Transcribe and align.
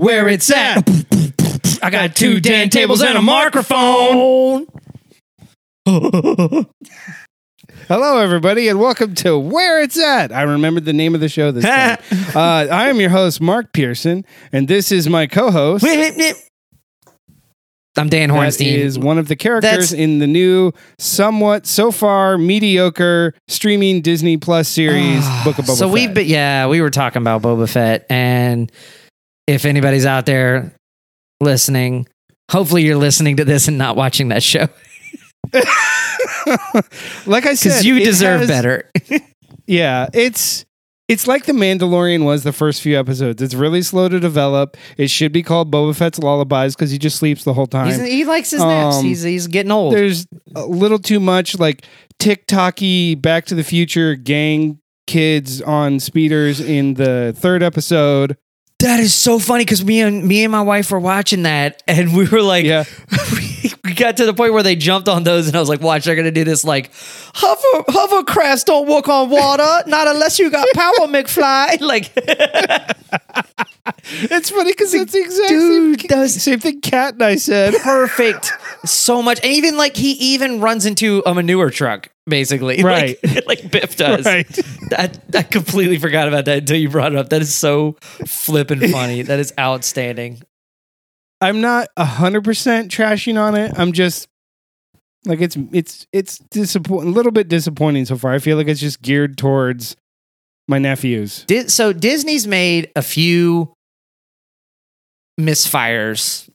where 0.00 0.28
it's 0.28 0.50
at. 0.50 0.88
I 1.82 1.90
got 1.90 2.16
two 2.16 2.40
Dan 2.40 2.70
tables 2.70 3.02
and 3.02 3.18
a 3.18 3.22
microphone. 3.22 4.66
Hello, 7.86 8.18
everybody, 8.18 8.68
and 8.68 8.78
welcome 8.80 9.14
to 9.16 9.38
Where 9.38 9.82
It's 9.82 9.98
At. 9.98 10.32
I 10.32 10.42
remembered 10.42 10.86
the 10.86 10.94
name 10.94 11.14
of 11.14 11.20
the 11.20 11.28
show 11.28 11.50
this 11.52 11.64
time. 11.66 11.98
uh, 12.34 12.72
I 12.72 12.88
am 12.88 12.98
your 12.98 13.10
host, 13.10 13.42
Mark 13.42 13.74
Pearson, 13.74 14.24
and 14.52 14.68
this 14.68 14.90
is 14.90 15.06
my 15.06 15.26
co-host. 15.26 15.84
I'm 17.96 18.08
Dan 18.08 18.30
That 18.30 18.34
Hornstein. 18.36 18.72
is 18.78 18.98
one 18.98 19.18
of 19.18 19.28
the 19.28 19.36
characters 19.36 19.70
That's- 19.90 19.92
in 19.92 20.18
the 20.20 20.26
new, 20.26 20.72
somewhat 20.98 21.66
so 21.66 21.90
far 21.92 22.38
mediocre 22.38 23.34
streaming 23.48 24.00
Disney 24.00 24.38
Plus 24.38 24.66
series, 24.68 25.26
Book 25.44 25.58
of 25.58 25.66
Boba 25.66 25.76
so 25.76 25.86
Fett. 25.88 25.92
we've 25.92 26.14
been, 26.14 26.26
yeah, 26.26 26.68
we 26.68 26.80
were 26.80 26.88
talking 26.90 27.20
about 27.20 27.42
Boba 27.42 27.68
Fett, 27.68 28.06
and 28.08 28.72
if 29.50 29.64
anybody's 29.64 30.06
out 30.06 30.26
there 30.26 30.74
listening, 31.40 32.06
hopefully 32.50 32.84
you're 32.84 32.96
listening 32.96 33.36
to 33.36 33.44
this 33.44 33.68
and 33.68 33.78
not 33.78 33.96
watching 33.96 34.28
that 34.28 34.42
show 34.42 34.68
like 37.26 37.46
I 37.46 37.54
said, 37.54 37.84
you 37.84 37.98
deserve 38.00 38.40
has- 38.40 38.48
better. 38.48 38.90
Yeah, 39.66 40.08
it's 40.12 40.64
it's 41.06 41.28
like 41.28 41.44
the 41.44 41.52
Mandalorian 41.52 42.24
was 42.24 42.42
the 42.42 42.52
first 42.52 42.82
few 42.82 42.98
episodes. 42.98 43.40
It's 43.40 43.54
really 43.54 43.82
slow 43.82 44.08
to 44.08 44.18
develop. 44.18 44.76
It 44.96 45.10
should 45.10 45.30
be 45.30 45.44
called 45.44 45.70
Boba 45.70 45.94
Fett's 45.94 46.18
Lullabies 46.18 46.74
because 46.74 46.90
he 46.90 46.98
just 46.98 47.18
sleeps 47.18 47.44
the 47.44 47.54
whole 47.54 47.68
time. 47.68 47.86
He's, 47.86 48.00
he 48.00 48.24
likes 48.24 48.50
his 48.50 48.60
naps. 48.60 48.96
Um, 48.96 49.04
he's 49.04 49.22
he's 49.22 49.46
getting 49.46 49.70
old. 49.70 49.94
There's 49.94 50.26
a 50.56 50.66
little 50.66 50.98
too 50.98 51.20
much 51.20 51.56
like 51.56 51.84
TikToky 52.18 53.22
Back 53.22 53.44
to 53.46 53.54
the 53.54 53.62
Future 53.62 54.16
gang 54.16 54.80
kids 55.06 55.62
on 55.62 56.00
speeders 56.00 56.60
in 56.60 56.94
the 56.94 57.32
third 57.36 57.62
episode. 57.62 58.36
That 58.80 58.98
is 59.00 59.12
so 59.14 59.38
funny 59.38 59.64
because 59.64 59.84
me 59.84 60.00
and 60.00 60.24
me 60.24 60.42
and 60.42 60.50
my 60.52 60.62
wife 60.62 60.90
were 60.90 61.00
watching 61.00 61.42
that, 61.42 61.82
and 61.86 62.16
we 62.16 62.26
were 62.28 62.42
like, 62.42 62.64
Yeah. 62.64 62.84
we 63.84 63.94
got 63.94 64.16
to 64.18 64.26
the 64.26 64.34
point 64.34 64.52
where 64.52 64.62
they 64.62 64.76
jumped 64.76 65.08
on 65.08 65.22
those, 65.24 65.48
and 65.48 65.56
I 65.56 65.60
was 65.60 65.68
like, 65.68 65.80
watch, 65.80 66.04
they're 66.04 66.16
gonna 66.16 66.30
do 66.30 66.44
this 66.44 66.64
like 66.64 66.90
hover 67.34 67.84
hovercrafts 67.88 68.64
don't 68.64 68.86
walk 68.86 69.08
on 69.08 69.30
water, 69.30 69.88
not 69.88 70.06
unless 70.08 70.38
you 70.38 70.50
got 70.50 70.66
power, 70.74 71.06
McFly. 71.06 71.80
Like, 71.90 72.12
It's 74.04 74.50
funny 74.50 74.72
because 74.72 74.94
it's 74.94 75.12
the 75.12 75.20
exact 75.20 75.48
dude, 75.48 76.00
same, 76.00 76.08
that 76.08 76.18
was 76.20 76.42
same 76.42 76.60
thing 76.60 76.80
Cat 76.80 77.14
and 77.14 77.22
I 77.22 77.36
said. 77.36 77.74
perfect, 77.82 78.52
so 78.84 79.22
much, 79.22 79.40
and 79.42 79.52
even 79.52 79.76
like 79.76 79.96
he 79.96 80.12
even 80.34 80.60
runs 80.60 80.86
into 80.86 81.22
a 81.26 81.34
manure 81.34 81.70
truck, 81.70 82.08
basically, 82.26 82.82
Right. 82.82 83.18
Like, 83.24 83.46
like 83.46 83.70
Biff 83.70 83.96
does. 83.96 84.24
Right. 84.26 84.46
That 84.90 85.18
I 85.34 85.42
completely 85.42 85.98
forgot 85.98 86.28
about 86.28 86.44
that 86.46 86.58
until 86.58 86.76
you 86.76 86.88
brought 86.88 87.12
it 87.12 87.18
up. 87.18 87.30
That 87.30 87.42
is 87.42 87.54
so 87.54 87.96
flippin' 88.26 88.80
funny. 88.90 89.22
that 89.22 89.38
is 89.40 89.52
outstanding. 89.58 90.42
I'm 91.40 91.60
not 91.60 91.88
hundred 91.98 92.44
percent 92.44 92.90
trashing 92.90 93.38
on 93.40 93.54
it. 93.54 93.72
I'm 93.78 93.92
just 93.92 94.28
like 95.24 95.40
it's 95.40 95.56
it's 95.72 96.06
it's 96.12 96.38
disappointing, 96.50 97.08
a 97.10 97.12
little 97.12 97.32
bit 97.32 97.48
disappointing 97.48 98.04
so 98.04 98.16
far. 98.16 98.32
I 98.32 98.38
feel 98.38 98.56
like 98.56 98.68
it's 98.68 98.80
just 98.80 99.00
geared 99.02 99.36
towards 99.38 99.96
my 100.68 100.78
nephews. 100.78 101.44
Di- 101.46 101.68
so 101.68 101.92
Disney's 101.92 102.46
made 102.46 102.90
a 102.94 103.02
few 103.02 103.72
misfires, 105.40 106.48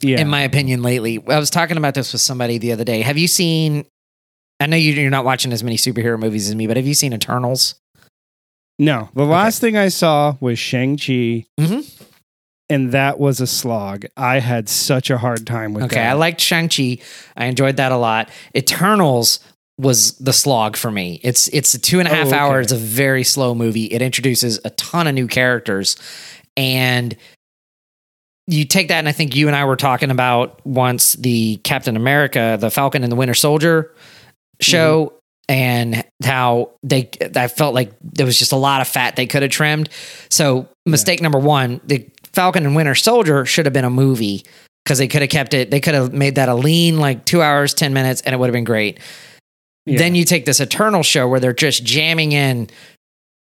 Yeah, 0.00 0.20
in 0.20 0.28
my 0.28 0.42
opinion, 0.42 0.82
lately. 0.82 1.22
I 1.28 1.38
was 1.38 1.50
talking 1.50 1.76
about 1.76 1.94
this 1.94 2.12
with 2.12 2.22
somebody 2.22 2.58
the 2.58 2.72
other 2.72 2.84
day. 2.84 3.02
Have 3.02 3.18
you 3.18 3.28
seen? 3.28 3.86
I 4.60 4.66
know 4.66 4.76
you- 4.76 4.92
you're 4.92 5.10
not 5.10 5.24
watching 5.24 5.52
as 5.52 5.64
many 5.64 5.76
superhero 5.76 6.18
movies 6.18 6.48
as 6.48 6.54
me, 6.54 6.66
but 6.66 6.76
have 6.76 6.86
you 6.86 6.94
seen 6.94 7.12
Eternals? 7.12 7.74
no. 8.78 9.08
The 9.14 9.24
last 9.24 9.60
thing 9.60 9.76
I 9.76 9.86
saw 9.88 10.36
was 10.40 10.58
Shang 10.58 10.96
Chi, 10.96 11.46
Mhm. 11.60 11.93
And 12.70 12.92
that 12.92 13.18
was 13.18 13.40
a 13.40 13.46
slog. 13.46 14.06
I 14.16 14.40
had 14.40 14.68
such 14.68 15.10
a 15.10 15.18
hard 15.18 15.46
time 15.46 15.74
with 15.74 15.82
that. 15.82 15.92
Okay, 15.92 16.02
that. 16.02 16.10
I 16.10 16.12
liked 16.14 16.40
Shang 16.40 16.68
Chi. 16.68 16.98
I 17.36 17.46
enjoyed 17.46 17.76
that 17.76 17.92
a 17.92 17.96
lot. 17.96 18.28
Eternals 18.56 19.40
was 19.78 20.12
the 20.18 20.32
slog 20.32 20.76
for 20.76 20.90
me. 20.90 21.20
It's 21.22 21.48
it's 21.48 21.78
two 21.78 21.98
and 21.98 22.08
a 22.08 22.10
Oh, 22.12 22.14
half 22.14 22.26
okay. 22.28 22.36
hours. 22.36 22.66
It's 22.66 22.72
a 22.72 22.76
very 22.76 23.24
slow 23.24 23.54
movie. 23.54 23.86
It 23.86 24.02
introduces 24.02 24.60
a 24.64 24.70
ton 24.70 25.06
of 25.06 25.14
new 25.14 25.26
characters, 25.26 25.96
and 26.56 27.16
you 28.46 28.64
take 28.64 28.88
that, 28.88 28.98
and 28.98 29.08
I 29.08 29.12
think 29.12 29.34
you 29.34 29.46
and 29.46 29.56
I 29.56 29.64
were 29.64 29.76
talking 29.76 30.10
about 30.10 30.64
once 30.66 31.14
the 31.14 31.56
Captain 31.64 31.96
America, 31.96 32.56
the 32.60 32.70
Falcon 32.70 33.02
and 33.02 33.10
the 33.10 33.16
Winter 33.16 33.34
Soldier 33.34 33.92
show. 34.60 35.06
Mm-hmm. 35.06 35.16
And 35.46 36.04
how 36.24 36.70
they, 36.82 37.10
I 37.36 37.48
felt 37.48 37.74
like 37.74 37.92
there 38.00 38.24
was 38.24 38.38
just 38.38 38.52
a 38.52 38.56
lot 38.56 38.80
of 38.80 38.88
fat 38.88 39.14
they 39.16 39.26
could 39.26 39.42
have 39.42 39.50
trimmed. 39.50 39.90
So, 40.30 40.70
mistake 40.86 41.20
number 41.20 41.38
one, 41.38 41.82
the 41.84 42.08
Falcon 42.34 42.66
and 42.66 42.74
Winter 42.76 42.94
Soldier 42.94 43.44
should 43.44 43.66
have 43.66 43.72
been 43.72 43.84
a 43.84 43.90
movie 43.90 44.44
because 44.84 44.98
they 44.98 45.08
could 45.08 45.22
have 45.22 45.30
kept 45.30 45.54
it. 45.54 45.70
They 45.70 45.80
could 45.80 45.94
have 45.94 46.12
made 46.12 46.34
that 46.34 46.48
a 46.48 46.54
lean, 46.54 46.98
like 46.98 47.24
two 47.24 47.40
hours, 47.42 47.74
10 47.74 47.94
minutes, 47.94 48.20
and 48.22 48.34
it 48.34 48.38
would 48.38 48.48
have 48.48 48.52
been 48.54 48.64
great. 48.64 48.98
Yeah. 49.86 49.98
Then 49.98 50.14
you 50.14 50.24
take 50.24 50.44
this 50.46 50.60
Eternal 50.60 51.02
show 51.02 51.28
where 51.28 51.40
they're 51.40 51.52
just 51.52 51.84
jamming 51.84 52.32
in 52.32 52.68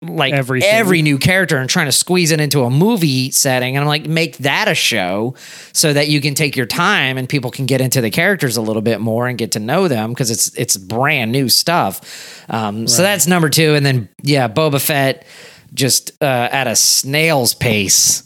like 0.01 0.33
Everything. 0.33 0.69
every 0.69 1.01
new 1.01 1.17
character 1.17 1.57
and 1.57 1.69
trying 1.69 1.85
to 1.85 1.91
squeeze 1.91 2.31
it 2.31 2.39
into 2.41 2.63
a 2.63 2.69
movie 2.69 3.31
setting. 3.31 3.75
And 3.77 3.83
I'm 3.83 3.87
like, 3.87 4.05
make 4.05 4.37
that 4.39 4.67
a 4.67 4.75
show 4.75 5.35
so 5.71 5.93
that 5.93 6.09
you 6.09 6.19
can 6.19 6.33
take 6.35 6.57
your 6.57 6.65
time 6.65 7.17
and 7.17 7.29
people 7.29 7.51
can 7.51 7.65
get 7.65 7.79
into 7.79 8.01
the 8.01 8.09
characters 8.09 8.57
a 8.57 8.61
little 8.61 8.81
bit 8.81 8.99
more 8.99 9.27
and 9.27 9.37
get 9.37 9.53
to 9.53 9.59
know 9.59 9.87
them 9.87 10.09
because 10.11 10.29
it's 10.29 10.53
it's 10.57 10.75
brand 10.75 11.31
new 11.31 11.47
stuff. 11.47 12.43
Um, 12.49 12.87
So 12.87 13.01
that's 13.01 13.27
number 13.27 13.49
two. 13.49 13.75
And 13.75 13.85
then 13.85 14.09
yeah, 14.21 14.47
Boba 14.49 14.81
Fett 14.85 15.25
just 15.73 16.11
uh, 16.21 16.49
at 16.51 16.67
a 16.67 16.75
snail's 16.75 17.53
pace 17.53 18.23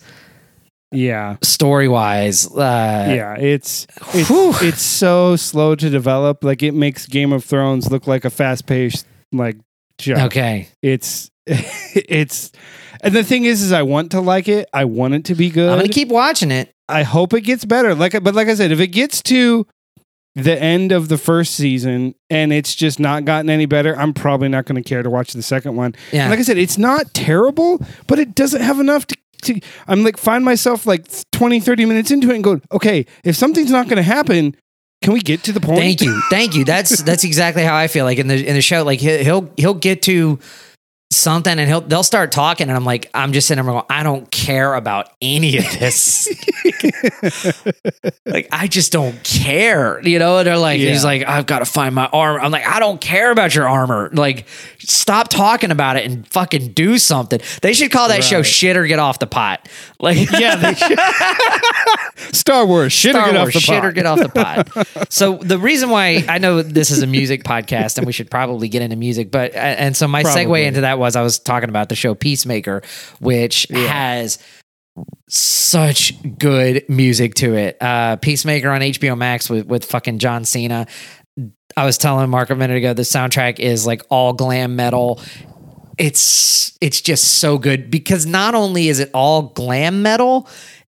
yeah, 0.92 1.38
story 1.44 1.88
wise. 1.88 2.48
Uh, 2.48 3.08
yeah. 3.10 3.36
It's 3.38 3.88
it's 4.14 4.30
Whew. 4.30 4.54
it's 4.62 4.82
so 4.82 5.36
slow 5.36 5.76
to 5.76 5.90
develop. 5.90 6.44
Like 6.44 6.64
it 6.64 6.74
makes 6.74 7.06
Game 7.06 7.34
of 7.34 7.44
Thrones 7.44 7.92
look 7.92 8.08
like 8.08 8.26
a 8.26 8.30
fast 8.30 8.66
paced 8.66 9.06
like 9.32 9.58
show. 10.00 10.16
Okay. 10.26 10.70
It's 10.82 11.30
it's 11.46 12.52
and 13.02 13.14
the 13.14 13.24
thing 13.24 13.44
is 13.46 13.62
is 13.62 13.72
I 13.72 13.84
want 13.84 14.12
to 14.12 14.22
like 14.22 14.48
it. 14.48 14.70
I 14.74 14.86
want 14.86 15.14
it 15.14 15.26
to 15.26 15.36
be 15.36 15.50
good. 15.50 15.70
I'm 15.70 15.78
gonna 15.78 15.90
keep 15.90 16.10
watching 16.10 16.52
it. 16.52 16.74
I 16.88 17.04
hope 17.04 17.34
it 17.34 17.42
gets 17.42 17.66
better. 17.66 17.94
Like 17.94 18.24
but 18.24 18.34
like 18.34 18.48
I 18.48 18.56
said, 18.56 18.72
if 18.72 18.80
it 18.80 18.88
gets 18.88 19.22
to 19.24 19.68
the 20.36 20.62
end 20.62 20.92
of 20.92 21.10
the 21.10 21.18
first 21.18 21.56
season 21.56 22.14
and 22.30 22.54
it's 22.54 22.76
just 22.76 23.00
not 23.00 23.26
gotten 23.26 23.50
any 23.50 23.66
better, 23.66 23.98
I'm 23.98 24.14
probably 24.14 24.48
not 24.48 24.66
going 24.66 24.82
to 24.82 24.88
care 24.88 25.02
to 25.02 25.10
watch 25.10 25.34
the 25.34 25.42
second 25.42 25.76
one. 25.76 25.96
Yeah. 26.12 26.24
And 26.24 26.30
like 26.30 26.40
I 26.40 26.44
said, 26.44 26.60
it's 26.60 26.78
not 26.78 27.12
terrible, 27.16 27.84
but 28.06 28.20
it 28.20 28.36
doesn't 28.36 28.62
have 28.62 28.80
enough 28.80 29.08
to, 29.08 29.18
to 29.44 29.60
I'm 29.88 30.04
like 30.04 30.18
find 30.18 30.44
myself 30.44 30.86
like 30.86 31.06
20 31.32 31.60
30 31.60 31.86
minutes 31.86 32.12
into 32.12 32.32
it 32.32 32.36
and 32.36 32.44
go, 32.44 32.60
"Okay, 32.72 33.06
if 33.24 33.36
something's 33.36 33.72
not 33.72 33.88
going 33.88 33.98
to 33.98 34.04
happen, 34.04 34.56
can 35.02 35.14
we 35.14 35.20
get 35.20 35.44
to 35.44 35.52
the 35.52 35.60
point?" 35.60 35.80
Thank 35.80 36.02
you, 36.02 36.22
thank 36.30 36.56
you. 36.56 36.66
That's 36.66 37.02
that's 37.04 37.24
exactly 37.24 37.64
how 37.64 37.76
I 37.76 37.88
feel. 37.88 38.06
Like 38.06 38.18
in 38.18 38.28
the 38.28 38.46
in 38.46 38.56
the 38.56 38.62
show, 38.62 38.84
like 38.84 39.00
he'll 39.00 39.24
he'll, 39.24 39.52
he'll 39.58 39.74
get 39.74 40.02
to 40.04 40.40
something 41.10 41.58
and 41.58 41.68
he'll 41.68 41.82
they'll 41.82 42.04
start 42.04 42.32
talking, 42.32 42.68
and 42.68 42.76
I'm 42.76 42.86
like, 42.86 43.10
I'm 43.14 43.32
just 43.32 43.48
sitting 43.48 43.64
there 43.64 43.72
going, 43.72 43.86
I 43.90 44.04
don't 44.04 44.30
care 44.30 44.74
about 44.74 45.12
any 45.22 45.58
of 45.58 45.64
this. 45.80 46.28
like 48.26 48.48
I 48.52 48.68
just 48.68 48.92
don't 48.92 49.22
care, 49.24 50.02
you 50.02 50.20
know. 50.20 50.40
And 50.40 50.48
they're 50.48 50.58
like, 50.58 50.80
he's 50.80 51.04
like, 51.04 51.26
I've 51.28 51.46
got 51.46 51.60
to 51.60 51.66
find 51.66 51.96
my 51.96 52.08
armor. 52.08 52.40
I'm 52.40 52.52
like, 52.52 52.68
I 52.68 52.80
don't 52.80 53.00
care 53.00 53.32
about 53.32 53.56
your 53.56 53.68
armor. 53.68 54.10
Like, 54.14 54.48
stop 54.80 55.30
talking 55.30 55.72
about 55.72 55.96
it 55.96 56.06
and 56.06 56.28
fucking 56.28 56.74
do 56.74 56.98
something. 56.98 57.40
They 57.62 57.74
should 57.74 57.92
call 57.92 58.10
that 58.10 58.24
show 58.24 58.42
"Shit 58.42 58.76
or 58.78 58.86
Get 58.86 59.00
Off 59.00 59.20
the 59.20 59.28
Pot." 59.28 59.68
Like, 60.00 60.30
yeah, 60.32 60.56
they 60.56 60.74
should. 60.76 61.00
Star 62.38 62.66
Wars, 62.66 62.94
shit 62.94 63.16
or 63.16 63.20
get 63.26 63.34
Wars, 63.36 63.48
off 63.48 63.54
the 63.54 63.60
shit 63.60 63.76
pot. 63.82 63.86
or 63.86 63.92
get 63.92 64.06
off 64.06 64.20
the 64.20 64.30
pot. 64.96 65.12
so 65.12 65.38
the 65.38 65.58
reason 65.60 65.90
why 65.90 66.24
I 66.30 66.38
know 66.38 66.62
this 66.62 66.90
is 66.92 67.02
a 67.02 67.08
music 67.08 67.44
podcast 67.44 67.98
and 67.98 68.08
we 68.08 68.14
should 68.14 68.30
probably 68.32 68.70
get 68.70 68.82
into 68.82 68.96
music, 68.96 69.32
but 69.32 69.54
and 69.56 69.96
so 69.96 70.08
my 70.08 70.24
Probably. 70.24 70.46
segue 70.46 70.66
into 70.66 70.82
that 70.82 71.00
was 71.00 71.16
I 71.16 71.22
was 71.22 71.40
talking 71.40 71.70
about 71.70 71.90
the 71.90 71.96
show 71.96 72.16
Peacemaker, 72.16 72.82
which 73.20 73.68
has 73.72 74.40
such 75.30 76.14
good 76.40 76.84
music 76.90 77.36
to 77.36 77.56
it. 77.56 77.78
Uh, 77.82 78.16
Peacemaker 78.18 78.70
on 78.70 78.82
HBO 78.82 79.18
Max 79.18 79.50
with 79.50 79.66
with 79.66 79.86
fucking 79.86 80.20
John 80.20 80.46
Cena. 80.46 80.88
I 81.76 81.86
was 81.86 81.98
telling 81.98 82.30
Mark 82.30 82.50
a 82.50 82.56
minute 82.56 82.78
ago 82.78 82.94
the 82.94 83.04
soundtrack 83.04 83.60
is 83.60 83.86
like 83.86 84.02
all 84.10 84.34
glam 84.34 84.76
metal. 84.76 85.22
It's 85.98 86.78
it's 86.82 87.02
just 87.02 87.40
so 87.40 87.58
good 87.58 87.90
because 87.92 88.26
not 88.26 88.56
only 88.56 88.88
is 88.88 89.00
it 89.00 89.10
all 89.14 89.44
glam 89.44 90.02
metal, 90.02 90.48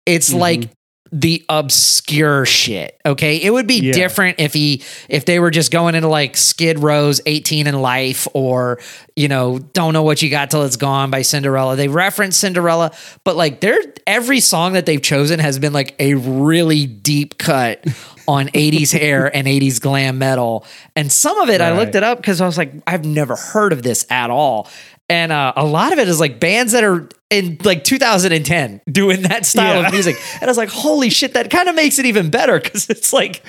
it's 0.05 0.29
Mm-hmm. 0.29 0.39
like 0.39 0.69
the 1.11 1.45
obscure 1.49 2.45
shit. 2.45 2.99
Okay. 3.05 3.37
It 3.37 3.51
would 3.51 3.67
be 3.67 3.75
Yeah. 3.79 3.93
different 3.93 4.39
if 4.39 4.53
he 4.53 4.81
if 5.07 5.25
they 5.25 5.39
were 5.39 5.51
just 5.51 5.71
going 5.71 5.95
into 5.95 6.07
like 6.07 6.35
Skid 6.35 6.79
Row's 6.79 7.21
18 7.25 7.67
and 7.67 7.81
Life 7.81 8.27
or, 8.33 8.79
you 9.15 9.27
know, 9.27 9.59
Don't 9.59 9.93
Know 9.93 10.03
What 10.03 10.21
You 10.21 10.29
Got 10.29 10.49
Till 10.49 10.63
It's 10.63 10.77
Gone 10.77 11.11
by 11.11 11.21
Cinderella. 11.21 11.75
They 11.75 11.87
reference 11.87 12.37
Cinderella, 12.37 12.91
but 13.23 13.35
like 13.35 13.59
they're 13.61 13.79
every 14.07 14.39
song 14.39 14.73
that 14.73 14.85
they've 14.87 15.01
chosen 15.01 15.39
has 15.39 15.59
been 15.59 15.73
like 15.73 15.95
a 15.99 16.15
really 16.15 16.85
deep 16.87 17.37
cut 17.37 17.85
on 18.27 18.47
80s 18.47 18.91
hair 18.91 19.33
and 19.33 19.47
80s 19.47 19.79
glam 19.79 20.17
metal. 20.17 20.65
And 20.95 21.11
some 21.11 21.37
of 21.39 21.49
it 21.49 21.61
I 21.61 21.77
looked 21.77 21.93
it 21.93 22.03
up 22.03 22.17
because 22.17 22.41
I 22.41 22.47
was 22.47 22.57
like, 22.57 22.73
I've 22.87 23.05
never 23.05 23.35
heard 23.35 23.71
of 23.73 23.83
this 23.83 24.05
at 24.09 24.31
all. 24.31 24.67
And 25.09 25.31
uh, 25.31 25.53
a 25.55 25.65
lot 25.65 25.93
of 25.93 25.99
it 25.99 26.07
is 26.07 26.19
like 26.19 26.39
bands 26.39 26.71
that 26.73 26.83
are 26.83 27.07
in 27.29 27.57
like 27.63 27.83
2010 27.83 28.81
doing 28.91 29.21
that 29.23 29.45
style 29.45 29.81
Yeah. 29.81 29.87
of 29.87 29.93
music. 29.93 30.15
And 30.35 30.43
I 30.43 30.47
was 30.47 30.57
like, 30.57 30.69
holy 30.69 31.09
shit, 31.09 31.33
that 31.33 31.49
kind 31.51 31.67
of 31.69 31.75
makes 31.75 31.99
it 31.99 32.05
even 32.05 32.29
better 32.29 32.59
because 32.59 32.89
it's 32.89 33.11
like, 33.13 33.43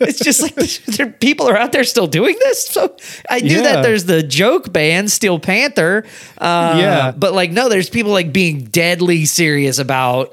it's 0.00 0.20
just 0.20 0.40
like 0.42 0.54
there, 0.96 1.10
people 1.10 1.48
are 1.48 1.56
out 1.56 1.72
there 1.72 1.84
still 1.84 2.06
doing 2.06 2.36
this. 2.40 2.66
So 2.66 2.96
I 3.28 3.40
knew 3.40 3.56
Yeah. 3.56 3.62
that 3.62 3.82
there's 3.82 4.04
the 4.04 4.22
joke 4.22 4.72
band, 4.72 5.10
Steel 5.10 5.38
Panther. 5.38 6.04
Uh, 6.38 6.76
Yeah. 6.78 7.10
But 7.12 7.32
like, 7.34 7.50
no, 7.50 7.68
there's 7.68 7.90
people 7.90 8.12
like 8.12 8.32
being 8.32 8.64
deadly 8.64 9.24
serious 9.24 9.78
about 9.78 10.32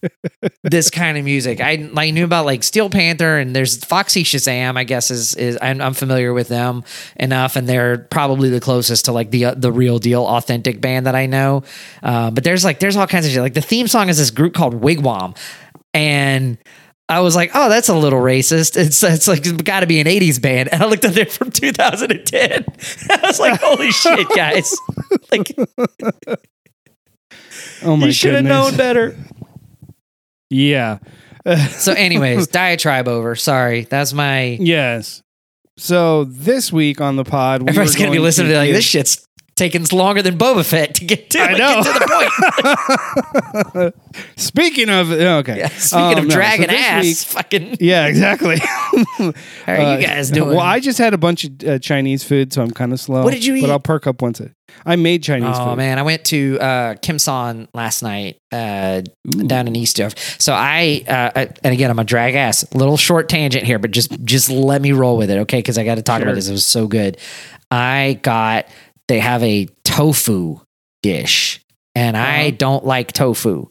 this 0.62 0.90
kind 0.90 1.18
of 1.18 1.24
music. 1.24 1.60
I 1.60 1.88
I 1.96 2.10
knew 2.10 2.24
about 2.24 2.44
like 2.46 2.62
Steel 2.62 2.90
Panther 2.90 3.38
and 3.38 3.54
there's 3.54 3.84
Foxy 3.84 4.24
Shazam. 4.24 4.76
I 4.76 4.84
guess 4.84 5.10
is 5.10 5.34
is 5.34 5.58
I'm, 5.60 5.80
I'm 5.80 5.94
familiar 5.94 6.32
with 6.32 6.48
them 6.48 6.84
enough, 7.16 7.56
and 7.56 7.68
they're 7.68 7.98
probably 7.98 8.48
the 8.50 8.60
closest 8.60 9.04
to 9.06 9.12
like 9.12 9.30
the 9.30 9.46
uh, 9.46 9.54
the 9.54 9.72
real 9.72 9.98
deal 9.98 10.24
authentic 10.26 10.80
band 10.80 11.06
that 11.06 11.14
I 11.14 11.26
know. 11.26 11.62
Uh, 12.02 12.30
but 12.30 12.44
there's 12.44 12.64
like 12.64 12.80
there's 12.80 12.96
all 12.96 13.06
kinds 13.06 13.26
of 13.26 13.32
shit. 13.32 13.42
Like 13.42 13.54
the 13.54 13.60
theme 13.60 13.88
song 13.88 14.08
is 14.08 14.18
this 14.18 14.30
group 14.30 14.54
called 14.54 14.74
Wig 14.74 15.00
Wam, 15.00 15.34
and. 15.94 16.58
I 17.10 17.20
was 17.20 17.34
like, 17.34 17.52
oh, 17.54 17.68
that's 17.70 17.88
a 17.88 17.94
little 17.94 18.20
racist. 18.20 18.76
It's 18.76 19.02
it's 19.02 19.26
like 19.26 19.46
it's 19.46 19.62
got 19.62 19.80
to 19.80 19.86
be 19.86 20.00
an 20.00 20.06
'80s 20.06 20.40
band, 20.40 20.68
and 20.72 20.82
I 20.82 20.86
looked 20.86 21.04
at 21.04 21.16
it 21.16 21.32
from 21.32 21.50
2010. 21.50 22.64
I 23.10 23.20
was 23.22 23.40
like, 23.40 23.60
holy 23.60 23.90
shit, 23.90 24.28
guys! 24.34 24.74
Like, 25.30 25.54
Oh 27.82 27.96
my 27.96 28.06
you 28.06 28.12
should 28.12 28.34
have 28.34 28.44
known 28.44 28.76
better. 28.76 29.16
Yeah. 30.50 30.98
So, 31.70 31.94
anyways, 31.94 32.48
diatribe 32.48 33.08
over. 33.08 33.34
Sorry, 33.34 33.82
that's 33.82 34.12
my. 34.12 34.58
Yes. 34.60 35.22
So 35.78 36.24
this 36.24 36.70
week 36.70 37.00
on 37.00 37.16
the 37.16 37.24
pod, 37.24 37.62
we 37.62 37.68
Everyone's 37.68 37.94
were 37.94 38.00
gonna 38.00 38.10
be 38.10 38.18
listening 38.18 38.50
to 38.50 38.58
like 38.58 38.72
this 38.72 38.84
shit's 38.84 39.26
taking 39.58 39.84
longer 39.92 40.22
than 40.22 40.38
Boba 40.38 40.64
Fett 40.64 40.94
to 40.96 41.04
get 41.04 41.30
to, 41.30 41.40
I 41.40 41.52
know. 41.52 41.82
get 41.82 41.92
to 41.92 41.98
the 41.98 43.92
point. 43.92 43.94
Speaking 44.36 44.88
of, 44.88 45.10
okay. 45.12 45.58
Yeah, 45.58 45.68
speaking 45.68 46.18
Um, 46.18 46.18
of 46.18 46.28
no, 46.28 46.30
so 46.30 46.66
ass, 46.70 47.04
week- 47.04 47.16
fucking. 47.18 47.76
yeah, 47.80 48.06
exactly. 48.06 48.56
How 48.62 49.32
are 49.66 49.76
Uh, 49.76 49.96
you 49.98 50.06
guys 50.06 50.30
doing? 50.30 50.48
Well, 50.50 50.60
I 50.60 50.80
just 50.80 50.98
had 50.98 51.14
a 51.14 51.18
bunch 51.18 51.44
of 51.44 51.62
uh, 51.64 51.78
Chinese 51.78 52.24
food, 52.24 52.52
so 52.52 52.62
I'm 52.62 52.70
kind 52.70 52.92
of 52.92 53.00
slow. 53.00 53.22
What 53.24 53.32
did 53.34 53.44
you 53.44 53.54
eat? 53.54 53.62
But? 53.62 53.70
I'll 53.70 53.80
perk 53.80 54.06
up 54.06 54.22
once. 54.22 54.40
It, 54.40 54.52
I 54.84 54.96
made 54.96 55.22
Chinese 55.22 55.56
Oh 55.58 55.70
food. 55.70 55.76
man, 55.78 55.98
I 55.98 56.02
went 56.02 56.24
to 56.26 56.58
uh, 56.60 56.94
Kim 57.00 57.18
Son 57.18 57.68
last 57.74 58.02
night 58.02 58.38
uh, 58.52 59.02
down 59.46 59.66
in 59.66 59.74
Eastham. 59.76 60.10
So 60.38 60.52
I, 60.52 61.04
uh, 61.08 61.30
I- 61.34 61.48
and 61.64 61.72
again, 61.74 61.90
I'm 61.90 61.98
a 61.98 62.04
drag 62.04 62.34
ass. 62.34 62.64
Little 62.74 62.96
short 62.96 63.28
tangent 63.28 63.64
here, 63.64 63.78
but 63.78 63.90
just 63.90 64.10
just 64.24 64.50
let 64.50 64.80
me 64.82 64.92
roll 64.92 65.16
with 65.16 65.30
it, 65.30 65.38
okay? 65.40 65.58
Because 65.58 65.78
I 65.78 65.84
got 65.84 65.96
to 65.96 66.02
talk 66.02 66.18
Sure. 66.20 66.28
about 66.28 66.34
this. 66.34 66.48
It 66.48 66.52
was 66.52 66.66
so 66.66 66.86
good. 66.86 67.18
I 67.70 68.18
got. 68.22 68.66
They 69.08 69.18
have 69.20 69.42
a 69.42 69.66
tofu 69.84 70.60
dish, 71.02 71.60
and 71.94 72.16
I 72.16 72.48
Uh-huh. 72.48 72.56
don't 72.58 72.84
like 72.86 73.12
tofu. 73.12 73.66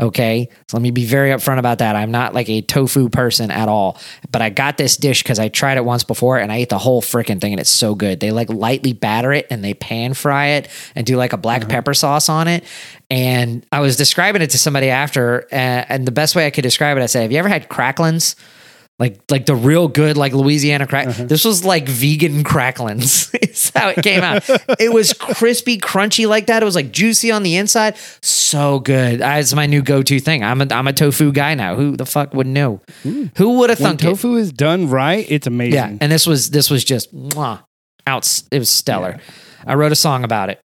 Okay, 0.00 0.48
so 0.70 0.76
let 0.76 0.82
me 0.82 0.92
be 0.92 1.04
very 1.04 1.30
upfront 1.30 1.58
about 1.58 1.78
that. 1.78 1.96
I'm 1.96 2.12
not 2.12 2.32
like 2.32 2.48
a 2.48 2.60
tofu 2.60 3.08
person 3.08 3.50
at 3.50 3.68
all, 3.68 3.98
but 4.30 4.40
I 4.40 4.48
got 4.48 4.76
this 4.76 4.96
dish 4.96 5.24
because 5.24 5.40
I 5.40 5.48
tried 5.48 5.76
it 5.76 5.84
once 5.84 6.04
before 6.04 6.38
and 6.38 6.52
I 6.52 6.58
ate 6.58 6.68
the 6.68 6.78
whole 6.78 7.02
freaking 7.02 7.40
thing 7.40 7.52
and 7.52 7.58
it's 7.60 7.68
so 7.68 7.96
good. 7.96 8.20
They 8.20 8.30
like 8.30 8.48
lightly 8.48 8.92
batter 8.92 9.32
it 9.32 9.48
and 9.50 9.64
they 9.64 9.74
pan 9.74 10.14
fry 10.14 10.50
it 10.50 10.68
and 10.94 11.04
do 11.04 11.16
like 11.16 11.32
a 11.32 11.36
black 11.36 11.62
Uh-huh. 11.62 11.70
pepper 11.70 11.94
sauce 11.94 12.28
on 12.28 12.46
it. 12.46 12.62
And 13.10 13.66
I 13.72 13.80
was 13.80 13.96
describing 13.96 14.40
it 14.40 14.50
to 14.50 14.58
somebody 14.58 14.88
after, 14.88 15.48
uh, 15.50 15.56
and 15.88 16.06
the 16.06 16.12
best 16.12 16.36
way 16.36 16.46
I 16.46 16.50
could 16.50 16.62
describe 16.62 16.96
it, 16.96 17.02
I 17.02 17.06
said, 17.06 17.22
"Have 17.22 17.32
you 17.32 17.38
ever 17.38 17.48
had 17.48 17.68
cracklins?" 17.68 18.36
Like 18.98 19.20
like 19.30 19.46
the 19.46 19.54
real 19.54 19.86
good 19.86 20.16
like 20.16 20.32
Louisiana 20.32 20.86
crack. 20.86 21.06
Uh-huh. 21.06 21.24
This 21.24 21.44
was 21.44 21.64
like 21.64 21.86
vegan 21.88 22.42
cracklins. 22.42 23.32
it's 23.34 23.70
how 23.70 23.90
it 23.90 24.02
came 24.02 24.22
out. 24.22 24.42
it 24.80 24.92
was 24.92 25.12
crispy, 25.12 25.78
crunchy 25.78 26.28
like 26.28 26.46
that. 26.46 26.62
It 26.62 26.66
was 26.66 26.74
like 26.74 26.90
juicy 26.90 27.30
on 27.30 27.44
the 27.44 27.54
inside. 27.56 27.96
So 28.22 28.80
good. 28.80 29.20
It's 29.22 29.54
my 29.54 29.66
new 29.66 29.82
go-to 29.82 30.18
thing. 30.18 30.42
I'm 30.42 30.60
a 30.60 30.66
I'm 30.72 30.88
a 30.88 30.92
tofu 30.92 31.30
guy 31.30 31.54
now. 31.54 31.76
Who 31.76 31.96
the 31.96 32.06
fuck 32.06 32.34
would 32.34 32.48
know? 32.48 32.80
Who 33.04 33.58
would 33.58 33.70
have 33.70 33.78
thunk 33.78 34.00
tofu 34.00 34.34
is 34.34 34.50
done 34.52 34.88
right, 34.90 35.24
it's 35.28 35.46
amazing. 35.46 35.74
Yeah, 35.74 35.96
and 36.00 36.10
this 36.10 36.26
was 36.26 36.50
this 36.50 36.68
was 36.68 36.82
just 36.82 37.14
mwah, 37.14 37.62
out. 38.04 38.42
It 38.50 38.58
was 38.58 38.70
stellar. 38.70 39.20
I 39.64 39.74
wrote 39.74 39.92
a 39.92 39.96
song 39.96 40.24
about 40.24 40.50
it. 40.50 40.60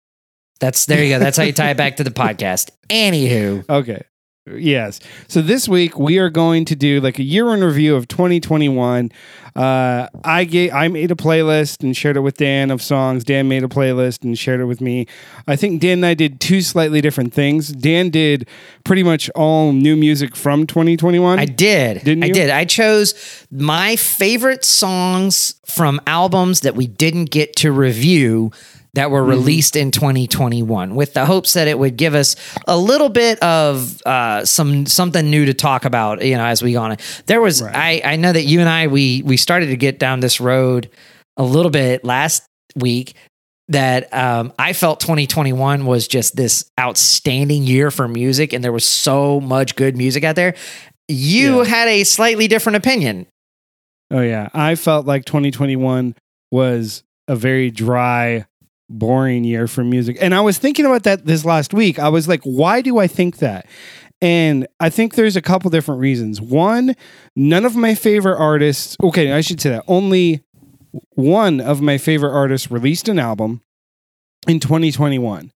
That's 0.59 0.85
there 0.85 1.03
you 1.03 1.09
go. 1.09 1.19
That's 1.19 1.37
how 1.37 1.43
you 1.43 1.53
tie 1.53 1.71
it 1.71 1.77
back 1.77 1.97
to 1.97 2.03
the 2.03 2.11
podcast. 2.11 2.71
Anywho, 2.89 3.65
Okay. 3.69 4.03
Yes. 4.45 4.99
So 5.29 5.41
this 5.41 5.69
week 5.69 5.97
we 5.97 6.17
are 6.17 6.29
going 6.29 6.65
to 6.65 6.75
do 6.75 6.99
like 6.99 7.17
a 7.17 7.23
year 7.23 7.53
in 7.53 7.63
review 7.63 7.95
of 7.95 8.09
2021. 8.09 9.09
Uh, 9.55 10.07
I 10.25 10.43
gave, 10.43 10.73
I 10.73 10.89
made 10.89 11.11
a 11.11 11.15
playlist 11.15 11.81
and 11.81 11.95
shared 11.95 12.17
it 12.17 12.21
with 12.21 12.35
Dan 12.35 12.69
of 12.69 12.81
songs. 12.81 13.23
Dan 13.23 13.47
made 13.47 13.63
a 13.63 13.69
playlist 13.69 14.23
and 14.23 14.37
shared 14.37 14.59
it 14.59 14.65
with 14.65 14.81
me. 14.81 15.07
I 15.47 15.55
think 15.55 15.79
Dan 15.79 15.99
and 15.99 16.05
I 16.05 16.13
did 16.13 16.41
two 16.41 16.61
slightly 16.61 16.99
different 16.99 17.33
things. 17.33 17.69
Dan 17.69 18.09
did 18.09 18.45
pretty 18.83 19.03
much 19.03 19.29
all 19.29 19.71
new 19.71 19.95
music 19.95 20.35
from 20.35 20.67
2021. 20.67 21.39
I 21.39 21.45
did. 21.45 22.03
Didn't 22.03 22.25
I 22.25 22.29
did. 22.29 22.49
I 22.49 22.65
chose 22.65 23.45
my 23.49 23.95
favorite 23.95 24.65
songs 24.65 25.55
from 25.65 26.01
albums 26.05 26.61
that 26.61 26.75
we 26.75 26.87
didn't 26.87 27.29
get 27.29 27.55
to 27.57 27.71
review 27.71 28.51
that 28.93 29.05
Mm-hmm. 29.05 29.13
were 29.13 29.23
released 29.23 29.75
in 29.75 29.89
2021 29.91 30.93
with 30.95 31.13
the 31.13 31.25
hopes 31.25 31.53
that 31.53 31.67
it 31.67 31.79
would 31.79 31.97
give 31.97 32.13
us 32.13 32.35
a 32.67 32.77
little 32.77 33.09
bit 33.09 33.39
of 33.41 33.99
uh, 34.05 34.45
some 34.45 34.85
something 34.85 35.29
new 35.29 35.45
to 35.45 35.53
talk 35.53 35.83
about 35.85 36.23
you 36.23 36.37
know 36.37 36.45
as 36.45 36.61
we 36.61 36.73
go 36.73 36.81
on 36.81 36.95
there 37.25 37.41
was 37.41 37.61
Right. 37.61 38.01
I, 38.05 38.13
I 38.13 38.15
know 38.17 38.31
that 38.31 38.43
you 38.43 38.59
and 38.59 38.69
I 38.69 38.87
we 38.87 39.23
we 39.23 39.35
started 39.37 39.67
to 39.67 39.77
get 39.77 39.97
down 39.99 40.19
this 40.19 40.39
road 40.39 40.89
a 41.37 41.43
little 41.43 41.71
bit 41.71 42.03
last 42.05 42.43
week 42.75 43.15
that 43.69 44.13
um, 44.13 44.53
I 44.59 44.73
felt 44.73 44.99
2021 44.99 45.85
was 45.85 46.07
just 46.07 46.35
this 46.35 46.69
outstanding 46.79 47.63
year 47.63 47.89
for 47.91 48.07
music, 48.09 48.51
and 48.53 48.61
there 48.63 48.73
was 48.73 48.83
so 48.85 49.39
much 49.39 49.75
good 49.75 49.95
music 49.97 50.23
out 50.25 50.35
there. 50.35 50.53
You 51.07 51.59
Yeah. 51.59 51.63
had 51.65 51.87
a 51.87 52.03
slightly 52.03 52.47
different 52.49 52.75
opinion. 52.75 53.25
Oh 54.11 54.19
yeah, 54.21 54.49
I 54.53 54.75
felt 54.75 55.05
like 55.07 55.23
2021 55.25 56.13
was 56.51 57.03
a 57.27 57.35
very 57.37 57.71
dry, 57.71 58.45
boring 58.99 59.43
year 59.43 59.67
for 59.67 59.83
music. 59.83 60.17
And 60.21 60.33
I 60.33 60.41
was 60.41 60.57
thinking 60.57 60.85
about 60.85 61.03
that 61.03 61.25
this 61.25 61.45
last 61.45 61.73
week. 61.73 61.99
I 61.99 62.09
was 62.09 62.27
like, 62.27 62.41
why 62.43 62.81
do 62.81 62.99
I 62.99 63.07
think 63.07 63.37
that? 63.37 63.67
And 64.21 64.67
I 64.79 64.89
think 64.89 65.15
there's 65.15 65.35
a 65.35 65.41
couple 65.41 65.69
different 65.69 65.99
reasons. 65.99 66.39
One, 66.39 66.95
none 67.35 67.65
of 67.65 67.75
my 67.75 67.93
favorite 67.93 68.37
artists, 68.37 68.95
okay, 69.03 69.33
I 69.33 69.41
should 69.41 69.59
say 69.59 69.71
that. 69.71 69.83
Only 69.87 70.43
one 71.15 71.59
of 71.59 71.81
my 71.81 71.97
favorite 71.97 72.31
artists 72.31 72.71
released 72.71 73.09
an 73.09 73.19
album 73.19 73.61
in 74.47 74.59
2021. 74.59 75.51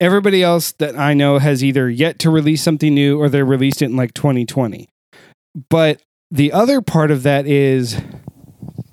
Everybody 0.00 0.42
else 0.42 0.72
that 0.72 0.98
I 0.98 1.14
know 1.14 1.38
has 1.38 1.62
either 1.62 1.88
yet 1.90 2.18
to 2.20 2.30
release 2.30 2.62
something 2.62 2.94
new 2.94 3.20
or 3.20 3.28
they 3.28 3.42
released 3.42 3.82
it 3.82 3.86
in 3.86 3.96
like 3.96 4.14
2020. 4.14 4.88
But 5.68 6.02
the 6.30 6.50
other 6.52 6.80
part 6.80 7.10
of 7.10 7.24
that 7.24 7.46
is 7.46 8.00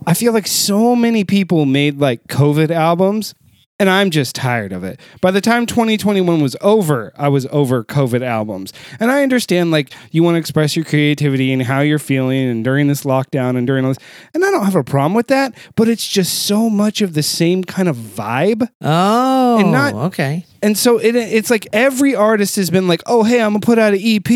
I 0.05 0.13
feel 0.13 0.33
like 0.33 0.47
so 0.47 0.95
many 0.95 1.23
people 1.23 1.65
made 1.65 1.99
like 1.99 2.27
COVID 2.27 2.71
albums 2.71 3.33
and 3.79 3.89
I'm 3.89 4.09
just 4.11 4.35
tired 4.35 4.73
of 4.73 4.83
it. 4.83 4.99
By 5.21 5.31
the 5.31 5.39
time 5.41 5.65
2021 5.65 6.41
was 6.41 6.55
over, 6.59 7.13
I 7.15 7.29
was 7.29 7.47
over 7.47 7.83
COVID 7.83 8.21
albums. 8.21 8.73
And 8.99 9.09
I 9.09 9.23
understand 9.23 9.71
like 9.71 9.93
you 10.11 10.21
want 10.21 10.35
to 10.35 10.39
express 10.39 10.75
your 10.75 10.83
creativity 10.85 11.53
and 11.53 11.61
how 11.61 11.79
you're 11.79 11.97
feeling 11.99 12.49
and 12.49 12.63
during 12.63 12.87
this 12.87 13.03
lockdown 13.05 13.55
and 13.57 13.65
during 13.65 13.85
all 13.85 13.91
this. 13.91 14.03
And 14.33 14.43
I 14.43 14.51
don't 14.51 14.65
have 14.65 14.75
a 14.75 14.83
problem 14.83 15.13
with 15.13 15.27
that, 15.27 15.55
but 15.75 15.87
it's 15.87 16.05
just 16.07 16.43
so 16.43 16.69
much 16.69 17.01
of 17.01 17.13
the 17.13 17.23
same 17.23 17.63
kind 17.63 17.87
of 17.87 17.95
vibe. 17.95 18.67
Oh, 18.81 19.59
And 19.59 19.71
not- 19.71 19.93
okay. 19.93 20.45
And 20.61 20.77
so 20.77 20.97
it, 20.97 21.15
it's 21.15 21.49
like 21.49 21.65
every 21.71 22.13
artist 22.13 22.57
has 22.57 22.69
been 22.69 22.87
like, 22.89 23.01
oh, 23.05 23.23
hey, 23.23 23.41
I'm 23.41 23.51
going 23.51 23.61
to 23.61 23.65
put 23.65 23.79
out 23.79 23.93
an 23.93 23.99
EP 24.03 24.29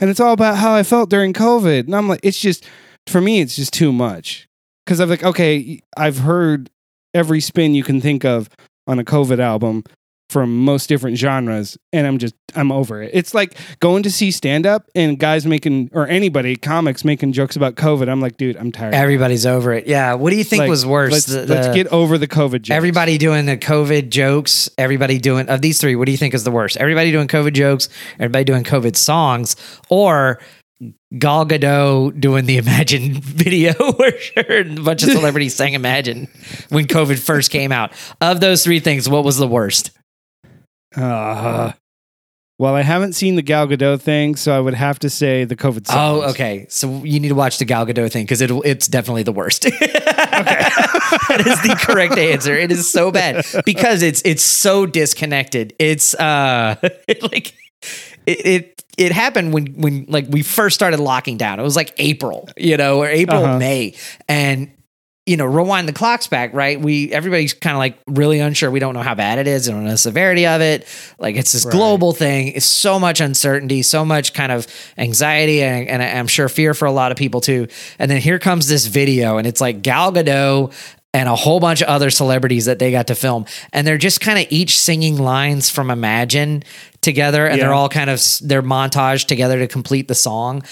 and 0.00 0.10
it's 0.10 0.20
all 0.20 0.34
about 0.34 0.56
how 0.58 0.74
I 0.74 0.82
felt 0.82 1.08
during 1.08 1.32
COVID. 1.32 1.80
And 1.86 1.96
I'm 1.96 2.06
like, 2.06 2.20
it's 2.22 2.38
just, 2.38 2.66
for 3.06 3.22
me, 3.22 3.40
it's 3.40 3.56
just 3.56 3.72
too 3.72 3.90
much. 3.92 4.46
Because 4.84 5.00
I'm 5.00 5.08
like, 5.08 5.24
okay, 5.24 5.80
I've 5.96 6.18
heard 6.18 6.68
every 7.14 7.40
spin 7.40 7.74
you 7.74 7.82
can 7.82 8.00
think 8.00 8.24
of 8.26 8.50
on 8.90 8.98
a 8.98 9.04
COVID 9.04 9.38
album 9.38 9.84
from 10.28 10.64
most 10.64 10.88
different 10.88 11.18
genres. 11.18 11.76
And 11.92 12.06
I'm 12.06 12.18
just, 12.18 12.36
I'm 12.54 12.70
over 12.70 13.02
it. 13.02 13.10
It's 13.12 13.34
like 13.34 13.56
going 13.80 14.04
to 14.04 14.12
see 14.12 14.30
stand 14.30 14.64
up 14.64 14.84
and 14.94 15.18
guys 15.18 15.44
making, 15.44 15.90
or 15.92 16.06
anybody, 16.06 16.54
comics 16.54 17.04
making 17.04 17.32
jokes 17.32 17.56
about 17.56 17.74
COVID. 17.74 18.08
I'm 18.08 18.20
like, 18.20 18.36
dude, 18.36 18.56
I'm 18.56 18.70
tired. 18.70 18.94
Everybody's 18.94 19.44
over 19.44 19.72
it. 19.72 19.88
Yeah. 19.88 20.14
What 20.14 20.30
do 20.30 20.36
you 20.36 20.44
think 20.44 20.60
Like, 20.60 20.70
was 20.70 20.86
worse? 20.86 21.12
Let's, 21.12 21.26
The- 21.26 21.46
let's 21.46 21.66
the- 21.66 21.74
get 21.74 21.88
over 21.88 22.16
the 22.16 22.28
COVID 22.28 22.62
jokes. 22.62 22.70
Everybody 22.70 23.18
doing 23.18 23.46
the 23.46 23.56
COVID 23.56 24.10
jokes, 24.10 24.70
everybody 24.78 25.18
doing 25.18 25.48
of 25.48 25.62
these 25.62 25.80
three, 25.80 25.96
what 25.96 26.06
do 26.06 26.12
you 26.12 26.18
think 26.18 26.32
is 26.34 26.44
the 26.44 26.52
worst? 26.52 26.76
Everybody 26.76 27.10
doing 27.10 27.26
COVID 27.26 27.52
jokes, 27.54 27.88
everybody 28.20 28.44
doing 28.44 28.62
COVID 28.62 28.94
songs, 28.94 29.56
or 29.88 30.38
Gal 31.18 31.44
Gadot 31.46 32.18
doing 32.20 32.46
the 32.46 32.56
Imagine 32.56 33.14
video 33.20 33.72
where 33.96 34.14
a 34.60 34.64
bunch 34.80 35.02
of 35.02 35.10
celebrities 35.10 35.54
sang 35.54 35.74
Imagine 35.74 36.28
when 36.70 36.86
COVID 36.86 37.18
first 37.18 37.50
came 37.50 37.72
out. 37.72 37.92
Of 38.20 38.40
those 38.40 38.64
three 38.64 38.80
things, 38.80 39.08
what 39.08 39.24
was 39.24 39.36
the 39.36 39.48
worst? 39.48 39.90
Uh, 40.96 41.72
Well, 42.58 42.74
I 42.74 42.82
haven't 42.82 43.14
seen 43.14 43.36
the 43.36 43.42
Gal 43.42 43.66
Gadot 43.66 44.00
thing, 44.02 44.36
so 44.36 44.52
I 44.52 44.60
would 44.60 44.74
have 44.74 44.98
to 45.00 45.08
say 45.10 45.44
the 45.44 45.56
COVID. 45.56 45.86
Songs. 45.86 46.22
Oh, 46.24 46.30
okay. 46.30 46.66
So 46.68 47.04
you 47.04 47.18
need 47.20 47.28
to 47.28 47.34
watch 47.34 47.58
the 47.58 47.64
Gal 47.64 47.86
Gadot 47.86 48.12
thing 48.12 48.24
because 48.24 48.40
it'll 48.40 48.62
it's 48.62 48.86
definitely 48.86 49.22
the 49.22 49.32
worst. 49.32 49.62
that 49.80 51.42
is 51.46 51.62
the 51.62 51.74
correct 51.80 52.18
answer. 52.18 52.54
It 52.54 52.70
is 52.70 52.90
so 52.90 53.10
bad 53.10 53.44
because 53.64 54.02
it's 54.02 54.20
it's 54.24 54.42
so 54.42 54.84
disconnected. 54.86 55.74
It's 55.78 56.14
uh 56.14 56.76
like 57.22 57.54
it, 58.26 58.46
it 58.46 58.84
it 58.98 59.12
happened 59.12 59.52
when 59.54 59.66
when 59.74 60.06
like 60.08 60.26
we 60.28 60.42
first 60.42 60.74
started 60.74 61.00
locking 61.00 61.36
down. 61.36 61.58
It 61.60 61.62
was 61.62 61.76
like 61.76 61.94
April, 61.98 62.48
you 62.56 62.76
know, 62.76 62.98
or 63.00 63.08
April 63.08 63.44
Uh-huh. 63.44 63.58
May, 63.58 63.94
and 64.28 64.70
you 65.26 65.36
know, 65.36 65.44
rewind 65.44 65.86
the 65.86 65.92
clocks 65.92 66.26
back, 66.26 66.52
right? 66.54 66.80
We 66.80 67.12
everybody's 67.12 67.52
kind 67.54 67.76
of 67.76 67.78
like 67.78 67.98
really 68.08 68.40
unsure. 68.40 68.70
We 68.70 68.80
don't 68.80 68.94
know 68.94 69.02
how 69.02 69.14
bad 69.14 69.38
it 69.38 69.46
is. 69.46 69.68
We 69.68 69.74
don't 69.74 69.84
know 69.84 69.90
the 69.90 69.98
severity 69.98 70.46
of 70.46 70.60
it. 70.60 70.88
Like 71.18 71.36
it's 71.36 71.52
this 71.52 71.64
Right. 71.64 71.72
global 71.72 72.12
thing. 72.12 72.48
It's 72.48 72.66
so 72.66 72.98
much 72.98 73.20
uncertainty, 73.20 73.82
so 73.82 74.04
much 74.04 74.32
kind 74.34 74.50
of 74.50 74.66
anxiety, 74.98 75.62
and, 75.62 75.88
and 75.88 76.02
I'm 76.02 76.26
sure 76.26 76.48
fear 76.48 76.74
for 76.74 76.86
a 76.86 76.92
lot 76.92 77.12
of 77.12 77.18
people 77.18 77.40
too. 77.40 77.68
And 77.98 78.10
then 78.10 78.20
here 78.20 78.38
comes 78.40 78.66
this 78.66 78.86
video, 78.86 79.36
and 79.38 79.46
it's 79.46 79.60
like 79.60 79.82
Gal 79.82 80.10
Gadot 80.12 80.72
and 81.12 81.28
a 81.28 81.34
whole 81.34 81.58
bunch 81.60 81.80
of 81.80 81.88
other 81.88 82.10
celebrities 82.10 82.66
that 82.66 82.78
they 82.78 82.90
got 82.90 83.08
to 83.08 83.14
film, 83.14 83.46
and 83.72 83.86
they're 83.86 83.98
just 83.98 84.20
kind 84.20 84.38
of 84.38 84.46
each 84.50 84.78
singing 84.78 85.18
lines 85.18 85.68
from 85.68 85.90
Imagine 85.90 86.62
together, 87.00 87.46
and 87.46 87.60
they're 87.60 87.74
all 87.74 87.88
kind 87.88 88.10
of 88.10 88.22
they're 88.42 88.62
montaged 88.62 89.26
together 89.26 89.58
to 89.58 89.66
complete 89.66 90.08
the 90.08 90.14
song. 90.14 90.62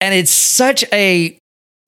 And 0.00 0.14
it's 0.14 0.30
such 0.30 0.84
a 0.92 1.38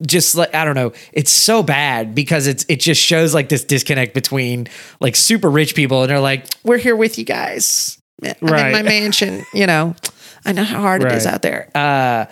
just 0.05 0.35
like 0.35 0.53
I 0.53 0.65
don't 0.65 0.75
know, 0.75 0.93
it's 1.13 1.31
so 1.31 1.63
bad 1.63 2.13
because 2.15 2.47
it's 2.47 2.65
it 2.67 2.79
just 2.79 3.01
shows 3.01 3.33
like 3.33 3.49
this 3.49 3.63
disconnect 3.63 4.13
between 4.13 4.67
like 4.99 5.15
super 5.15 5.49
rich 5.49 5.75
people 5.75 6.01
and 6.01 6.09
they're 6.09 6.19
like, 6.19 6.45
we're 6.63 6.77
here 6.77 6.95
with 6.95 7.17
you 7.17 7.23
guys. 7.23 7.97
I'm 8.23 8.35
in 8.67 8.71
my 8.73 8.81
mansion, 8.89 9.45
you 9.53 9.67
know. 9.67 9.95
I 10.43 10.53
know 10.53 10.63
how 10.63 10.81
hard 10.81 11.03
it 11.03 11.11
is 11.11 11.27
out 11.27 11.43
there. 11.43 11.69
Uh 11.75 12.25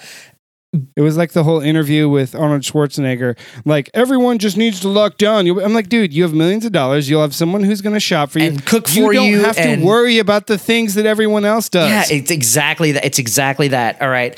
It 0.95 1.01
was 1.01 1.17
like 1.17 1.31
the 1.31 1.43
whole 1.43 1.61
interview 1.61 2.07
with 2.07 2.35
Arnold 2.35 2.61
Schwarzenegger. 2.61 3.35
Like 3.65 3.89
everyone 3.95 4.37
just 4.37 4.55
needs 4.55 4.79
to 4.81 4.87
lock 4.87 5.17
down. 5.17 5.47
You- 5.47 5.63
I'm 5.63 5.73
like, 5.73 5.89
dude, 5.89 6.13
you 6.13 6.21
have 6.23 6.33
millions 6.33 6.63
of 6.63 6.71
dollars. 6.71 7.09
You'll 7.09 7.21
have 7.23 7.33
someone 7.33 7.63
who's 7.63 7.81
going 7.81 7.95
to 7.95 7.99
shop 7.99 8.29
for 8.29 8.37
you 8.39 8.49
And 8.49 8.65
cook 8.65 8.93
you 8.95 9.07
for 9.07 9.13
don't 9.13 9.25
you 9.25 9.39
have 9.41 9.55
to 9.55 9.77
worry 9.83 10.19
about 10.19 10.45
the 10.45 10.59
things 10.59 10.93
that 10.93 11.07
everyone 11.07 11.43
else 11.43 11.69
does. 11.69 11.89
Yeah, 11.89 12.15
it's 12.17 12.29
exactly 12.29 12.91
that. 12.91 13.03
It's 13.03 13.17
exactly 13.17 13.69
that. 13.69 13.99
All 14.01 14.09
right. 14.09 14.37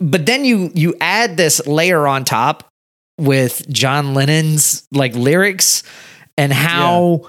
But 0.00 0.24
then 0.24 0.44
you 0.46 0.70
you 0.74 0.94
add 1.02 1.36
this 1.36 1.66
layer 1.66 2.06
on 2.06 2.24
top 2.24 2.66
with 3.18 3.68
John 3.68 4.14
Lennon's 4.14 4.86
like 4.92 5.14
lyrics 5.14 5.82
and 6.38 6.50
how 6.52 7.28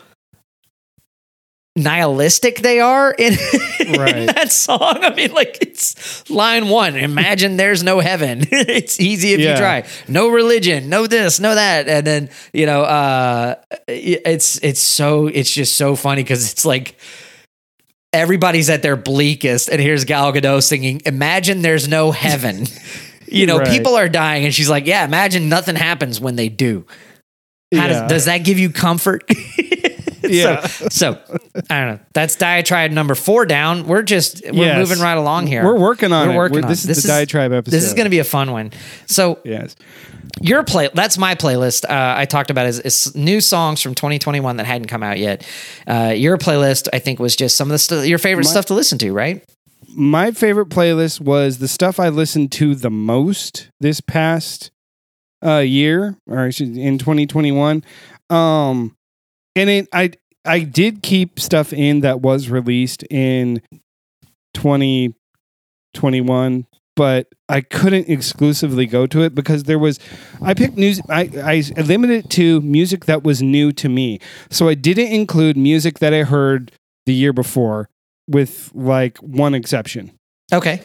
nihilistic 1.76 2.60
they 2.60 2.80
are 2.80 3.12
in, 3.12 3.34
in 3.80 4.26
that 4.28 4.52
song. 4.52 4.80
I 5.04 5.14
mean, 5.16 5.32
like 5.32 5.58
it's 5.62 6.30
line 6.30 6.68
one. 6.70 6.96
Imagine 6.96 7.58
there's 7.58 7.84
no 7.84 8.00
heaven. 8.00 8.40
it's 8.52 9.00
easy 9.00 9.34
if 9.34 9.40
Yeah. 9.40 9.52
you 9.52 9.58
try. 9.58 9.88
No 10.08 10.30
religion, 10.30 10.90
no 10.90 11.08
this, 11.08 11.40
no 11.40 11.56
that. 11.56 11.88
And 11.88 12.06
then, 12.06 12.30
you 12.54 12.66
know, 12.66 12.82
uh 12.82 13.56
it's 13.88 14.60
it's 14.64 14.82
so 14.82 15.28
it's 15.28 15.52
just 15.52 15.76
so 15.76 15.96
funny 15.96 16.24
because 16.24 16.52
it's 16.52 16.66
like 16.66 16.96
everybody's 18.12 18.70
at 18.70 18.82
their 18.82 18.96
bleakest, 18.98 19.70
and 19.70 19.80
here's 19.80 20.04
Gal 20.06 20.34
Gadot 20.34 20.64
singing, 20.64 21.02
Imagine 21.06 21.62
there's 21.62 21.88
no 21.88 22.12
heaven. 22.12 22.66
you 23.28 23.46
know, 23.46 23.60
Right. 23.60 23.70
people 23.70 23.96
are 23.96 24.10
dying, 24.10 24.44
and 24.46 24.54
she's 24.54 24.70
like, 24.70 24.86
Yeah, 24.88 25.06
imagine 25.06 25.48
nothing 25.50 25.76
happens 25.76 26.20
when 26.20 26.36
they 26.36 26.50
do. 26.50 26.86
How 27.74 27.86
Yeah. 27.86 27.88
does, 27.88 28.10
does 28.12 28.26
that 28.26 28.40
give 28.40 28.58
you 28.60 28.72
comfort? 28.72 29.24
Yeah. 30.34 30.66
So, 30.68 30.88
so 30.90 31.22
I 31.70 31.80
don't 31.82 31.96
know. 31.96 32.00
That's 32.14 32.36
diatribe 32.36 32.92
number 32.92 33.16
four 33.16 33.46
down. 33.46 33.88
We're 33.88 34.04
just 34.04 34.42
we're 34.46 34.54
Yes. 34.66 34.78
moving 34.78 35.02
right 35.04 35.18
along 35.18 35.48
here. 35.48 35.64
We're 35.64 35.80
working 35.80 36.12
on 36.14 36.28
We're 36.30 36.34
it. 36.34 36.38
working 36.38 36.54
We're- 36.56 36.64
on 36.66 36.70
this 36.70 36.86
it. 36.86 36.90
is 36.92 36.98
This 36.98 37.04
the 37.04 37.10
is- 37.10 37.16
diatribe 37.16 37.52
episode. 37.54 37.76
This 37.76 37.84
is 37.86 37.94
going 37.94 38.06
to 38.06 38.10
be 38.12 38.20
a 38.20 38.24
fun 38.24 38.52
one. 38.52 38.72
So 39.08 39.40
Yes. 39.44 39.76
your 40.42 40.64
play 40.64 40.90
that's 40.94 41.18
my 41.18 41.36
playlist 41.36 41.84
uh, 41.90 42.14
i 42.18 42.24
talked 42.26 42.50
about 42.52 42.66
is, 42.68 42.80
is 42.82 43.14
new 43.16 43.42
songs 43.42 43.82
from 43.82 43.94
2021 43.96 44.58
that 44.58 44.66
hadn't 44.66 44.88
come 44.88 45.02
out 45.04 45.18
yet 45.18 45.46
uh, 45.88 46.14
your 46.16 46.38
playlist 46.38 46.88
i 46.94 47.00
think 47.00 47.20
was 47.20 47.36
just 47.36 47.58
some 47.58 47.68
of 47.68 47.72
the 47.74 47.80
stu- 47.80 48.04
your 48.08 48.20
favorite 48.20 48.46
My- 48.46 48.52
stuff 48.52 48.66
to 48.66 48.74
listen 48.74 48.98
to 49.00 49.12
right 49.12 49.44
My 49.96 50.32
favorite 50.32 50.70
playlist 50.70 51.20
was 51.20 51.58
the 51.58 51.68
stuff 51.68 52.00
I 52.00 52.10
listened 52.10 52.52
to 52.54 52.76
the 52.76 52.92
most 52.92 53.70
this 53.82 54.00
past 54.02 54.70
uh, 55.44 55.58
year, 55.58 56.16
or 56.28 56.46
in 56.46 56.98
2021. 57.00 57.84
Um, 58.30 58.96
and 59.56 59.70
it, 59.70 59.88
I 59.94 60.12
I 60.46 60.62
did 60.62 61.04
keep 61.04 61.40
stuff 61.40 61.72
in 61.74 62.00
that 62.02 62.22
was 62.22 62.50
released 62.50 63.04
in 63.10 63.62
2021, 64.54 66.66
but 66.96 67.28
I 67.48 67.62
couldn't 67.62 68.10
exclusively 68.10 68.86
go 68.86 69.08
to 69.08 69.22
it 69.22 69.34
because 69.36 69.64
there 69.64 69.80
was 69.80 70.00
I 70.42 70.54
picked 70.54 70.78
music 70.78 71.06
I, 71.10 71.30
I 71.44 71.64
limited 71.82 72.26
it 72.26 72.30
to 72.32 72.60
music 72.62 73.06
that 73.06 73.24
was 73.24 73.42
new 73.42 73.72
to 73.74 73.90
me. 73.90 74.20
So 74.50 74.70
I 74.70 74.76
didn't 74.76 75.12
include 75.12 75.58
music 75.58 76.00
that 76.00 76.14
I 76.14 76.24
heard 76.24 76.72
the 77.06 77.14
year 77.14 77.34
before 77.34 77.90
with 78.28 78.72
like 78.76 79.18
one 79.18 79.56
exception 79.56 80.12
okay 80.54 80.82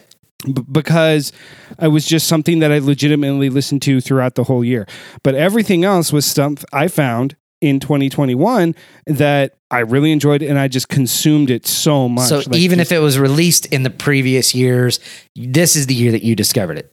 b- 0.46 0.64
because 0.70 1.32
it 1.80 1.88
was 1.88 2.06
just 2.06 2.26
something 2.26 2.60
that 2.60 2.72
I 2.72 2.78
legitimately 2.78 3.50
listened 3.50 3.82
to 3.82 4.00
throughout 4.00 4.34
the 4.34 4.44
whole 4.44 4.64
year. 4.64 4.86
But 5.22 5.34
everything 5.34 5.84
else 5.84 6.12
was 6.12 6.24
stuff 6.24 6.64
I 6.72 6.88
found 6.88 7.36
in 7.68 7.80
2021 7.80 8.74
that 9.06 9.54
I 9.70 9.80
really 9.80 10.12
enjoyed 10.12 10.42
and 10.42 10.58
I 10.58 10.68
just 10.68 10.88
consumed 10.88 11.50
it 11.50 11.66
so 11.66 12.08
much. 12.08 12.28
so 12.28 12.36
Like, 12.38 12.54
even 12.56 12.78
just- 12.78 12.92
if 12.92 12.96
it 12.96 13.00
was 13.00 13.18
released 13.18 13.66
in 13.66 13.82
the 13.82 13.90
previous 13.90 14.54
years 14.54 15.00
this 15.34 15.74
is 15.76 15.86
the 15.86 15.94
year 15.94 16.12
that 16.12 16.22
you 16.22 16.34
discovered 16.36 16.78
it 16.78 16.90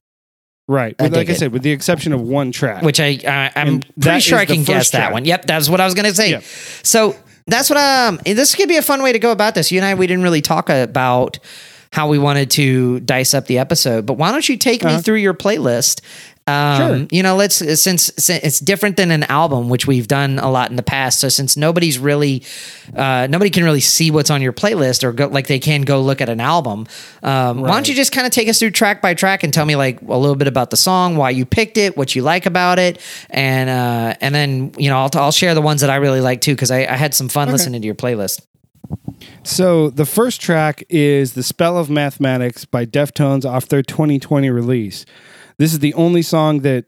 right, 0.67 0.95
I 0.99 1.07
like 1.07 1.29
I 1.29 1.33
it. 1.33 1.37
said, 1.37 1.51
with 1.51 1.63
the 1.63 1.71
exception 1.71 2.13
of 2.13 2.21
one 2.21 2.51
track, 2.51 2.81
which 2.83 2.99
i 2.99 3.15
uh, 3.15 3.59
i'm 3.59 3.67
And 3.67 3.95
pretty 3.99 4.19
sure 4.21 4.37
i 4.39 4.45
can 4.45 4.63
guess 4.63 4.75
first 4.77 4.91
that 4.93 5.11
one 5.11 5.25
yep 5.25 5.45
that's 5.45 5.67
what 5.69 5.81
i 5.81 5.85
was 5.85 5.93
gonna 5.93 6.13
say 6.13 6.31
Yeah. 6.31 6.41
so 6.83 7.15
that's 7.47 7.69
what 7.69 7.77
um 7.77 8.19
this 8.25 8.55
could 8.55 8.69
be 8.69 8.77
a 8.77 8.81
fun 8.81 9.01
way 9.03 9.11
to 9.11 9.19
go 9.19 9.31
about 9.31 9.55
this 9.55 9.71
you 9.71 9.79
and 9.79 9.85
i 9.85 9.93
we 9.95 10.07
didn't 10.07 10.23
really 10.23 10.41
talk 10.41 10.69
about 10.69 11.39
how 11.93 12.07
we 12.07 12.17
wanted 12.17 12.49
to 12.51 13.01
dice 13.01 13.33
up 13.33 13.47
the 13.47 13.57
episode 13.59 14.05
but 14.05 14.13
why 14.13 14.31
don't 14.31 14.47
you 14.47 14.55
take 14.55 14.83
me 14.83 14.91
Uh-huh. 14.91 15.01
through 15.01 15.17
your 15.17 15.33
playlist 15.33 15.99
um, 16.51 16.77
Sure. 16.99 17.07
you 17.11 17.23
know, 17.23 17.35
let's 17.35 17.55
since, 17.55 18.11
since 18.17 18.29
it's 18.29 18.59
different 18.59 18.97
than 18.97 19.11
an 19.11 19.23
album, 19.23 19.69
which 19.69 19.87
we've 19.87 20.07
done 20.07 20.39
a 20.39 20.49
lot 20.49 20.69
in 20.69 20.75
the 20.75 20.83
past. 20.83 21.19
So 21.19 21.29
since 21.29 21.55
nobody's 21.55 21.97
really, 21.99 22.43
uh, 22.95 23.27
nobody 23.29 23.49
can 23.49 23.63
really 23.63 23.79
see 23.79 24.11
what's 24.11 24.29
on 24.29 24.41
your 24.41 24.53
playlist 24.53 25.03
or 25.03 25.11
go 25.11 25.27
like 25.27 25.47
they 25.47 25.59
can 25.59 25.81
go 25.83 26.01
look 26.01 26.21
at 26.21 26.29
an 26.29 26.39
album. 26.39 26.87
Um, 27.23 27.61
Why 27.61 27.69
don't 27.71 27.87
you 27.87 27.95
just 27.95 28.11
kind 28.11 28.25
of 28.27 28.33
take 28.33 28.47
us 28.47 28.59
through 28.59 28.71
track 28.71 29.01
by 29.01 29.13
track 29.13 29.43
and 29.43 29.53
tell 29.53 29.65
me 29.65 29.75
like 29.75 30.01
a 30.01 30.17
little 30.17 30.35
bit 30.35 30.47
about 30.47 30.69
the 30.69 30.77
song, 30.77 31.15
why 31.15 31.29
you 31.29 31.45
picked 31.45 31.77
it, 31.77 31.95
what 31.97 32.15
you 32.15 32.21
like 32.21 32.45
about 32.45 32.79
it, 32.79 32.99
and 33.29 33.69
uh, 33.69 34.15
and 34.21 34.33
then 34.35 34.73
you 34.77 34.89
know 34.89 34.97
I'll 34.97 35.09
I'll 35.15 35.31
share 35.31 35.53
the 35.53 35.61
ones 35.61 35.81
that 35.81 35.89
I 35.89 35.95
really 35.97 36.21
like 36.21 36.41
too 36.41 36.53
because 36.53 36.71
I, 36.71 36.79
I 36.79 36.95
had 36.95 37.13
some 37.13 37.29
fun 37.29 37.49
listening 37.51 37.81
to 37.81 37.85
your 37.85 37.95
playlist. 37.95 38.41
So 39.43 39.89
the 39.89 40.05
first 40.05 40.41
track 40.41 40.83
is 40.89 41.33
"The 41.33 41.43
Spell 41.43 41.77
of 41.77 41.89
Mathematics" 41.89 42.65
by 42.65 42.85
Deftones 42.85 43.45
off 43.45 43.67
their 43.67 43.81
2020 43.81 44.49
release. 44.49 45.05
This 45.57 45.73
is 45.73 45.79
the 45.79 45.93
only 45.93 46.21
song 46.21 46.59
that 46.61 46.85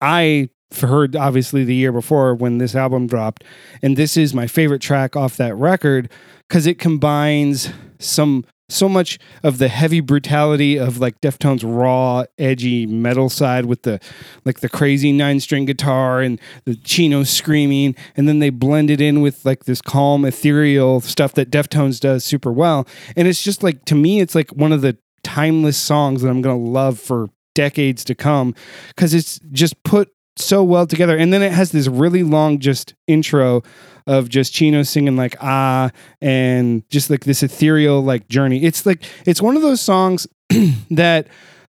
I 0.00 0.50
heard, 0.80 1.16
obviously, 1.16 1.64
the 1.64 1.74
year 1.74 1.92
before 1.92 2.34
when 2.34 2.58
this 2.58 2.74
album 2.74 3.06
dropped, 3.06 3.44
and 3.82 3.96
this 3.96 4.16
is 4.16 4.34
my 4.34 4.46
favorite 4.46 4.82
track 4.82 5.16
off 5.16 5.36
that 5.36 5.54
record 5.54 6.10
because 6.48 6.66
it 6.66 6.78
combines 6.78 7.70
some 7.98 8.44
so 8.70 8.86
much 8.88 9.18
of 9.42 9.56
the 9.56 9.68
heavy 9.68 10.00
brutality 10.00 10.78
of 10.78 10.98
like 10.98 11.20
Deftones' 11.20 11.62
raw, 11.64 12.24
edgy 12.36 12.86
metal 12.86 13.30
side 13.30 13.64
with 13.64 13.82
the 13.82 13.98
like 14.44 14.60
the 14.60 14.68
crazy 14.68 15.10
nine 15.10 15.40
string 15.40 15.64
guitar 15.64 16.20
and 16.20 16.38
the 16.64 16.76
Chino 16.76 17.22
screaming, 17.22 17.96
and 18.16 18.28
then 18.28 18.40
they 18.40 18.50
blend 18.50 18.90
it 18.90 19.00
in 19.00 19.20
with 19.22 19.44
like 19.44 19.64
this 19.64 19.80
calm, 19.80 20.24
ethereal 20.24 21.00
stuff 21.00 21.32
that 21.34 21.50
Deftones 21.50 21.98
does 21.98 22.24
super 22.24 22.52
well. 22.52 22.86
And 23.16 23.26
it's 23.26 23.42
just 23.42 23.62
like 23.62 23.84
to 23.86 23.94
me, 23.94 24.20
it's 24.20 24.34
like 24.34 24.50
one 24.50 24.72
of 24.72 24.82
the 24.82 24.98
timeless 25.24 25.78
songs 25.78 26.22
that 26.22 26.28
I'm 26.28 26.42
gonna 26.42 26.58
love 26.58 26.98
for 26.98 27.28
decades 27.58 28.04
to 28.04 28.14
come 28.14 28.54
because 28.88 29.12
it's 29.14 29.40
just 29.50 29.82
put 29.82 30.08
so 30.36 30.62
well 30.62 30.86
together. 30.86 31.16
And 31.16 31.32
then 31.32 31.42
it 31.42 31.50
has 31.50 31.72
this 31.72 31.88
really 31.88 32.22
long 32.22 32.60
just 32.60 32.94
intro 33.08 33.62
of 34.06 34.28
just 34.28 34.52
Chino 34.54 34.84
singing 34.84 35.16
like 35.16 35.34
ah 35.40 35.90
and 36.22 36.88
just 36.88 37.10
like 37.10 37.24
this 37.24 37.42
ethereal 37.42 38.00
like 38.02 38.28
journey. 38.28 38.62
It's 38.62 38.86
like 38.86 39.02
it's 39.26 39.42
one 39.42 39.56
of 39.56 39.62
those 39.62 39.80
songs 39.80 40.26
that 40.90 41.26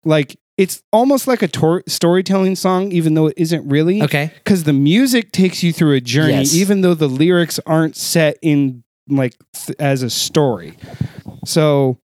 like 0.03 0.35
it's 0.57 0.81
almost 0.91 1.27
like 1.27 1.41
a 1.43 1.47
tor- 1.47 1.83
storytelling 1.87 2.55
song 2.55 2.91
even 2.91 3.13
though 3.13 3.27
it 3.27 3.35
isn't 3.37 3.69
really 3.69 4.01
Okay, 4.01 4.31
because 4.43 4.63
the 4.63 4.73
music 4.73 5.31
takes 5.31 5.61
you 5.61 5.71
through 5.71 5.93
a 5.93 6.01
journey 6.01 6.33
Yes. 6.33 6.55
even 6.55 6.81
though 6.81 6.93
the 6.95 7.07
lyrics 7.09 7.59
aren't 7.67 7.95
set 7.95 8.37
in 8.41 8.83
like 9.07 9.35
th- 9.53 9.75
as 9.79 10.01
a 10.01 10.09
story 10.09 10.77
so 11.45 11.99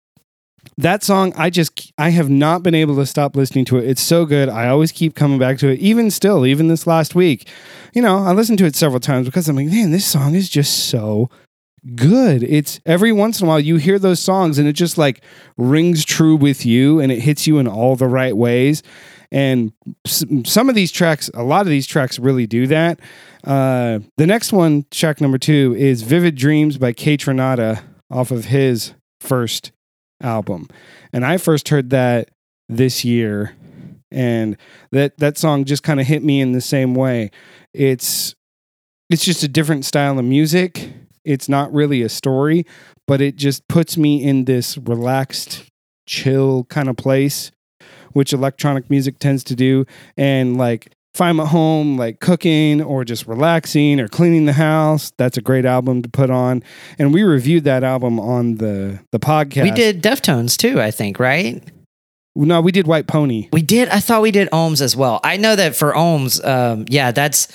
that 0.78 1.02
song 1.02 1.32
i 1.36 1.48
just 1.48 1.92
i 1.98 2.10
have 2.10 2.28
not 2.28 2.62
been 2.62 2.74
able 2.74 2.96
to 2.96 3.06
stop 3.06 3.34
listening 3.36 3.64
to 3.64 3.78
it 3.78 3.88
it's 3.88 4.02
so 4.02 4.24
good 4.24 4.48
i 4.48 4.68
always 4.68 4.92
keep 4.92 5.14
coming 5.14 5.38
back 5.38 5.58
to 5.58 5.68
it 5.68 5.78
even 5.78 6.10
still 6.10 6.44
even 6.44 6.68
this 6.68 6.86
last 6.86 7.14
week 7.14 7.48
you 7.94 8.02
know 8.02 8.18
i 8.18 8.32
listened 8.32 8.58
to 8.58 8.66
it 8.66 8.76
several 8.76 9.00
times 9.00 9.26
because 9.26 9.48
i'm 9.48 9.56
like 9.56 9.66
man 9.66 9.90
this 9.90 10.06
song 10.06 10.34
is 10.34 10.48
just 10.48 10.88
so 10.88 11.30
good. 11.94 12.42
It's 12.42 12.80
every 12.84 13.12
once 13.12 13.40
in 13.40 13.46
a 13.46 13.48
while 13.48 13.60
you 13.60 13.76
hear 13.76 13.98
those 13.98 14.20
songs 14.20 14.58
and 14.58 14.66
it 14.66 14.72
just 14.72 14.98
like 14.98 15.22
rings 15.56 16.04
true 16.04 16.36
with 16.36 16.66
you 16.66 17.00
and 17.00 17.12
it 17.12 17.20
hits 17.20 17.46
you 17.46 17.58
in 17.58 17.68
all 17.68 17.96
the 17.96 18.08
right 18.08 18.36
ways. 18.36 18.82
And 19.30 19.72
some 20.06 20.68
of 20.68 20.74
these 20.74 20.92
tracks, 20.92 21.30
a 21.34 21.42
lot 21.42 21.62
of 21.62 21.68
these 21.68 21.86
tracks 21.86 22.18
really 22.18 22.46
do 22.46 22.66
that. 22.68 23.00
Uh, 23.44 24.00
the 24.16 24.26
next 24.26 24.52
one, 24.52 24.86
track 24.90 25.20
number 25.20 25.38
two, 25.38 25.74
is 25.76 26.02
Vivid 26.02 26.36
Dreams 26.36 26.78
by 26.78 26.92
Kaytranada 26.92 27.82
off 28.10 28.30
of 28.30 28.46
his 28.46 28.94
first 29.20 29.72
album. 30.20 30.68
And 31.12 31.24
I 31.24 31.36
first 31.36 31.68
heard 31.68 31.90
that 31.90 32.30
this 32.68 33.04
year. 33.04 33.54
And 34.10 34.56
that, 34.92 35.18
that 35.18 35.36
song 35.36 35.64
just 35.64 35.82
kind 35.82 36.00
of 36.00 36.06
hit 36.06 36.22
me 36.22 36.40
in 36.40 36.52
the 36.52 36.60
same 36.60 36.94
way. 36.94 37.30
It's 37.74 38.34
it's 39.08 39.24
just 39.24 39.42
a 39.42 39.48
different 39.48 39.84
style 39.84 40.18
of 40.18 40.24
music. 40.24 40.90
It's 41.24 41.48
not 41.48 41.72
really 41.72 42.02
a 42.02 42.08
story, 42.08 42.66
but 43.06 43.20
it 43.20 43.36
just 43.36 43.66
puts 43.68 43.96
me 43.96 44.22
in 44.22 44.46
this 44.46 44.76
relaxed, 44.78 45.64
chill 46.06 46.64
kind 46.64 46.88
of 46.88 46.96
place, 46.96 47.52
which 48.14 48.32
electronic 48.32 48.90
music 48.90 49.18
tends 49.18 49.44
to 49.44 49.54
do. 49.54 49.86
And 50.16 50.56
like 50.56 50.92
if 51.16 51.20
I'm 51.22 51.40
at 51.40 51.48
home, 51.48 51.96
like 51.96 52.20
cooking 52.20 52.82
or 52.82 53.02
just 53.02 53.26
relaxing 53.26 54.00
or 54.00 54.06
cleaning 54.06 54.44
the 54.44 54.52
house, 54.52 55.12
that's 55.16 55.38
a 55.38 55.40
great 55.40 55.64
album 55.64 56.02
to 56.02 56.10
put 56.10 56.28
on. 56.28 56.62
And 56.98 57.14
we 57.14 57.22
reviewed 57.22 57.64
that 57.64 57.82
album 57.82 58.20
on 58.20 58.56
the 58.56 59.00
the 59.12 59.18
podcast. 59.18 59.62
We 59.62 59.70
did 59.70 60.02
Deftones 60.02 60.58
too, 60.58 60.78
I 60.78 60.90
think, 60.90 61.18
right? 61.18 61.62
No, 62.34 62.60
we 62.60 62.70
did 62.70 62.86
White 62.86 63.06
Pony. 63.06 63.48
We 63.50 63.62
did. 63.62 63.88
I 63.88 63.98
thought 64.00 64.20
we 64.20 64.30
did 64.30 64.50
Ohms 64.50 64.82
as 64.82 64.94
well. 64.94 65.20
I 65.24 65.38
know 65.38 65.56
that 65.56 65.74
for 65.74 65.94
Ohms, 65.94 66.44
um, 66.46 66.84
yeah, 66.90 67.12
that's 67.12 67.48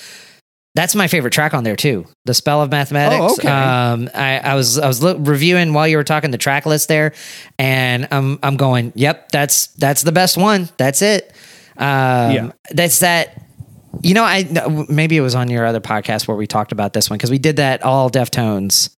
that's 0.73 0.95
my 0.95 1.07
favorite 1.07 1.31
track 1.33 1.53
on 1.53 1.63
there 1.63 1.75
too. 1.75 2.07
The 2.25 2.33
Spell 2.33 2.63
of 2.63 2.71
Mathematics. 2.71 3.21
Oh, 3.21 3.33
okay. 3.33 3.47
Um, 3.47 4.09
I, 4.15 4.39
I 4.39 4.55
was 4.55 4.79
I 4.79 4.87
was 4.87 5.03
lo- 5.03 5.17
reviewing 5.17 5.73
while 5.73 5.87
you 5.87 5.97
were 5.97 6.03
talking 6.03 6.31
the 6.31 6.39
track 6.39 6.65
list 6.65 6.87
there, 6.87 7.13
and 7.59 8.07
I'm 8.09 8.39
I'm 8.41 8.57
going, 8.57 8.91
yep, 8.95 9.29
that's 9.31 9.67
that's 9.67 10.01
the 10.01 10.11
best 10.11 10.35
one. 10.35 10.67
That's 10.77 11.03
it. 11.03 11.31
Um, 11.77 12.31
Yeah. 12.31 12.51
That's 12.71 12.99
that. 12.99 13.37
You 14.01 14.13
know, 14.13 14.23
I 14.23 14.43
maybe 14.89 15.17
it 15.17 15.21
was 15.21 15.35
on 15.35 15.49
your 15.49 15.65
other 15.65 15.81
podcast 15.81 16.27
where 16.27 16.37
we 16.37 16.47
talked 16.47 16.71
about 16.71 16.93
this 16.93 17.09
one 17.09 17.17
because 17.17 17.31
we 17.31 17.37
did 17.39 17.57
that 17.57 17.83
all 17.83 18.09
Deftones 18.09 18.95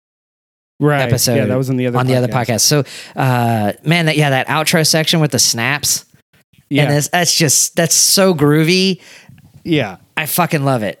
Right. 0.80 1.02
episode 1.02 1.36
Yeah, 1.36 1.46
that 1.46 1.56
was 1.58 1.70
on 1.70 1.76
the 1.76 1.86
other 1.86 1.98
on 1.98 2.06
the 2.06 2.16
other 2.16 2.28
podcast. 2.28 2.60
So, 2.60 2.84
uh, 3.16 3.72
man, 3.84 4.06
that 4.06 4.16
yeah, 4.16 4.30
that 4.30 4.46
outro 4.48 4.86
section 4.86 5.20
with 5.20 5.30
the 5.30 5.38
snaps, 5.38 6.04
Yeah. 6.68 6.84
and 6.84 6.92
that's, 6.92 7.08
that's 7.08 7.34
just 7.36 7.76
that's 7.76 7.94
so 7.94 8.34
groovy. 8.34 9.00
yeah. 9.64 9.96
I 10.16 10.26
fucking 10.26 10.64
love 10.64 10.82
it. 10.84 11.00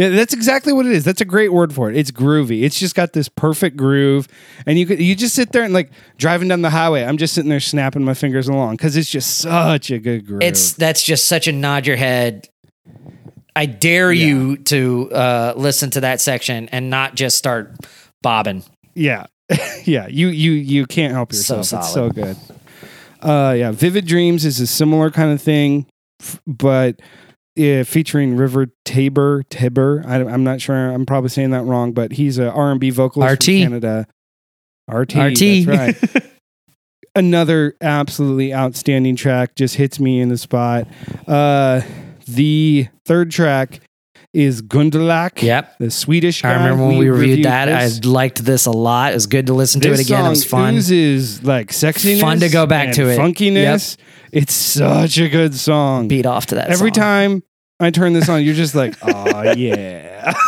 Yeah, 0.00 0.08
that's 0.08 0.32
exactly 0.32 0.72
what 0.72 0.86
it 0.86 0.92
is. 0.92 1.04
That's 1.04 1.20
a 1.20 1.26
great 1.26 1.52
word 1.52 1.74
for 1.74 1.90
it. 1.90 1.96
It's 1.96 2.10
groovy. 2.10 2.62
It's 2.62 2.78
just 2.78 2.94
got 2.94 3.12
this 3.12 3.28
perfect 3.28 3.76
groove, 3.76 4.26
and 4.64 4.78
you 4.78 4.86
could 4.86 4.98
you 4.98 5.14
just 5.14 5.34
sit 5.34 5.52
there 5.52 5.62
and 5.62 5.74
like 5.74 5.90
driving 6.16 6.48
down 6.48 6.62
the 6.62 6.70
highway. 6.70 7.04
I'm 7.04 7.18
just 7.18 7.34
sitting 7.34 7.50
there 7.50 7.60
snapping 7.60 8.02
my 8.02 8.14
fingers 8.14 8.48
along 8.48 8.76
because 8.76 8.96
it's 8.96 9.10
just 9.10 9.36
such 9.38 9.90
a 9.90 9.98
good 9.98 10.26
groove. 10.26 10.42
It's 10.42 10.72
that's 10.72 11.02
just 11.02 11.26
such 11.26 11.48
a 11.48 11.52
nod 11.52 11.86
your 11.86 11.96
head. 11.96 12.48
I 13.54 13.66
dare 13.66 14.10
Yeah. 14.10 14.26
you 14.26 14.56
to 14.56 15.10
uh, 15.12 15.52
listen 15.56 15.90
to 15.90 16.00
that 16.00 16.20
section 16.22 16.68
and 16.70 16.88
not 16.88 17.14
just 17.14 17.36
start 17.36 17.76
bobbing. 18.22 18.62
yeah, 18.94 19.26
yeah. 19.84 20.06
You 20.08 20.28
you 20.28 20.52
you 20.52 20.86
can't 20.86 21.12
help 21.12 21.34
So 21.34 21.58
yourself. 21.58 21.84
it's 21.84 21.92
so 21.92 22.08
good. 22.08 22.36
Uh, 23.20 23.54
yeah. 23.58 23.70
Vivid 23.70 24.06
Dreams 24.06 24.46
is 24.46 24.60
a 24.60 24.66
similar 24.66 25.10
kind 25.10 25.30
of 25.30 25.42
thing, 25.42 25.84
but 26.46 27.00
uh, 27.58 27.84
featuring 27.84 28.36
River 28.36 28.66
Tabor. 28.84 29.42
Tabor. 29.50 30.02
I, 30.06 30.16
I'm 30.16 30.44
not 30.44 30.60
sure. 30.60 30.76
I'm 30.76 31.06
probably 31.06 31.30
saying 31.30 31.50
that 31.50 31.64
wrong, 31.64 31.92
but 31.92 32.12
he's 32.12 32.38
a 32.38 32.50
R&B 32.50 32.90
vocalist 32.90 33.32
RT. 33.34 33.44
from 33.44 33.54
Canada. 33.54 34.06
RT. 34.88 35.14
RT. 35.14 35.38
That's 35.66 35.66
right. 35.66 36.26
another 37.16 37.74
absolutely 37.80 38.54
outstanding 38.54 39.16
track 39.16 39.56
just 39.56 39.74
hits 39.74 39.98
me 39.98 40.20
in 40.20 40.28
the 40.28 40.38
spot 40.38 40.86
uh 41.26 41.80
the 42.28 42.86
third 43.04 43.32
track 43.32 43.80
is 44.32 44.62
Gundelach, 44.62 45.42
Yep. 45.42 45.78
the 45.78 45.90
Swedish 45.90 46.42
guy. 46.42 46.50
I 46.52 46.54
remember 46.62 46.86
when 46.86 46.98
we, 46.98 47.10
reviewed, 47.10 47.46
that. 47.46 47.64
this. 47.64 48.00
I 48.06 48.08
liked 48.08 48.44
this 48.44 48.66
a 48.66 48.70
lot. 48.70 49.10
It 49.10 49.14
was 49.16 49.26
good 49.26 49.48
to 49.48 49.54
listen 49.54 49.80
to 49.80 49.92
it 49.92 49.98
again. 49.98 50.24
It 50.24 50.28
was 50.28 50.44
fun. 50.44 50.76
oozes 50.76 51.42
like 51.42 51.70
sexiness, 51.72 52.20
Fun 52.20 52.38
to 52.38 52.48
go 52.48 52.64
back 52.64 52.94
to 52.94 53.08
it. 53.08 53.18
funkiness. 53.18 53.96
It's 54.32 54.54
such 54.54 55.18
a 55.18 55.28
good 55.28 55.54
song. 55.54 56.08
Beat 56.08 56.26
off 56.26 56.46
to 56.46 56.54
that 56.56 56.70
Every 56.70 56.90
song. 56.90 57.02
time 57.02 57.42
I 57.80 57.90
turn 57.90 58.12
this 58.12 58.28
on, 58.28 58.44
you're 58.44 58.54
just 58.54 58.74
like, 58.74 58.94
oh 59.02 59.52
yeah. 59.52 60.32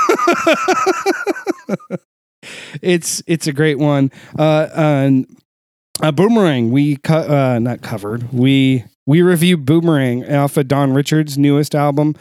it's 2.83 3.23
it's 3.27 3.47
a 3.47 3.53
great 3.53 3.79
one. 3.79 4.11
Uh, 4.39 4.69
and 4.75 5.27
uh, 6.01 6.13
Boomerang, 6.13 6.71
we 6.71 6.97
cut 6.97 7.29
uh, 7.31 7.59
not 7.59 7.83
covered. 7.83 8.33
We 8.33 8.85
we 9.07 9.23
reviewed 9.23 9.67
Boomerang 9.67 10.31
off 10.33 10.57
of 10.57 10.69
Dawn 10.69 10.95
Richards' 10.95 11.37
newest 11.37 11.75
album, 11.75 12.15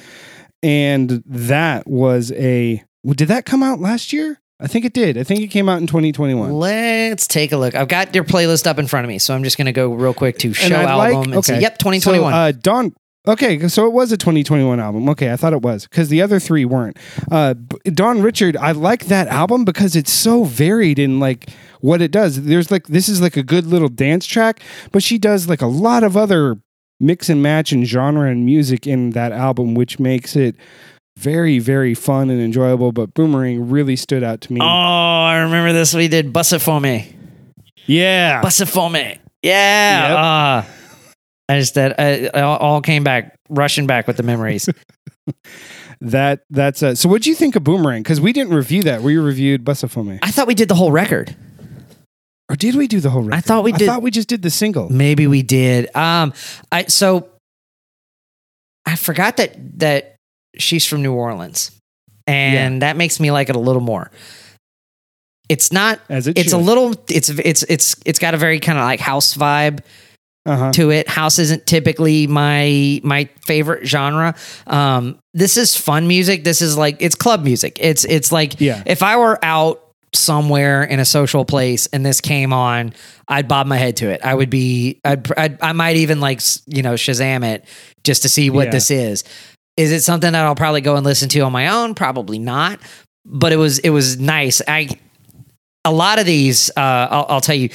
and 0.63 1.23
that 1.25 1.87
was 1.87 2.31
a. 2.33 2.83
Did 3.05 3.29
that 3.29 3.45
come 3.45 3.63
out 3.63 3.79
last 3.79 4.13
year? 4.13 4.39
I 4.61 4.67
think 4.67 4.85
it 4.85 4.93
did. 4.93 5.17
I 5.17 5.23
think 5.23 5.41
it 5.41 5.47
came 5.47 5.67
out 5.67 5.81
in 5.81 5.87
2021. 5.87 6.51
Let's 6.51 7.25
take 7.25 7.51
a 7.51 7.57
look. 7.57 7.73
I've 7.73 7.87
got 7.87 8.13
your 8.13 8.23
playlist 8.23 8.67
up 8.67 8.77
in 8.77 8.85
front 8.87 9.05
of 9.05 9.09
me, 9.09 9.17
so 9.17 9.33
I'm 9.33 9.43
just 9.43 9.57
going 9.57 9.65
to 9.65 9.71
go 9.71 9.91
real 9.93 10.13
quick 10.13 10.37
to 10.39 10.53
show 10.53 10.75
I'd 10.75 10.93
like- 10.95 11.13
album 11.15 11.33
and 11.33 11.43
see. 11.43 11.59
Yep, 11.59 11.79
2021. 11.79 12.31
So, 12.31 12.37
uh, 12.37 12.51
Dawn. 12.51 12.95
Okay, 13.27 13.67
so 13.67 13.85
it 13.85 13.93
was 13.93 14.11
a 14.11 14.17
2021 14.17 14.79
album. 14.79 15.07
Okay, 15.09 15.31
I 15.31 15.35
thought 15.35 15.53
it 15.53 15.61
was 15.61 15.87
because 15.87 16.09
the 16.09 16.23
other 16.23 16.39
three 16.39 16.65
weren't. 16.65 16.97
Uh, 17.31 17.53
Dawn 17.93 18.23
Richard, 18.23 18.57
I 18.57 18.71
like 18.71 19.05
that 19.05 19.27
album 19.27 19.63
because 19.63 19.95
it's 19.95 20.11
so 20.11 20.43
varied 20.43 20.97
in 20.97 21.19
like 21.19 21.51
what 21.81 22.01
it 22.01 22.09
does. 22.09 22.45
There's 22.45 22.71
like 22.71 22.87
this 22.87 23.07
is 23.07 23.21
like 23.21 23.37
a 23.37 23.43
good 23.43 23.67
little 23.67 23.89
dance 23.89 24.25
track, 24.25 24.59
but 24.91 25.03
she 25.03 25.19
does 25.19 25.47
like 25.47 25.61
a 25.61 25.67
lot 25.67 26.03
of 26.03 26.17
other 26.17 26.57
mix 26.99 27.29
and 27.29 27.43
match 27.43 27.71
and 27.71 27.85
genre 27.85 28.27
and 28.27 28.43
music 28.43 28.87
in 28.87 29.11
that 29.11 29.31
album, 29.31 29.75
which 29.75 29.99
makes 29.99 30.35
it 30.35 30.55
very 31.17 31.59
very 31.59 31.93
fun 31.93 32.29
and 32.29 32.41
enjoyable. 32.41 32.91
But 32.91 33.13
Boomerang 33.13 33.69
really 33.69 33.95
stood 33.95 34.23
out 34.23 34.41
to 34.41 34.53
me. 34.53 34.59
oh, 34.61 34.65
I 34.65 35.37
remember 35.39 35.73
this. 35.73 35.93
We 35.93 36.07
did 36.07 36.31
Bussifame. 36.33 37.13
yeah, 37.85 38.41
Bussifame. 38.41 39.19
Yeah. 39.43 40.07
Yep. 40.09 40.17
ah. 40.17 40.67
I 41.49 41.59
just 41.59 41.73
that 41.75 41.99
I, 41.99 42.27
I 42.33 42.41
all 42.41 42.81
came 42.81 43.03
back 43.03 43.35
rushing 43.49 43.85
back 43.87 44.07
with 44.07 44.15
the 44.17 44.23
memories. 44.23 44.69
that 46.01 46.41
that's 46.49 46.81
uh, 46.81 46.95
so. 46.95 47.09
What 47.09 47.21
do 47.23 47.29
you 47.29 47.35
think 47.35 47.55
of 47.55 47.63
Boomerang? 47.63 48.03
Because 48.03 48.21
we 48.21 48.31
didn't 48.33 48.53
review 48.53 48.83
that. 48.83 49.01
We 49.01 49.17
reviewed 49.17 49.63
Bussifame. 49.65 50.19
I 50.21 50.31
thought 50.31 50.47
we 50.47 50.55
did 50.55 50.69
the 50.69 50.75
whole 50.75 50.91
record. 50.91 51.35
Or 52.49 52.55
did 52.55 52.75
we 52.75 52.87
do 52.87 52.99
the 52.99 53.09
whole 53.09 53.21
record? 53.23 53.37
I 53.37 53.41
thought 53.41 53.63
we 53.63 53.71
did- 53.71 53.87
I 53.87 53.93
thought 53.93 54.01
we 54.01 54.11
just 54.11 54.27
did 54.27 54.41
the 54.41 54.49
single. 54.49 54.89
Maybe 54.89 55.25
we 55.27 55.41
did. 55.41 55.93
Um, 55.95 56.33
I 56.71 56.85
so 56.85 57.29
I 58.85 58.95
forgot 58.95 59.37
that 59.37 59.55
that 59.79 60.15
she's 60.57 60.85
from 60.85 61.01
New 61.01 61.13
Orleans, 61.13 61.71
and 62.27 62.81
that 62.81 62.97
makes 62.97 63.19
me 63.19 63.31
like 63.31 63.49
it 63.49 63.55
a 63.55 63.59
little 63.59 63.81
more. 63.81 64.11
It's 65.49 65.71
not. 65.71 65.99
As 66.09 66.27
it 66.27 66.37
It's 66.37 66.53
a 66.53 66.57
little. 66.57 66.93
It's 67.09 67.29
it's 67.29 67.63
it's 67.63 67.95
it's 68.05 68.19
got 68.19 68.33
a 68.33 68.37
very 68.37 68.59
kind 68.59 68.77
of 68.77 68.83
like 68.85 68.99
house 69.01 69.33
vibe 69.35 69.81
Uh-huh. 70.45 70.71
to 70.73 70.91
it. 70.91 71.09
House 71.09 71.39
isn't 71.39 71.65
typically 71.65 72.25
my 72.27 73.01
my 73.03 73.27
favorite 73.45 73.85
genre. 73.85 74.33
Um, 74.65 75.19
this 75.33 75.57
is 75.57 75.75
fun 75.75 76.07
music. 76.07 76.43
This 76.45 76.61
is 76.61 76.77
like 76.77 76.97
it's 77.01 77.15
club 77.15 77.43
music. 77.43 77.77
It's 77.81 78.05
it's 78.05 78.31
like 78.31 78.61
Yeah. 78.61 78.81
if 78.85 79.03
I 79.03 79.17
were 79.17 79.37
out 79.43 79.83
somewhere 80.13 80.83
in 80.83 80.99
a 80.99 81.05
social 81.05 81.43
place 81.45 81.87
and 81.87 82.05
this 82.05 82.19
came 82.21 82.51
on, 82.53 82.93
I'd 83.27 83.47
bob 83.47 83.67
my 83.67 83.77
head 83.77 83.97
to 83.97 84.09
it. 84.09 84.21
I 84.23 84.33
would 84.33 84.49
be. 84.49 84.99
I'd, 85.03 85.31
I'd 85.37 85.61
I 85.61 85.73
might 85.73 85.97
even 85.97 86.21
like 86.21 86.39
you 86.65 86.81
know 86.81 86.93
Shazam 86.93 87.45
it 87.45 87.65
just 88.05 88.21
to 88.21 88.29
see 88.29 88.49
what 88.49 88.67
Yeah. 88.67 88.71
this 88.71 88.89
is. 88.89 89.23
Is 89.81 89.91
it 89.91 90.01
something 90.01 90.31
that 90.31 90.45
I'll 90.45 90.55
probably 90.55 90.81
go 90.81 90.95
and 90.95 91.03
listen 91.05 91.27
to 91.29 91.39
on 91.41 91.51
my 91.51 91.67
own? 91.69 91.95
Probably 91.95 92.37
not. 92.39 92.79
But 93.25 93.51
it 93.51 93.57
was 93.57 93.79
it 93.79 93.89
was 93.89 94.19
nice. 94.19 94.61
I 94.67 94.89
a 95.83 95.91
lot 95.91 96.19
of 96.19 96.25
these. 96.25 96.69
Uh, 96.69 96.79
I'll, 97.09 97.25
I'll 97.29 97.41
tell 97.41 97.55
you 97.55 97.69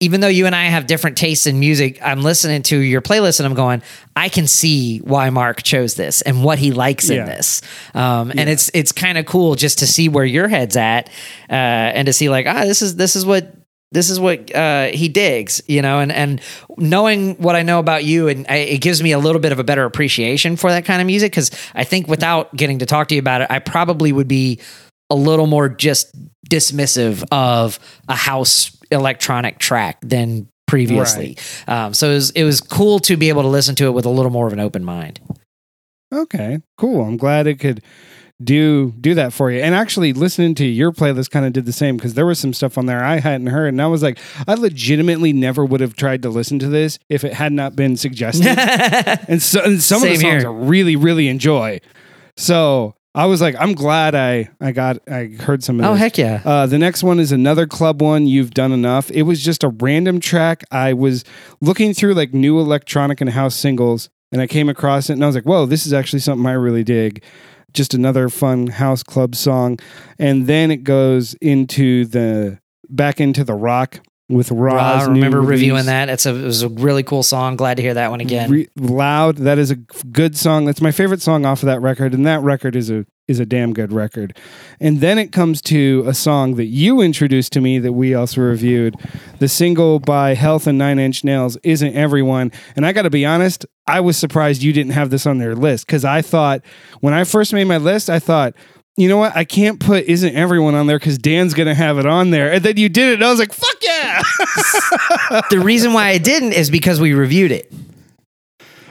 even 0.00 0.20
though 0.20 0.28
you 0.28 0.44
and 0.46 0.54
I 0.54 0.64
have 0.64 0.86
different 0.86 1.16
tastes 1.16 1.46
in 1.46 1.58
music, 1.58 1.98
I'm 2.02 2.20
listening 2.22 2.62
to 2.64 2.76
your 2.78 3.00
playlist 3.00 3.38
and 3.40 3.46
I'm 3.46 3.54
going, 3.54 3.80
I 4.14 4.28
can 4.28 4.46
see 4.46 4.98
why 4.98 5.30
Mark 5.30 5.62
chose 5.62 5.94
this 5.94 6.20
and 6.22 6.44
what 6.44 6.58
he 6.58 6.72
likes 6.72 7.08
Yeah. 7.08 7.20
in 7.20 7.26
this. 7.26 7.62
Um, 7.94 8.30
and 8.36 8.48
it's 8.50 8.70
it's 8.74 8.92
kind 8.92 9.18
of 9.18 9.24
cool 9.26 9.54
just 9.54 9.78
to 9.78 9.86
see 9.86 10.08
where 10.08 10.24
your 10.24 10.48
head's 10.48 10.76
at 10.76 11.08
uh, 11.48 11.52
and 11.52 12.06
to 12.06 12.12
see 12.12 12.28
like, 12.28 12.46
ah, 12.46 12.64
this 12.64 12.82
is 12.82 12.96
this 12.96 13.16
is 13.16 13.24
what 13.24 13.54
this 13.92 14.10
is 14.10 14.18
what 14.18 14.54
uh, 14.54 14.86
he 14.86 15.08
digs, 15.08 15.62
you 15.68 15.80
know, 15.82 16.00
and 16.00 16.10
and 16.10 16.40
knowing 16.76 17.36
what 17.36 17.54
I 17.54 17.62
know 17.62 17.78
about 17.78 18.04
you, 18.04 18.28
and 18.28 18.46
I, 18.48 18.56
it 18.56 18.80
gives 18.80 19.02
me 19.02 19.12
a 19.12 19.18
little 19.18 19.40
bit 19.40 19.52
of 19.52 19.58
a 19.58 19.64
better 19.64 19.84
appreciation 19.84 20.56
for 20.56 20.70
that 20.70 20.84
kind 20.84 21.00
of 21.00 21.06
music 21.06 21.32
because 21.32 21.50
I 21.74 21.84
think 21.84 22.08
without 22.08 22.54
getting 22.56 22.80
to 22.80 22.86
talk 22.86 23.08
to 23.08 23.14
you 23.14 23.20
about 23.20 23.42
it, 23.42 23.48
I 23.50 23.60
probably 23.60 24.12
would 24.12 24.28
be 24.28 24.60
a 25.10 25.14
little 25.14 25.46
more 25.46 25.68
just 25.68 26.14
dismissive 26.48 27.24
of 27.30 27.78
a 28.08 28.16
house 28.16 28.76
electronic 28.90 29.58
track 29.58 29.98
than 30.00 30.48
previously. 30.66 31.36
Um, 31.68 31.94
so 31.94 32.10
it 32.10 32.14
was, 32.14 32.30
it 32.30 32.44
was 32.44 32.60
cool 32.60 32.98
to 33.00 33.16
be 33.16 33.28
able 33.28 33.42
to 33.42 33.48
listen 33.48 33.74
to 33.76 33.86
it 33.86 33.90
with 33.90 34.06
a 34.06 34.10
little 34.10 34.30
more 34.30 34.46
of 34.46 34.52
an 34.52 34.60
open 34.60 34.84
mind. 34.84 35.20
Okay, 36.12 36.60
cool. 36.78 37.04
I'm 37.04 37.16
glad 37.16 37.46
it 37.46 37.58
could 37.60 37.82
do 38.42 38.92
do 39.00 39.14
that 39.14 39.32
for 39.32 39.50
you. 39.50 39.60
And 39.60 39.74
actually, 39.74 40.12
listening 40.12 40.54
to 40.56 40.64
your 40.64 40.92
playlist 40.92 41.30
kind 41.30 41.46
of 41.46 41.52
did 41.52 41.66
the 41.66 41.72
same 41.72 41.96
because 41.96 42.14
there 42.14 42.26
was 42.26 42.38
some 42.38 42.52
stuff 42.52 42.76
on 42.76 42.86
there 42.86 43.02
I 43.02 43.20
hadn't 43.20 43.46
heard, 43.48 43.68
and 43.68 43.80
I 43.80 43.86
was 43.86 44.02
like, 44.02 44.18
I 44.48 44.54
legitimately 44.54 45.32
never 45.32 45.64
would 45.64 45.80
have 45.80 45.94
tried 45.94 46.22
to 46.22 46.28
listen 46.28 46.58
to 46.60 46.68
this 46.68 46.98
if 47.08 47.24
it 47.24 47.34
had 47.34 47.52
not 47.52 47.76
been 47.76 47.96
suggested. 47.96 48.46
and, 49.28 49.40
so, 49.40 49.62
and 49.62 49.82
some 49.82 50.02
of 50.02 50.08
the 50.08 50.16
songs 50.16 50.20
here. 50.20 50.48
I 50.48 50.50
really 50.50 50.96
really 50.96 51.28
enjoy. 51.28 51.80
So 52.36 52.96
I 53.14 53.26
was 53.26 53.40
like, 53.40 53.54
I'm 53.58 53.74
glad 53.74 54.16
I 54.16 54.50
I 54.60 54.72
got 54.72 54.98
I 55.08 55.26
heard 55.26 55.62
some 55.62 55.78
of 55.78 55.86
oh 55.86 55.92
this. 55.92 56.00
heck 56.00 56.18
yeah. 56.18 56.42
Uh, 56.44 56.66
the 56.66 56.78
next 56.78 57.04
one 57.04 57.20
is 57.20 57.30
another 57.30 57.66
club 57.66 58.02
one. 58.02 58.26
You've 58.26 58.52
done 58.52 58.72
enough. 58.72 59.10
It 59.12 59.22
was 59.22 59.42
just 59.44 59.62
a 59.62 59.68
random 59.68 60.18
track. 60.18 60.64
I 60.72 60.92
was 60.92 61.24
looking 61.60 61.94
through 61.94 62.14
like 62.14 62.34
new 62.34 62.58
electronic 62.58 63.20
and 63.20 63.30
house 63.30 63.54
singles, 63.54 64.10
and 64.32 64.40
I 64.40 64.48
came 64.48 64.68
across 64.68 65.08
it, 65.08 65.12
and 65.12 65.22
I 65.22 65.26
was 65.28 65.36
like, 65.36 65.44
"Whoa, 65.44 65.66
this 65.66 65.86
is 65.86 65.92
actually 65.92 66.18
something 66.20 66.44
I 66.46 66.52
really 66.52 66.82
dig." 66.82 67.22
Just 67.74 67.92
another 67.92 68.28
fun 68.28 68.68
house 68.68 69.02
club 69.02 69.34
song, 69.34 69.78
and 70.18 70.46
then 70.46 70.70
it 70.70 70.84
goes 70.84 71.34
into 71.34 72.06
the 72.06 72.58
back 72.88 73.20
into 73.20 73.44
the 73.44 73.54
rock 73.54 74.00
with 74.28 74.50
Roz. 74.50 75.02
I 75.02 75.10
remember 75.10 75.40
reviewing 75.40 75.86
that. 75.86 76.08
It's 76.08 76.26
a 76.26 76.34
it 76.34 76.42
was 76.42 76.62
a 76.62 76.68
really 76.68 77.02
cool 77.02 77.22
song. 77.22 77.56
Glad 77.56 77.76
to 77.76 77.82
hear 77.82 77.94
that 77.94 78.10
one 78.10 78.20
again. 78.20 78.50
Re- 78.50 78.68
loud. 78.76 79.36
That 79.36 79.58
is 79.58 79.70
a 79.70 79.76
good 79.76 80.36
song. 80.36 80.64
That's 80.64 80.80
my 80.80 80.92
favorite 80.92 81.20
song 81.20 81.44
off 81.44 81.62
of 81.62 81.66
that 81.66 81.80
record, 81.80 82.14
and 82.14 82.26
that 82.26 82.40
record 82.40 82.76
is 82.76 82.90
a 82.90 83.04
is 83.26 83.40
a 83.40 83.46
damn 83.46 83.72
good 83.72 83.92
record. 83.92 84.38
And 84.80 85.00
then 85.00 85.18
it 85.18 85.32
comes 85.32 85.62
to 85.62 86.04
a 86.06 86.14
song 86.14 86.56
that 86.56 86.66
you 86.66 87.00
introduced 87.00 87.52
to 87.54 87.60
me 87.60 87.78
that 87.78 87.92
we 87.92 88.14
also 88.14 88.42
reviewed. 88.42 88.96
The 89.38 89.48
single 89.48 89.98
by 89.98 90.34
Health 90.34 90.66
and 90.66 90.76
Nine 90.76 90.98
Inch 90.98 91.24
Nails 91.24 91.56
isn't 91.62 91.94
everyone. 91.94 92.52
And 92.76 92.84
I 92.84 92.92
got 92.92 93.02
to 93.02 93.10
be 93.10 93.24
honest, 93.24 93.64
I 93.86 94.00
was 94.00 94.16
surprised 94.16 94.62
you 94.62 94.72
didn't 94.72 94.92
have 94.92 95.10
this 95.10 95.26
on 95.26 95.38
their 95.38 95.54
list 95.54 95.86
because 95.86 96.04
I 96.04 96.22
thought 96.22 96.62
when 97.00 97.12
I 97.14 97.24
first 97.24 97.52
made 97.52 97.64
my 97.64 97.78
list, 97.78 98.08
I 98.10 98.18
thought. 98.18 98.54
You 98.96 99.08
know 99.08 99.16
what? 99.16 99.34
I 99.36 99.42
can't 99.42 99.80
put 99.80 100.04
"Isn't 100.04 100.36
Everyone" 100.36 100.76
on 100.76 100.86
there 100.86 101.00
because 101.00 101.18
Dan's 101.18 101.52
gonna 101.52 101.74
have 101.74 101.98
it 101.98 102.06
on 102.06 102.30
there, 102.30 102.52
and 102.52 102.64
then 102.64 102.76
you 102.76 102.88
did 102.88 103.08
it. 103.10 103.14
And 103.14 103.24
I 103.24 103.30
was 103.30 103.40
like, 103.40 103.52
"Fuck 103.52 103.76
yeah!" 103.82 104.22
the 105.50 105.58
reason 105.58 105.92
why 105.94 106.10
I 106.10 106.18
didn't 106.18 106.52
is 106.52 106.70
because 106.70 107.00
we 107.00 107.12
reviewed 107.12 107.50
it. 107.50 107.72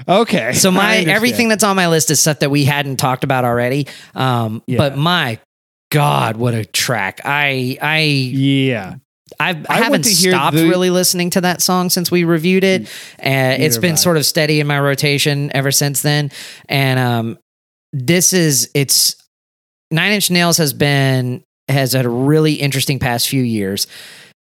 okay. 0.09 0.51
So 0.51 0.71
my 0.71 0.97
everything 0.97 1.47
that's 1.47 1.63
on 1.63 1.77
my 1.77 1.87
list 1.87 2.11
is 2.11 2.19
stuff 2.19 2.39
that 2.39 2.51
we 2.51 2.65
hadn't 2.65 2.97
talked 2.97 3.23
about 3.23 3.45
already. 3.45 3.87
Um, 4.13 4.61
Yeah. 4.67 4.77
but 4.77 4.97
my 4.97 5.39
God, 5.89 6.35
what 6.35 6.53
a 6.53 6.65
track! 6.65 7.21
I 7.23 7.77
I 7.81 7.99
Yeah. 8.01 8.95
I've, 9.39 9.65
I, 9.69 9.75
I 9.75 9.77
haven't 9.77 10.03
stopped 10.03 10.55
the- 10.57 10.67
really 10.69 10.89
listening 10.89 11.29
to 11.31 11.41
that 11.41 11.61
song 11.61 11.89
since 11.89 12.11
we 12.11 12.23
reviewed 12.23 12.63
it, 12.63 12.89
and 13.19 13.61
it's 13.61 13.77
been 13.77 13.97
sort 13.97 14.17
of 14.17 14.25
steady 14.25 14.59
in 14.59 14.67
my 14.67 14.79
rotation 14.79 15.51
ever 15.55 15.71
since 15.71 16.01
then. 16.01 16.31
And 16.69 16.99
um, 16.99 17.37
this 17.91 18.33
is 18.33 18.69
it's 18.73 19.15
Nine 19.91 20.13
Inch 20.13 20.31
Nails 20.31 20.57
has 20.57 20.73
been 20.73 21.43
has 21.69 21.93
had 21.93 22.05
a 22.05 22.09
really 22.09 22.53
interesting 22.53 22.99
past 22.99 23.29
few 23.29 23.43
years. 23.43 23.87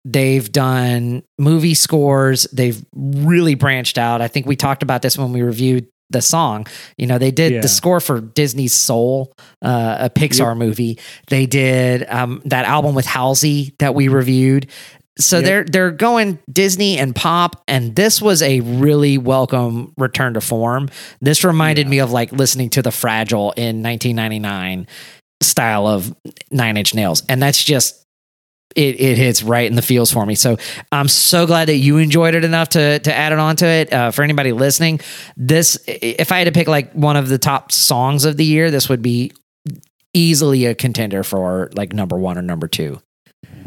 They've 0.03 0.51
done 0.51 1.21
movie 1.37 1.75
scores. 1.75 2.47
They've 2.51 2.83
really 2.95 3.53
branched 3.53 3.97
out. 3.99 4.21
I 4.21 4.27
think 4.27 4.47
we 4.47 4.55
talked 4.55 4.81
about 4.81 5.01
this 5.03 5.17
when 5.17 5.31
we 5.31 5.41
reviewed 5.43 5.87
the 6.11 6.21
song. 6.21 6.67
You 6.97 7.07
know, 7.07 7.17
they 7.17 7.31
did 7.31 7.53
Yeah. 7.53 7.61
the 7.61 7.67
score 7.67 7.99
for 7.99 8.21
Disney's 8.21 8.73
Soul, 8.73 9.33
uh, 9.61 9.97
a 9.99 10.09
Pixar 10.09 10.57
movie. 10.57 10.99
They 11.27 11.45
did 11.45 12.05
um, 12.09 12.41
that 12.45 12.65
album 12.65 12.95
with 12.95 13.05
Halsey 13.05 13.73
that 13.79 13.95
we 13.95 14.07
reviewed. 14.07 14.67
So 15.19 15.37
Yep. 15.37 15.45
they're 15.45 15.63
they're 15.65 15.91
going 15.91 16.39
Disney 16.51 16.97
and 16.97 17.13
pop, 17.13 17.61
and 17.67 17.95
this 17.95 18.21
was 18.21 18.41
a 18.41 18.61
really 18.61 19.17
welcome 19.17 19.93
return 19.97 20.33
to 20.35 20.41
form. 20.41 20.89
This 21.19 21.43
reminded 21.43 21.87
me 21.87 21.99
of 21.99 22.11
like 22.11 22.31
listening 22.31 22.69
to 22.71 22.81
the 22.81 22.91
Fragile 22.91 23.51
in 23.51 23.83
1999 23.83 24.87
style 25.41 25.85
of 25.85 26.15
Nine 26.49 26.77
Inch 26.77 26.93
Nails, 26.95 27.23
and 27.27 27.41
that's 27.41 27.61
just 27.63 28.00
it. 28.75 28.99
It 28.99 29.17
hits 29.17 29.43
right 29.43 29.65
in 29.69 29.75
the 29.75 29.81
feels 29.81 30.11
for 30.11 30.25
me. 30.25 30.35
So 30.35 30.57
I'm 30.91 31.07
so 31.07 31.45
glad 31.45 31.67
that 31.67 31.77
you 31.77 31.97
enjoyed 31.97 32.35
it 32.35 32.43
enough 32.43 32.69
to 32.69 32.99
to 32.99 33.13
add 33.13 33.31
it 33.33 33.39
onto 33.39 33.65
it. 33.65 33.91
Uh, 33.91 34.11
for 34.11 34.23
anybody 34.23 34.51
listening, 34.51 34.99
this 35.37 35.77
if 35.87 36.31
I 36.31 36.37
had 36.39 36.45
to 36.45 36.51
pick 36.51 36.67
like 36.67 36.91
one 36.93 37.15
of 37.17 37.29
the 37.29 37.37
top 37.37 37.71
songs 37.71 38.25
of 38.25 38.37
the 38.37 38.45
year, 38.45 38.71
this 38.71 38.89
would 38.89 39.01
be 39.01 39.31
easily 40.13 40.65
a 40.65 40.75
contender 40.75 41.23
for 41.23 41.69
like 41.73 41.93
number 41.93 42.17
one 42.17 42.37
or 42.37 42.41
number 42.41 42.67
two. 42.67 43.01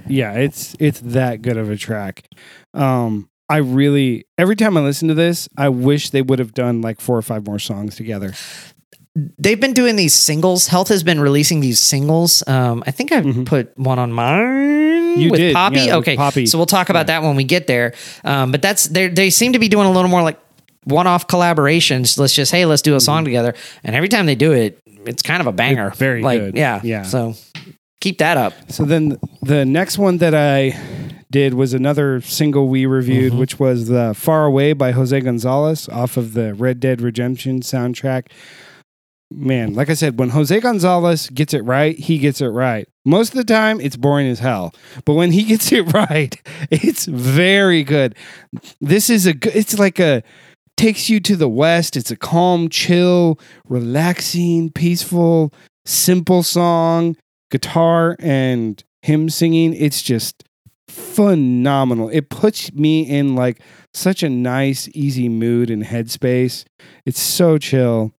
yeah 0.07 0.33
it's 0.35 0.77
it's 0.79 1.01
that 1.01 1.41
good 1.41 1.57
of 1.57 1.71
a 1.71 1.77
track 1.77 2.29
um 2.75 3.31
i 3.49 3.57
really 3.57 4.27
every 4.37 4.55
time 4.55 4.77
i 4.77 4.81
listen 4.83 5.09
to 5.09 5.15
this 5.15 5.49
i 5.57 5.69
wish 5.71 6.11
they 6.11 6.21
would 6.21 6.39
have 6.39 6.53
done 6.53 6.83
like 6.83 7.01
four 7.01 7.17
or 7.17 7.23
five 7.23 7.47
more 7.47 7.59
songs 7.59 7.97
together 7.97 8.35
they've 9.39 9.61
been 9.61 9.73
doing 9.73 9.97
these 9.97 10.15
singles. 10.15 10.67
Health 10.67 10.89
has 10.89 11.03
been 11.03 11.21
releasing 11.21 11.61
these 11.61 11.79
singles. 11.79 12.43
Um, 12.47 12.83
I 12.87 12.91
think 12.91 13.13
I 13.13 13.21
Mhm. 13.21 13.47
put 13.47 13.77
one 13.79 13.99
on 13.99 14.13
mine 14.13 15.19
You 15.21 15.31
with 15.31 15.39
did, 15.41 15.55
Poppy. 15.55 15.81
yeah, 15.81 15.97
okay, 15.97 16.17
Poppy. 16.17 16.47
so 16.47 16.59
we'll 16.59 16.67
talk 16.67 16.89
about 16.89 17.07
that 17.07 17.23
when 17.23 17.37
we 17.37 17.45
get 17.45 17.67
there. 17.67 17.95
Um, 18.25 18.51
but 18.51 18.61
that's 18.63 18.89
they 18.89 19.09
they 19.09 19.31
seem 19.31 19.53
to 19.53 19.59
be 19.59 19.69
doing 19.69 19.87
a 19.87 19.91
little 19.93 20.11
more 20.11 20.23
like 20.23 20.39
one-off 20.85 21.29
collaborations. 21.29 22.19
Let's 22.19 22.35
just 22.35 22.51
hey, 22.53 22.67
let's 22.67 22.83
do 22.83 22.95
a 22.97 23.01
song 23.01 23.25
together. 23.25 23.55
And 23.85 23.95
every 23.97 24.09
time 24.09 24.27
they 24.27 24.35
do 24.35 24.53
it, 24.53 24.79
it's 25.07 25.23
kind 25.23 25.41
of 25.41 25.47
a 25.47 25.53
banger. 25.53 25.89
It's 25.89 25.99
very 25.99 26.21
like, 26.23 26.41
good. 26.41 26.57
Yeah, 26.57 26.81
Yeah. 26.83 27.03
So 27.03 27.35
keep 28.01 28.19
that 28.19 28.37
up. 28.37 28.53
so 28.69 28.85
then 28.85 29.17
the 29.43 29.65
next 29.65 29.97
one 29.97 30.19
that 30.19 30.35
i 30.35 30.77
did 31.31 31.55
was 31.55 31.73
another 31.73 32.21
single 32.21 32.69
we 32.69 32.85
reviewed 32.85 33.33
Mhm. 33.33 33.39
which 33.39 33.59
was 33.59 33.89
the 33.89 34.13
far 34.15 34.45
away 34.45 34.75
by 34.75 34.91
jose 34.93 35.19
gonzalez 35.21 35.89
off 35.89 36.19
of 36.19 36.35
the 36.35 36.53
red 36.53 36.81
dead 36.81 37.01
redemption 37.01 37.61
soundtrack 37.61 38.25
man 39.31 39.75
like 39.75 39.91
i 39.91 39.95
said 39.95 40.19
when 40.19 40.31
jose 40.31 40.61
gonzalez 40.61 41.29
gets 41.31 41.55
it 41.55 41.65
right 41.65 41.99
he 41.99 42.19
gets 42.19 42.41
it 42.41 42.49
right. 42.49 42.89
Most 43.05 43.31
of 43.31 43.35
the 43.35 43.45
time 43.45 43.81
it's 43.81 43.97
boring 43.97 44.27
as 44.29 44.39
hell. 44.39 44.75
But 45.05 45.15
when 45.15 45.33
he 45.33 45.45
gets 45.53 45.73
it 45.73 45.93
right 45.93 46.41
it's 46.71 47.07
very 47.07 47.83
good. 47.85 48.15
This 48.81 49.11
is 49.11 49.27
a 49.27 49.35
good 49.35 49.55
it's 49.55 49.79
like 49.79 49.99
a 49.99 50.23
takes 50.77 51.09
you 51.09 51.21
to 51.21 51.37
the 51.37 51.49
west. 51.49 51.97
It's 51.97 52.11
a 52.11 52.17
calm 52.17 52.69
chill 52.69 53.39
relaxing 53.69 54.71
peaceful 54.71 55.53
simple 55.85 56.43
song 56.43 57.17
guitar 57.51 58.17
and 58.19 58.83
him 59.03 59.29
singing. 59.29 59.75
It's 59.75 60.03
just 60.03 60.45
phenomenal. 60.89 62.09
It 62.09 62.31
puts 62.31 62.73
me 62.73 63.03
in 63.03 63.35
like 63.35 63.61
such 63.93 64.23
a 64.23 64.31
nice 64.31 64.89
easy 64.95 65.29
mood 65.29 65.71
and 65.71 65.85
headspace. 65.85 66.65
It's 67.05 67.21
so 67.21 67.59
chill 67.59 68.15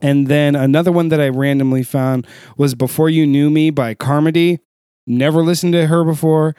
and 0.00 0.26
then 0.26 0.54
another 0.54 0.92
one 0.92 1.08
that 1.08 1.20
i 1.20 1.28
randomly 1.28 1.82
found 1.82 2.26
was 2.56 2.74
before 2.74 3.10
you 3.10 3.26
knew 3.26 3.50
me 3.50 3.70
by 3.70 3.94
carmody. 3.94 4.58
Never 5.06 5.42
listened 5.42 5.72
to 5.72 5.86
her 5.86 6.04
before. 6.04 6.54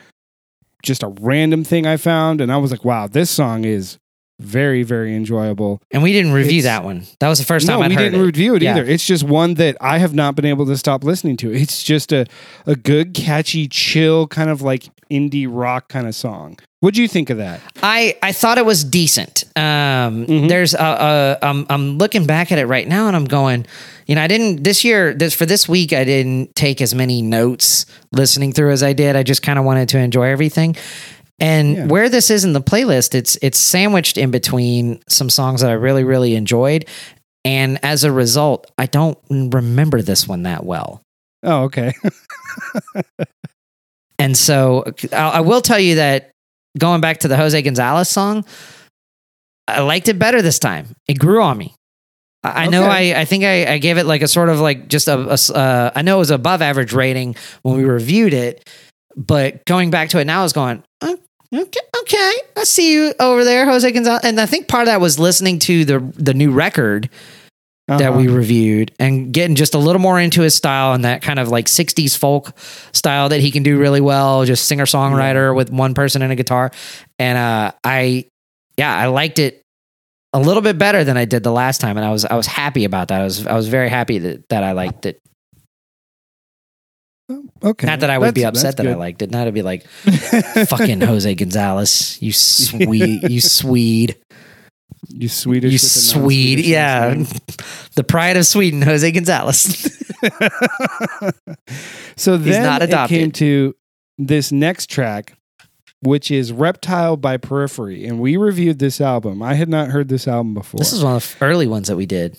Just 0.82 1.04
a 1.04 1.13
random 1.19 1.63
thing 1.63 1.86
i 1.86 1.97
found 1.97 2.39
and 2.41 2.52
i 2.52 2.58
was 2.58 2.71
like 2.71 2.86
wow 2.86 3.06
this 3.06 3.30
song 3.30 3.65
is 3.65 3.99
very 4.39 4.84
very 4.84 5.15
enjoyable 5.15 5.82
And 5.91 6.02
we 6.02 6.13
didn't 6.13 6.32
review 6.32 6.60
It's- 6.60 6.63
that 6.63 6.84
one. 6.86 7.06
That 7.19 7.28
was 7.28 7.39
the 7.39 7.45
first 7.45 7.67
time 7.67 7.80
no, 7.80 7.86
I 7.86 7.88
we 7.89 7.95
didn't 7.95 8.19
it. 8.19 8.23
review 8.25 8.56
it 8.56 8.62
Yeah. 8.62 8.71
either. 8.71 8.86
It's 8.86 9.06
just 9.06 9.23
one 9.23 9.56
that 9.56 9.75
I 9.82 9.97
have 9.99 10.13
not 10.15 10.36
been 10.36 10.45
able 10.45 10.65
to 10.67 10.78
stop 10.78 11.04
listening 11.04 11.38
to. 11.38 11.52
It's 11.54 11.84
just 11.84 12.12
a 12.13 12.25
a 12.65 12.75
good, 12.75 13.13
catchy, 13.13 13.67
chill 13.67 14.28
kind 14.28 14.49
of 14.49 14.62
like 14.62 14.86
indie 15.12 15.47
rock 15.49 15.89
kind 15.89 16.08
of 16.08 16.15
song. 16.15 16.58
what 16.82 16.93
do 16.93 17.02
you 17.02 17.08
think 17.10 17.30
of 17.30 17.38
that? 17.38 17.60
I 17.84 18.15
I 18.23 18.32
thought 18.32 18.58
it 18.58 18.65
was 18.65 18.84
decent. 18.86 19.43
Um, 19.58 20.25
Mhm. 20.25 20.47
There's 20.47 20.73
a, 20.73 21.38
a 21.41 21.45
I'm 21.45 21.65
I'm 21.69 21.97
looking 21.97 22.25
back 22.25 22.52
at 22.54 22.58
it 22.60 22.67
right 22.67 22.88
now 22.88 23.08
and 23.08 23.15
I'm 23.17 23.25
going, 23.25 23.65
you 24.08 24.15
know, 24.15 24.21
I 24.23 24.28
didn't 24.28 24.63
this 24.63 24.86
year 24.86 25.13
this 25.13 25.34
for 25.34 25.45
this 25.45 25.67
week 25.67 25.91
I 25.91 26.06
didn't 26.06 26.56
take 26.56 26.80
as 26.82 26.95
many 26.95 27.21
notes 27.21 27.86
listening 28.13 28.54
through 28.54 28.71
as 28.71 28.82
I 28.84 28.93
did. 28.93 29.17
I 29.17 29.23
just 29.23 29.41
kind 29.41 29.60
of 29.60 29.65
wanted 29.65 29.89
to 29.89 29.97
enjoy 29.97 30.28
everything. 30.30 30.78
And 31.41 31.75
Yeah. 31.75 31.86
where 31.86 32.10
this 32.10 32.30
is 32.30 32.43
in 32.43 32.54
the 32.54 32.62
playlist, 32.62 33.15
it's 33.15 33.38
it's 33.41 33.58
sandwiched 33.58 34.17
in 34.17 34.32
between 34.32 35.02
some 35.08 35.30
songs 35.30 35.62
that 35.62 35.69
I 35.69 35.73
really 35.73 36.04
really 36.04 36.36
enjoyed, 36.36 36.86
and 37.45 37.80
as 37.84 38.04
a 38.04 38.12
result, 38.12 38.69
I 38.78 38.86
don't 38.88 39.17
remember 39.30 40.02
this 40.02 40.28
one 40.28 40.43
that 40.43 40.65
well. 40.65 41.02
Oh, 41.43 41.63
okay. 41.63 41.93
And 44.17 44.36
so 44.36 44.84
I, 45.13 45.15
I 45.30 45.39
will 45.39 45.62
tell 45.62 45.80
you 45.80 45.95
that 45.95 46.32
going 46.78 46.99
back 46.99 47.19
to 47.19 47.30
the 47.30 47.38
Jose 47.38 47.60
Gonzalez 47.62 48.10
song, 48.10 48.43
I 49.67 49.80
liked 49.80 50.10
it 50.10 50.19
better 50.19 50.41
this 50.41 50.60
time. 50.60 50.88
It 51.08 51.17
grew 51.19 51.41
on 51.41 51.58
me. 51.58 51.73
I 52.43 52.65
I 52.65 52.67
know 52.67 52.84
I, 52.84 53.13
I 53.21 53.25
think 53.25 53.45
I, 53.45 53.73
I 53.73 53.78
gave 53.78 53.97
it 53.97 54.06
like 54.06 54.21
a 54.21 54.28
sort 54.28 54.49
of 54.49 54.60
like 54.60 54.89
just 54.89 55.08
a, 55.08 55.17
a 55.19 55.58
uh, 55.58 55.91
I 55.95 56.02
know 56.02 56.17
it 56.17 56.19
was 56.19 56.32
above 56.32 56.62
average 56.62 56.91
rating 56.91 57.36
when 57.62 57.78
we 57.78 57.86
reviewed 57.86 58.34
it, 58.34 58.67
but 59.15 59.65
going 59.65 59.89
back 59.89 60.10
to 60.10 60.19
it 60.19 60.25
now 60.25 60.43
is 60.43 60.52
going, 60.54 60.84
"Uh, 61.02 61.15
okay, 61.54 61.80
okay, 62.02 62.34
I 62.58 62.64
see 62.64 62.94
you 62.94 63.14
over 63.20 63.44
there, 63.44 63.66
Jose 63.66 63.90
Gonzalez. 63.92 64.22
And 64.24 64.40
I 64.40 64.46
think 64.46 64.68
part 64.68 64.84
of 64.84 64.88
that 64.88 65.02
was 65.02 65.18
listening 65.20 65.60
to 65.60 65.86
the 65.86 66.00
the 66.16 66.34
new 66.34 66.52
record 66.52 67.10
that 67.88 68.02
Uh-huh. 68.10 68.20
we 68.20 68.28
reviewed 68.28 68.92
and 69.00 69.34
getting 69.34 69.56
just 69.56 69.74
a 69.74 69.80
little 69.80 70.00
more 70.02 70.20
into 70.20 70.42
his 70.44 70.54
style 70.54 70.94
and 70.94 71.04
that 71.06 71.24
kind 71.24 71.40
of 71.40 71.48
like 71.50 71.66
60s 71.66 72.16
folk 72.16 72.54
style 72.94 73.30
that 73.30 73.40
he 73.40 73.50
can 73.50 73.64
do 73.64 73.80
really 73.80 74.00
well, 74.02 74.46
just 74.46 74.68
singer 74.68 74.86
songwriter 74.86 75.56
with 75.56 75.72
one 75.72 75.96
person 75.96 76.22
and 76.22 76.32
a 76.32 76.36
guitar. 76.36 76.70
And 77.18 77.36
uh 77.38 77.72
I 77.84 78.26
yeah, 78.78 78.96
I 78.96 79.08
liked 79.08 79.40
it 79.40 79.64
a 80.34 80.40
little 80.40 80.62
bit 80.62 80.78
better 80.78 81.04
than 81.04 81.18
I 81.18 81.26
did 81.26 81.42
the 81.42 81.52
last 81.52 81.82
time 81.82 81.98
and 81.98 82.06
I 82.06 82.12
was 82.12 82.26
I 82.26 82.36
was 82.36 82.46
happy 82.46 82.86
about 82.86 83.08
that. 83.08 83.22
I 83.22 83.24
was 83.24 83.48
I 83.48 83.56
was 83.56 83.68
very 83.68 83.90
happy 83.90 84.20
that 84.20 84.48
that 84.50 84.64
I 84.64 84.74
liked 84.74 85.08
it 85.08 85.18
Oh, 87.32 87.44
okay. 87.63 87.86
Not 87.86 88.00
that 88.00 88.10
I 88.10 88.18
would 88.18 88.34
be 88.34 88.44
upset 88.44 88.78
that 88.78 88.84
that's 88.84 88.96
I 88.96 88.98
liked 88.98 89.22
it. 89.22 89.30
Not 89.32 89.46
to 89.46 89.52
be 89.52 89.62
like 89.62 89.86
fucking 89.88 91.02
Jose 91.02 91.36
Gonzalez, 91.36 92.18
you 92.22 92.32
Swede, 92.34 93.24
you 93.30 93.39
Swede, 93.39 94.15
You 95.10 95.30
Swedish. 95.30 95.72
you 95.72 95.78
Swede. 95.78 96.60
Yeah, 96.60 97.13
the 97.96 98.04
pride 98.04 98.36
of 98.38 98.46
Sweden, 98.48 98.82
Jose 98.82 99.12
Gonzalez. 99.12 99.96
so 102.15 102.38
then 102.38 102.63
not 102.63 102.82
it 102.82 102.88
came 102.89 103.30
adopted. 103.30 103.34
to 103.36 103.76
this 104.18 104.52
next 104.52 104.89
track, 104.89 105.38
which 106.02 106.32
is 106.32 106.52
Reptile 106.52 107.15
by 107.18 107.38
Periphery. 107.38 108.06
And 108.06 108.20
we 108.20 108.38
reviewed 108.38 108.80
this 108.80 109.00
album. 109.00 109.42
I 109.42 109.54
had 109.54 109.70
not 109.70 109.89
heard 109.89 110.10
this 110.10 110.28
album 110.28 110.54
before. 110.54 110.80
this 110.80 110.94
is 110.94 111.04
one 111.04 111.15
of 111.15 111.36
the 111.39 111.46
early 111.46 111.68
ones 111.68 111.88
that 111.89 111.96
we 111.96 112.06
did. 112.06 112.38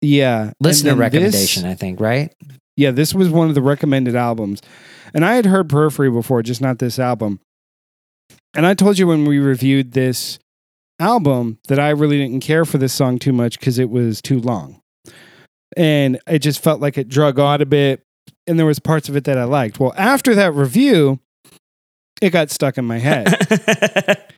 yeah. 0.00 0.52
Listener 0.60 0.90
then 0.90 0.98
this- 0.98 1.00
recommendation, 1.00 1.64
I 1.66 1.74
think, 1.74 2.00
right? 2.00 2.34
Yeah, 2.80 2.90
this 2.90 3.14
was 3.14 3.28
one 3.28 3.48
of 3.48 3.54
the 3.54 3.62
recommended 3.62 4.16
albums. 4.16 4.62
And 5.12 5.24
I 5.24 5.34
had 5.34 5.46
heard 5.46 5.68
Periphery 5.68 6.10
before, 6.10 6.42
just 6.42 6.60
not 6.60 6.78
this 6.78 6.98
album. 6.98 7.40
And 8.54 8.64
I 8.64 8.74
told 8.74 8.98
you 8.98 9.06
when 9.06 9.24
we 9.24 9.38
reviewed 9.38 9.92
this 9.92 10.38
album 10.98 11.58
that 11.68 11.78
I 11.78 11.90
really 11.90 12.18
didn't 12.18 12.40
care 12.40 12.64
for 12.64 12.78
this 12.78 12.92
song 12.92 13.18
too 13.18 13.32
much 13.32 13.58
because 13.58 13.78
it 13.78 13.90
was 13.90 14.22
too 14.22 14.40
long. 14.40 14.80
And 15.76 16.18
it 16.26 16.40
just 16.40 16.62
felt 16.62 16.80
like 16.80 16.98
it 16.98 17.08
drug 17.08 17.38
on 17.38 17.60
a 17.60 17.66
bit. 17.66 18.02
And 18.46 18.58
there 18.58 18.66
was 18.66 18.78
parts 18.78 19.08
of 19.08 19.16
it 19.16 19.24
that 19.24 19.38
I 19.38 19.44
liked. 19.44 19.78
Well, 19.78 19.94
after 19.96 20.34
that 20.34 20.54
review, 20.54 21.20
it 22.22 22.30
got 22.30 22.50
stuck 22.50 22.78
in 22.78 22.84
my 22.84 22.98
head. 22.98 24.26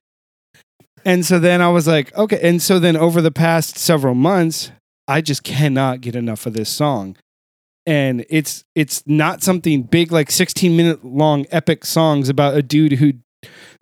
And 1.05 1.25
so 1.25 1.39
then 1.39 1.61
I 1.61 1.69
was 1.69 1.87
like, 1.87 2.17
okay. 2.17 2.39
And 2.43 2.63
so 2.63 2.79
then 2.79 2.97
over 2.97 3.21
the 3.21 3.33
past 3.33 3.77
several 3.77 4.15
months, 4.15 4.71
I 5.09 5.21
just 5.21 5.43
cannot 5.43 6.01
get 6.01 6.15
enough 6.15 6.47
of 6.47 6.53
this 6.53 6.69
song. 6.69 7.17
And 7.87 8.25
it's 8.29 8.65
it's 8.75 9.03
not 9.07 9.43
something 9.43 9.83
big 9.83 10.13
like 10.13 10.31
16 10.31 10.77
minute 10.77 11.05
long 11.05 11.47
epic 11.51 11.85
songs 11.85 12.29
about 12.29 12.55
a 12.55 12.63
dude 12.63 12.93
who 12.93 13.15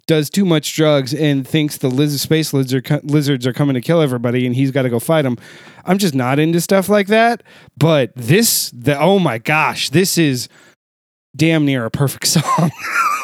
does 0.06 0.30
too 0.30 0.44
much 0.44 0.74
drugs 0.74 1.14
and 1.14 1.46
thinks 1.46 1.78
the 1.78 1.88
lizard, 1.88 2.18
space 2.18 2.52
lizard, 2.52 2.88
lizards 3.04 3.46
are 3.46 3.52
coming 3.52 3.74
to 3.74 3.80
kill 3.80 4.00
everybody 4.00 4.46
and 4.46 4.56
he's 4.56 4.70
got 4.70 4.82
to 4.82 4.88
go 4.88 4.98
fight 4.98 5.22
them. 5.22 5.36
I'm 5.84 5.98
just 5.98 6.14
not 6.14 6.38
into 6.38 6.60
stuff 6.60 6.88
like 6.88 7.06
that. 7.08 7.42
But 7.76 8.12
this, 8.16 8.70
the 8.70 8.98
oh 8.98 9.18
my 9.18 9.38
gosh, 9.38 9.90
this 9.90 10.18
is 10.18 10.48
damn 11.36 11.64
near 11.64 11.84
a 11.84 11.90
perfect 11.90 12.26
song. 12.26 12.70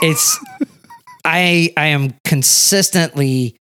it's 0.02 0.38
I 1.24 1.72
I 1.76 1.86
am 1.86 2.14
consistently 2.24 3.56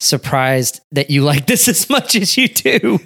surprised 0.00 0.80
that 0.92 1.10
you 1.10 1.22
like 1.22 1.46
this 1.46 1.68
as 1.68 1.88
much 1.88 2.14
as 2.14 2.36
you 2.36 2.48
do. 2.48 2.98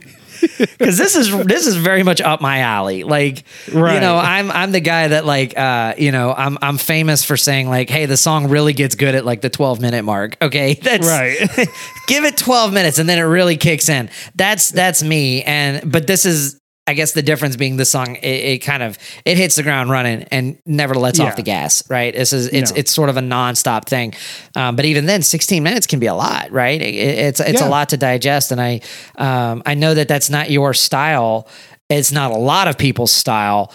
Cuz 0.79 0.97
this 0.97 1.17
is 1.17 1.37
this 1.45 1.67
is 1.67 1.77
very 1.77 2.03
much 2.03 2.21
up 2.21 2.41
my 2.41 2.61
alley. 2.61 3.05
Like 3.05 3.45
right. 3.73 3.95
you 3.95 4.01
know, 4.01 4.17
I'm 4.17 4.51
I'm 4.51 4.73
the 4.73 4.81
guy 4.81 5.09
that 5.09 5.25
like 5.25 5.57
uh 5.57 5.95
you 5.99 6.13
know, 6.13 6.35
I'm 6.37 6.59
I'm 6.63 6.79
famous 6.79 7.25
for 7.25 7.37
saying 7.37 7.69
like 7.69 7.91
hey, 7.91 8.07
the 8.07 8.17
song 8.17 8.49
really 8.49 8.73
gets 8.73 8.95
good 8.95 9.15
at 9.15 9.25
like 9.25 9.41
the 9.41 9.51
12 9.51 9.81
minute 9.81 10.05
mark. 10.05 10.37
Okay? 10.43 10.75
That's 10.83 11.07
right. 11.07 11.39
give 12.07 12.25
it 12.25 12.37
12 12.37 12.73
minutes 12.73 12.99
and 12.99 13.09
then 13.09 13.19
it 13.19 13.23
really 13.23 13.57
kicks 13.57 13.89
in. 13.89 14.11
That's 14.35 14.71
that's 14.71 15.03
me 15.03 15.43
and 15.43 15.91
but 15.91 16.07
this 16.07 16.27
is 16.27 16.61
I 16.87 16.93
guess 16.93 17.13
the 17.13 17.23
difference 17.23 17.57
being 17.57 17.79
the 17.79 17.87
song 17.87 18.17
it, 18.17 18.27
it 18.27 18.59
kind 18.59 18.83
of 18.83 18.99
it 19.25 19.39
hits 19.39 19.57
the 19.57 19.63
ground 19.63 19.89
running 19.91 20.25
and 20.25 20.59
never 20.67 20.95
lets 20.95 21.19
Yeah. 21.19 21.27
off 21.27 21.37
the 21.37 21.43
gas, 21.43 21.83
right? 21.89 22.15
This 22.15 22.33
is 22.35 22.49
it's 22.49 22.73
No. 22.73 22.77
it's 22.79 22.93
sort 22.93 23.09
of 23.09 23.17
a 23.17 23.21
nonstop 23.23 23.87
thing. 23.87 24.13
Um, 24.55 24.77
but 24.77 24.85
even 24.85 25.07
then 25.07 25.23
16 25.23 25.63
minutes 25.63 25.87
can 25.87 25.99
be 25.99 26.07
a 26.07 26.15
lot, 26.15 26.51
right? 26.53 26.81
It, 26.83 26.95
it's 26.95 27.41
it's 27.41 27.61
Yeah. 27.63 27.69
a 27.69 27.71
lot 27.71 27.89
to 27.91 27.97
digest 27.97 28.53
and 28.53 28.61
I 28.61 28.81
um, 29.17 29.63
I 29.65 29.75
know 29.75 29.95
that 29.95 30.09
that's 30.09 30.29
not 30.29 30.51
your 30.51 30.75
style. 30.75 31.49
It's 31.89 32.13
not 32.13 32.31
a 32.33 32.37
lot 32.39 32.69
of 32.69 32.77
people's 32.77 33.13
style. 33.13 33.73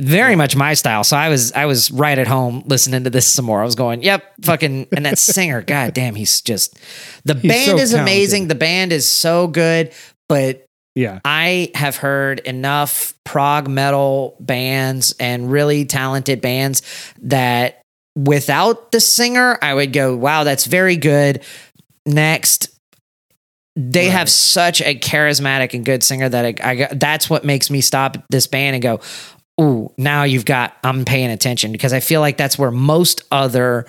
Very 0.00 0.34
much 0.34 0.56
my 0.56 0.74
style. 0.74 1.04
So 1.04 1.16
I 1.16 1.28
was 1.28 1.52
I 1.52 1.66
was 1.66 1.90
right 1.90 2.18
at 2.18 2.26
home 2.26 2.62
listening 2.66 3.04
to 3.04 3.10
this 3.10 3.26
some 3.26 3.44
more. 3.44 3.62
I 3.62 3.64
was 3.64 3.76
going, 3.76 4.02
"Yep, 4.02 4.24
fucking." 4.42 4.88
And 4.96 5.06
that 5.06 5.18
singer, 5.18 5.62
god 5.66 5.94
damn, 5.94 6.16
he's 6.16 6.40
just 6.40 6.76
the 7.24 7.34
He's 7.34 7.50
band 7.50 7.64
so 7.66 7.78
is 7.78 7.94
amazing. 7.94 8.48
The 8.48 8.56
band 8.56 8.92
is 8.92 9.08
so 9.08 9.46
good, 9.46 9.92
but 10.28 10.63
yeah. 10.94 11.20
I 11.24 11.70
have 11.74 11.96
heard 11.96 12.40
enough 12.40 13.14
prog 13.24 13.68
metal 13.68 14.36
bands 14.40 15.14
and 15.18 15.50
really 15.50 15.84
talented 15.84 16.40
bands 16.40 16.82
that 17.22 17.80
without 18.16 18.92
the 18.92 19.00
singer, 19.00 19.58
I 19.60 19.74
would 19.74 19.92
go, 19.92 20.14
wow, 20.16 20.44
that's 20.44 20.66
very 20.66 20.96
good. 20.96 21.42
Next. 22.06 22.68
They 23.76 24.06
Right. 24.06 24.12
have 24.12 24.28
such 24.30 24.80
a 24.82 24.94
charismatic 24.94 25.74
and 25.74 25.84
good 25.84 26.04
singer 26.04 26.28
that 26.28 26.44
I, 26.44 26.54
I 26.70 26.74
got- 26.76 27.00
that's 27.00 27.28
what 27.28 27.44
makes 27.44 27.70
me 27.70 27.80
stop 27.80 28.16
this 28.30 28.46
band 28.46 28.76
and 28.76 28.82
go, 28.82 29.00
ooh, 29.60 29.92
now 29.98 30.22
you've 30.22 30.44
got, 30.44 30.76
I'm 30.84 31.04
paying 31.04 31.30
attention 31.30 31.72
because 31.72 31.92
I 31.92 31.98
feel 31.98 32.20
like 32.20 32.36
that's 32.36 32.56
where 32.56 32.70
most 32.70 33.22
other 33.32 33.86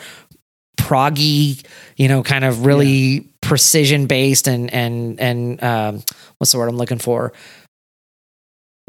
proggy, 0.78 1.66
you 1.98 2.08
know, 2.08 2.24
kind 2.24 2.44
of 2.46 2.66
really 2.66 3.28
precision 3.42 4.08
based 4.08 4.48
and 4.48 4.72
and 4.74 5.20
and 5.20 5.64
um, 5.64 6.04
what's 6.38 6.52
the 6.52 6.58
word 6.58 6.68
I'm 6.70 6.78
looking 6.78 7.00
for? 7.00 7.34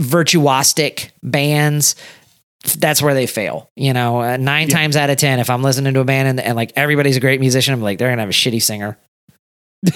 Virtuostic 0.00 1.10
bands. 1.22 1.94
That's 2.78 3.00
where 3.00 3.14
they 3.14 3.26
fail. 3.26 3.70
You 3.76 3.92
know, 3.92 4.20
uh, 4.22 4.36
nine 4.36 4.68
Yeah. 4.68 4.76
times 4.76 4.96
out 4.96 5.08
of 5.10 5.16
ten, 5.16 5.38
if 5.40 5.48
I'm 5.50 5.62
listening 5.62 5.94
to 5.94 6.00
a 6.00 6.04
band 6.04 6.28
and, 6.28 6.40
and 6.40 6.56
like 6.56 6.72
everybody's 6.76 7.16
a 7.16 7.20
great 7.20 7.40
musician, 7.40 7.72
I'm 7.74 7.80
like 7.82 7.98
they're 7.98 8.10
gonna 8.10 8.22
have 8.22 8.28
a 8.28 8.32
shitty 8.32 8.62
singer. 8.62 8.98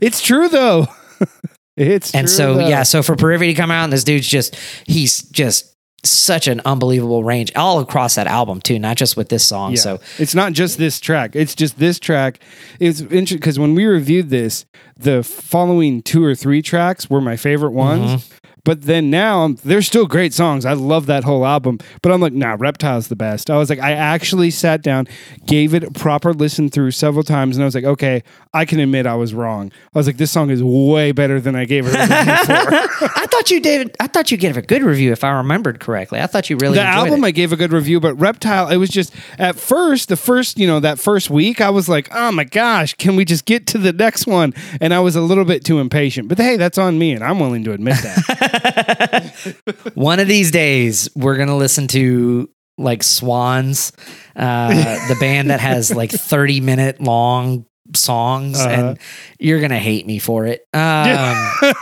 it's 0.00 0.20
true 0.20 0.48
though. 0.48 0.86
it's 1.76 2.14
And 2.14 2.26
true, 2.26 2.36
so 2.36 2.54
though. 2.54 2.68
yeah, 2.68 2.82
so 2.82 3.02
for 3.02 3.16
Periphery 3.16 3.48
to 3.48 3.54
come 3.54 3.70
out 3.70 3.84
and 3.84 3.92
this 3.92 4.04
dude's 4.04 4.26
just 4.26 4.56
he's 4.86 5.22
just 5.30 5.73
such 6.04 6.46
an 6.46 6.60
unbelievable 6.64 7.24
range 7.24 7.52
all 7.54 7.80
across 7.80 8.14
that 8.14 8.26
album 8.26 8.60
too, 8.60 8.78
not 8.78 8.96
just 8.96 9.16
with 9.16 9.28
this 9.28 9.44
song. 9.46 9.72
Yeah. 9.72 9.78
So 9.78 10.00
it's 10.18 10.34
not 10.34 10.52
just 10.52 10.78
this 10.78 11.00
track. 11.00 11.34
It's 11.34 11.54
just 11.54 11.78
this 11.78 11.98
track. 11.98 12.40
It's 12.80 13.00
interesting 13.00 13.38
because 13.38 13.58
when 13.58 13.74
we 13.74 13.84
reviewed 13.84 14.30
this, 14.30 14.66
the 14.96 15.22
following 15.22 16.02
two 16.02 16.24
or 16.24 16.34
three 16.34 16.62
tracks 16.62 17.08
were 17.10 17.20
my 17.20 17.36
favorite 17.36 17.72
ones. 17.72 18.24
Mm-hmm. 18.24 18.38
But 18.64 18.82
then 18.82 19.10
now 19.10 19.40
um, 19.40 19.58
they're 19.64 19.82
still 19.82 20.06
great 20.06 20.32
songs. 20.32 20.64
I 20.64 20.72
love 20.72 21.06
that 21.06 21.24
whole 21.24 21.44
album. 21.44 21.78
But 22.02 22.12
I'm 22.12 22.20
like, 22.20 22.32
nah, 22.32 22.56
Reptile's 22.58 23.08
the 23.08 23.16
best. 23.16 23.50
I 23.50 23.58
was 23.58 23.68
like, 23.68 23.78
I 23.78 23.92
actually 23.92 24.50
sat 24.50 24.82
down, 24.82 25.06
gave 25.46 25.74
it 25.74 25.84
a 25.84 25.90
proper 25.90 26.32
listen 26.32 26.70
through 26.70 26.92
several 26.92 27.24
times, 27.24 27.56
and 27.56 27.62
I 27.62 27.66
was 27.66 27.74
like, 27.74 27.84
okay, 27.84 28.22
I 28.54 28.64
can 28.64 28.80
admit 28.80 29.06
I 29.06 29.14
was 29.16 29.34
wrong. 29.34 29.70
I 29.94 29.98
was 29.98 30.06
like, 30.06 30.16
this 30.16 30.30
song 30.30 30.50
is 30.50 30.62
way 30.62 31.12
better 31.12 31.40
than 31.40 31.54
I 31.54 31.64
gave 31.66 31.86
it. 31.86 31.94
a 31.94 31.98
review 31.98 32.08
for. 33.08 33.18
I 33.18 33.26
thought 33.26 33.50
you 33.50 33.60
did. 33.60 33.94
I 34.00 34.06
thought 34.06 34.30
you 34.30 34.36
gave 34.36 34.56
a 34.56 34.62
good 34.62 34.82
review 34.82 35.12
if 35.12 35.24
I 35.24 35.30
remembered 35.30 35.80
correctly. 35.80 36.20
I 36.20 36.26
thought 36.26 36.48
you 36.48 36.56
really 36.56 36.76
the 36.76 36.82
album 36.82 37.22
it. 37.24 37.28
I 37.28 37.30
gave 37.32 37.52
a 37.52 37.56
good 37.56 37.72
review, 37.72 38.00
but 38.00 38.14
Reptile, 38.14 38.68
it 38.68 38.76
was 38.76 38.90
just 38.90 39.14
at 39.38 39.56
first, 39.56 40.08
the 40.08 40.16
first, 40.16 40.58
you 40.58 40.66
know, 40.66 40.80
that 40.80 40.98
first 40.98 41.28
week, 41.28 41.60
I 41.60 41.70
was 41.70 41.88
like, 41.88 42.08
oh 42.12 42.32
my 42.32 42.44
gosh, 42.44 42.94
can 42.94 43.16
we 43.16 43.24
just 43.24 43.44
get 43.44 43.66
to 43.68 43.78
the 43.78 43.92
next 43.92 44.26
one? 44.26 44.54
And 44.80 44.94
I 44.94 45.00
was 45.00 45.16
a 45.16 45.20
little 45.20 45.44
bit 45.44 45.64
too 45.64 45.80
impatient. 45.80 46.28
But 46.28 46.38
hey, 46.38 46.56
that's 46.56 46.78
on 46.78 46.98
me, 46.98 47.12
and 47.12 47.22
I'm 47.22 47.38
willing 47.40 47.64
to 47.64 47.72
admit 47.72 47.96
that. 48.02 48.52
One 49.94 50.20
of 50.20 50.28
these 50.28 50.50
days, 50.50 51.08
we're 51.14 51.36
gonna 51.36 51.56
listen 51.56 51.86
to 51.88 52.48
like 52.78 53.02
Swans, 53.02 53.92
uh, 54.36 54.68
the 55.08 55.16
band 55.20 55.50
that 55.50 55.60
has 55.60 55.94
like 55.94 56.10
thirty 56.10 56.60
minute 56.60 57.00
long 57.00 57.66
songs, 57.94 58.58
Uh-huh. 58.60 58.70
and 58.90 58.98
you're 59.38 59.60
gonna 59.60 59.78
hate 59.78 60.06
me 60.06 60.18
for 60.18 60.46
it. 60.46 60.60
Um, 60.72 60.80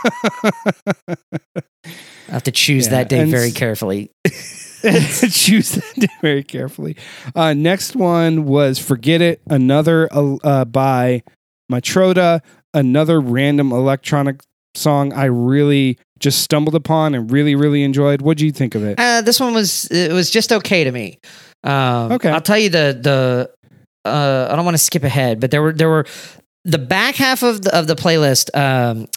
I 2.27 2.27
have 2.27 2.43
to 2.43 2.51
choose 2.51 2.85
Yeah, 2.85 2.91
that 2.91 3.09
day 3.09 3.29
very 3.29 3.49
s- 3.49 3.53
carefully. 3.53 4.11
Choose 4.83 5.71
that 5.71 5.93
day 5.95 6.07
very 6.21 6.43
carefully. 6.43 6.97
Uh, 7.35 7.53
next 7.53 7.95
one 7.95 8.45
was 8.45 8.79
Forget 8.79 9.21
It, 9.21 9.41
another 9.49 10.09
uh, 10.11 10.35
uh, 10.43 10.65
by 10.65 11.23
Matroda, 11.71 12.41
another 12.73 13.21
random 13.21 13.71
electronic 13.71 14.41
song 14.75 15.13
I 15.13 15.25
really 15.25 15.97
just 16.19 16.41
stumbled 16.41 16.75
upon 16.75 17.15
and 17.15 17.29
really, 17.31 17.55
really 17.55 17.83
enjoyed. 17.83 18.21
What 18.21 18.37
do 18.37 18.45
you 18.45 18.51
think 18.51 18.75
of 18.75 18.83
it? 18.83 18.99
Uh, 18.99 19.21
this 19.21 19.39
one 19.39 19.53
was 19.53 19.85
it 19.91 20.11
was 20.13 20.29
just 20.31 20.51
okay 20.51 20.83
to 20.83 20.91
me. 20.91 21.19
Um, 21.63 22.11
Okay. 22.13 22.29
I'll 22.29 22.41
tell 22.41 22.57
you 22.57 22.69
the 22.69 22.97
the 22.99 23.49
uh, 24.09 24.47
I 24.51 24.55
don't 24.55 24.65
want 24.65 24.75
to 24.75 24.83
skip 24.83 25.03
ahead, 25.03 25.39
but 25.39 25.51
there 25.51 25.61
were 25.61 25.73
there 25.73 25.89
were 25.89 26.05
the 26.65 26.77
back 26.77 27.15
half 27.15 27.43
of 27.43 27.61
the 27.63 27.77
of 27.77 27.87
the 27.87 27.95
playlist. 27.95 28.55
Um, 28.57 29.07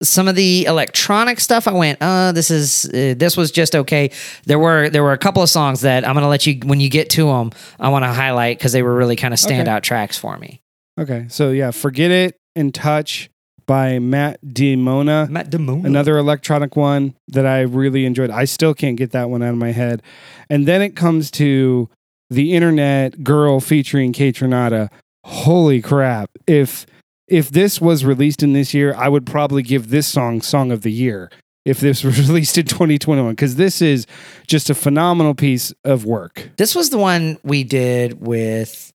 some 0.00 0.28
of 0.28 0.36
the 0.36 0.64
electronic 0.66 1.40
stuff, 1.40 1.66
I 1.66 1.72
went, 1.72 1.98
uh, 2.00 2.30
this 2.30 2.52
is 2.52 2.84
uh, 2.86 3.14
this 3.16 3.36
was 3.36 3.50
just 3.50 3.74
okay. 3.74 4.12
There 4.44 4.58
were 4.58 4.88
there 4.90 5.02
were 5.02 5.12
a 5.12 5.18
couple 5.18 5.42
of 5.42 5.50
songs 5.50 5.80
that 5.80 6.06
I'm 6.06 6.14
gonna 6.14 6.28
let 6.28 6.46
you 6.46 6.60
when 6.64 6.78
you 6.80 6.88
get 6.88 7.10
to 7.10 7.26
them. 7.26 7.50
I 7.80 7.88
want 7.88 8.04
to 8.04 8.12
highlight 8.12 8.58
because 8.58 8.70
they 8.72 8.82
were 8.82 8.94
really 8.94 9.16
kind 9.16 9.34
of 9.34 9.44
Okay. 9.44 9.54
standout 9.58 9.82
tracks 9.82 10.16
for 10.16 10.38
me. 10.38 10.60
Okay, 11.00 11.26
so 11.28 11.50
yeah, 11.50 11.70
Forget 11.72 12.10
It 12.12 12.36
and 12.54 12.72
Touch 12.74 13.28
by 13.68 14.00
Matt 14.00 14.40
DiMona. 14.44 15.28
Matt 15.28 15.50
Damone. 15.50 15.84
Another 15.84 16.18
electronic 16.18 16.74
one 16.74 17.14
that 17.28 17.46
I 17.46 17.60
really 17.60 18.04
enjoyed. 18.06 18.30
I 18.30 18.46
still 18.46 18.74
can't 18.74 18.96
get 18.96 19.12
that 19.12 19.30
one 19.30 19.42
out 19.42 19.50
of 19.50 19.58
my 19.58 19.70
head. 19.72 20.02
And 20.50 20.66
then 20.66 20.82
it 20.82 20.96
comes 20.96 21.30
to 21.32 21.88
the 22.30 22.54
internet 22.54 23.22
girl 23.22 23.60
featuring 23.60 24.12
Kaytranada. 24.12 24.90
Holy 25.24 25.80
crap. 25.80 26.30
If 26.46 26.86
if 27.28 27.50
this 27.50 27.78
was 27.78 28.06
released 28.06 28.42
in 28.42 28.54
this 28.54 28.72
year, 28.72 28.94
I 28.94 29.08
would 29.10 29.26
probably 29.26 29.62
give 29.62 29.90
this 29.90 30.06
song 30.08 30.40
song 30.40 30.72
of 30.72 30.80
the 30.82 30.90
year. 30.90 31.30
if 31.66 31.78
this 31.80 32.02
was 32.08 32.26
released 32.26 32.56
in 32.56 32.64
2021 32.64 33.32
because 33.32 33.56
this 33.56 33.82
is 33.82 34.06
just 34.46 34.70
a 34.70 34.74
phenomenal 34.74 35.34
piece 35.34 35.74
of 35.84 36.06
work. 36.06 36.50
This 36.56 36.74
was 36.74 36.88
the 36.88 36.96
one 36.96 37.36
we 37.44 37.64
did 37.64 38.26
with 38.26 38.90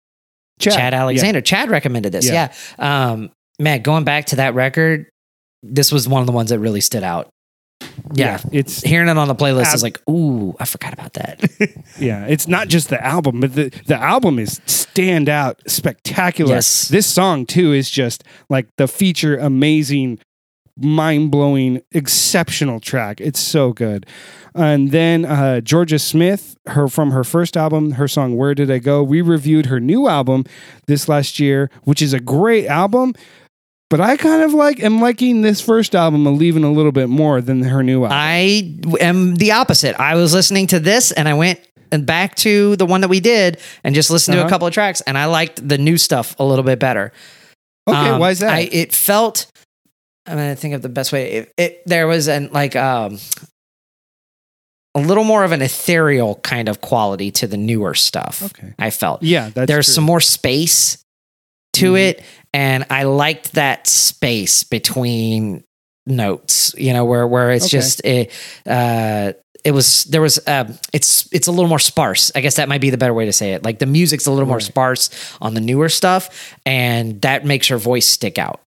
Chad, 0.60 0.94
Alexander. 0.94 1.42
Chad 1.42 1.72
recommended 1.72 2.12
this. 2.12 2.28
Yeah. 2.30 2.54
Yeah. 2.78 3.12
Um, 3.12 3.32
man, 3.60 3.82
going 3.82 4.04
back 4.04 4.26
to 4.28 4.38
that 4.38 4.56
record, 4.56 5.08
this 5.62 5.92
was 5.92 6.08
one 6.08 6.22
of 6.22 6.26
the 6.26 6.32
ones 6.32 6.50
that 6.50 6.60
really 6.60 6.82
stood 6.82 7.04
out. 7.04 7.30
Yeah. 8.14 8.40
it's 8.52 8.82
Hearing 8.82 9.08
it 9.10 9.18
on 9.18 9.28
the 9.28 9.36
playlist 9.36 9.68
Ab- 9.68 9.76
is 9.76 9.84
like, 9.84 10.10
ooh, 10.10 10.56
I 10.60 10.66
forgot 10.66 10.94
about 10.94 11.14
that. 11.14 11.46
yeah, 12.00 12.26
it's 12.26 12.48
not 12.48 12.68
just 12.68 12.90
the 12.90 13.04
album, 13.04 13.42
but 13.42 13.56
the 13.56 13.70
the 13.86 13.96
album 13.96 14.40
is 14.40 14.62
stand 14.66 15.30
out 15.30 15.62
spectacular. 15.68 16.56
Yes. 16.56 16.88
This 16.88 17.08
song 17.08 17.46
too 17.46 17.74
is 17.74 17.90
just 17.90 18.24
like 18.50 18.68
the 18.78 18.88
feature 18.88 19.38
amazing 19.38 20.20
mind 20.78 21.32
blowing, 21.32 21.82
exceptional 21.92 22.80
track. 22.80 23.20
It's 23.22 23.40
so 23.40 23.74
good. 23.74 24.06
And 24.56 24.92
then 24.92 25.26
uh, 25.26 25.62
Jorja 25.64 26.02
Smith, 26.02 26.58
her 26.68 26.88
from 26.88 27.12
her 27.12 27.24
first 27.24 27.56
album, 27.56 27.92
her 27.92 28.08
song 28.08 28.36
"Where 28.36 28.56
Did 28.56 28.72
I 28.72 28.80
Go." 28.80 29.04
We 29.04 29.22
reviewed 29.22 29.68
her 29.68 29.80
new 29.80 30.08
album 30.08 30.46
this 30.88 31.08
last 31.08 31.40
year, 31.40 31.70
which 31.84 32.02
is 32.02 32.14
a 32.14 32.20
great 32.20 32.66
album. 32.66 33.14
But 33.90 34.02
I 34.02 34.18
kind 34.18 34.44
of 34.44 34.54
like 34.54 34.82
am 34.84 35.02
liking 35.02 35.42
this 35.42 35.62
first 35.62 35.96
album 35.96 36.28
and 36.28 36.38
leaving 36.38 36.64
a 36.64 36.72
little 36.72 36.92
bit 36.92 37.10
more 37.10 37.42
than 37.42 37.64
her 37.64 37.82
new 37.82 38.04
album. 38.04 38.18
I 38.20 38.78
am 39.02 39.36
the 39.36 39.54
opposite. 39.54 40.00
I 40.00 40.14
was 40.16 40.32
listening 40.34 40.68
to 40.68 40.80
this 40.80 41.12
and 41.12 41.28
I 41.28 41.34
went 41.34 41.60
and 41.92 42.06
back 42.06 42.36
to 42.36 42.76
the 42.76 42.86
one 42.86 43.02
that 43.02 43.08
we 43.08 43.20
did 43.20 43.60
and 43.84 43.96
just 43.96 44.12
listened 44.12 44.34
to 44.36 44.40
a 44.40 44.42
Uh-huh. 44.44 44.50
couple 44.50 44.68
of 44.68 44.74
tracks 44.76 45.02
and 45.02 45.18
I 45.18 45.26
liked 45.26 45.68
the 45.68 45.80
new 45.80 45.98
stuff 45.98 46.36
a 46.38 46.46
little 46.46 46.64
bit 46.64 46.78
better. 46.78 47.12
okay, 47.88 48.10
Um, 48.10 48.20
why 48.20 48.30
is 48.30 48.40
that? 48.40 48.52
I, 48.54 48.60
it 48.72 48.94
felt. 48.94 49.48
I'm 50.28 50.38
gonna 50.38 50.56
think 50.56 50.76
of 50.76 50.84
the 50.84 50.90
best 50.90 51.12
way. 51.12 51.32
It, 51.32 51.54
it 51.58 51.82
there 51.88 52.06
was 52.06 52.28
an 52.28 52.50
like 52.52 52.76
um 52.76 53.18
a 54.94 55.00
little 55.00 55.24
more 55.24 55.44
of 55.44 55.52
an 55.52 55.64
ethereal 55.64 56.36
kind 56.44 56.70
of 56.70 56.82
quality 56.82 57.32
to 57.32 57.48
the 57.48 57.58
newer 57.58 57.96
stuff. 57.96 58.44
okay, 58.44 58.76
I 58.78 58.92
felt 58.92 59.24
yeah, 59.24 59.50
that's 59.50 59.68
there's 59.68 59.88
true. 59.88 59.94
some 59.96 60.04
more 60.04 60.22
space 60.22 61.04
to 61.80 61.96
it, 61.96 62.22
and 62.54 62.86
I 62.90 63.04
liked 63.04 63.54
that 63.54 63.88
space 63.88 64.64
between 64.64 65.64
notes. 66.06 66.74
You 66.78 66.94
know, 66.94 67.06
where 67.06 67.28
where 67.28 67.52
it's 67.52 67.66
Okay. 67.66 67.78
just 67.78 68.02
it. 68.06 68.32
Uh, 68.66 69.34
it 69.66 69.72
was 69.72 70.06
there 70.06 70.22
was 70.22 70.40
uh, 70.48 70.72
it's 70.94 71.28
it's 71.34 71.48
a 71.48 71.52
little 71.52 71.68
more 71.68 71.80
sparse. 71.80 72.32
I 72.34 72.42
guess 72.42 72.56
that 72.56 72.70
might 72.70 72.80
be 72.82 72.90
the 72.92 72.98
better 72.98 73.14
way 73.14 73.26
to 73.26 73.34
say 73.34 73.54
it. 73.54 73.64
Like 73.64 73.80
the 73.80 73.86
music's 73.86 74.26
a 74.26 74.32
little 74.32 74.48
more 74.48 74.62
sparse 74.62 75.10
on 75.42 75.54
the 75.54 75.60
newer 75.62 75.90
stuff, 75.90 76.56
and 76.66 77.22
that 77.24 77.44
makes 77.46 77.68
her 77.68 77.78
voice 77.78 78.08
stick 78.08 78.38
out 78.38 78.62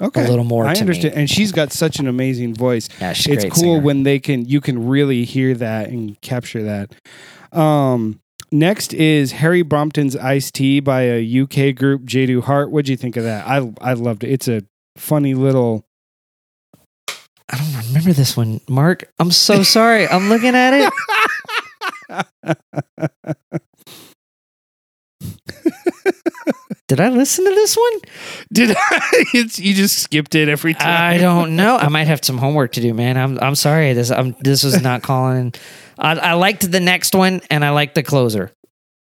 okay. 0.00 0.24
a 0.24 0.28
little 0.28 0.44
more. 0.44 0.66
I 0.66 0.74
understand, 0.74 1.14
Me. 1.16 1.20
and 1.20 1.28
she's 1.30 1.50
got 1.50 1.72
such 1.72 1.98
an 1.98 2.06
amazing 2.06 2.54
voice. 2.54 2.88
Yeah, 3.00 3.12
she's 3.12 3.42
it's 3.42 3.54
cool 3.54 3.74
singer. 3.74 3.80
when 3.80 4.04
they 4.04 4.20
can 4.20 4.44
you 4.46 4.60
can 4.60 4.86
really 4.86 5.24
hear 5.24 5.54
that 5.54 5.88
and 5.88 6.18
capture 6.20 6.62
that. 6.62 6.94
Um, 7.58 8.20
next 8.50 8.94
is 8.94 9.32
Harry 9.32 9.62
Brompton's 9.62 10.16
Iced 10.16 10.54
Tea" 10.54 10.80
by 10.80 11.02
a 11.02 11.42
UK 11.42 11.74
group, 11.74 12.02
Jadu 12.02 12.42
Heart. 12.42 12.70
What'd 12.70 12.88
you 12.88 12.96
think 12.96 13.16
of 13.16 13.24
that? 13.24 13.46
I 13.46 13.72
I 13.80 13.94
loved 13.94 14.24
it. 14.24 14.30
It's 14.30 14.48
a 14.48 14.62
funny 14.96 15.34
little. 15.34 15.86
I 17.48 17.58
don't 17.58 17.86
remember 17.86 18.12
this 18.12 18.36
one, 18.36 18.60
Mark. 18.68 19.08
I'm 19.18 19.30
so 19.30 19.62
sorry. 19.62 20.08
I'm 20.08 20.28
looking 20.28 20.54
at 20.54 20.74
it. 20.74 20.92
Did 26.88 27.00
I 27.00 27.08
listen 27.08 27.44
to 27.44 27.50
this 27.50 27.76
one? 27.76 27.92
Did 28.52 28.70
I, 28.78 29.24
it's 29.34 29.58
you 29.58 29.74
just 29.74 29.98
skipped 29.98 30.34
it 30.34 30.48
every 30.48 30.74
time? 30.74 31.14
I 31.14 31.18
don't 31.18 31.56
know. 31.56 31.76
I 31.76 31.88
might 31.88 32.06
have 32.06 32.24
some 32.24 32.38
homework 32.38 32.72
to 32.72 32.80
do, 32.80 32.94
man. 32.94 33.16
I'm 33.16 33.38
I'm 33.40 33.54
sorry. 33.56 33.92
This 33.92 34.10
I'm 34.10 34.36
this 34.40 34.62
was 34.62 34.80
not 34.82 35.02
calling. 35.02 35.52
I, 35.98 36.12
I 36.12 36.32
liked 36.34 36.70
the 36.70 36.80
next 36.80 37.14
one, 37.14 37.40
and 37.50 37.64
I 37.64 37.70
liked 37.70 37.94
the 37.96 38.02
closer. 38.02 38.52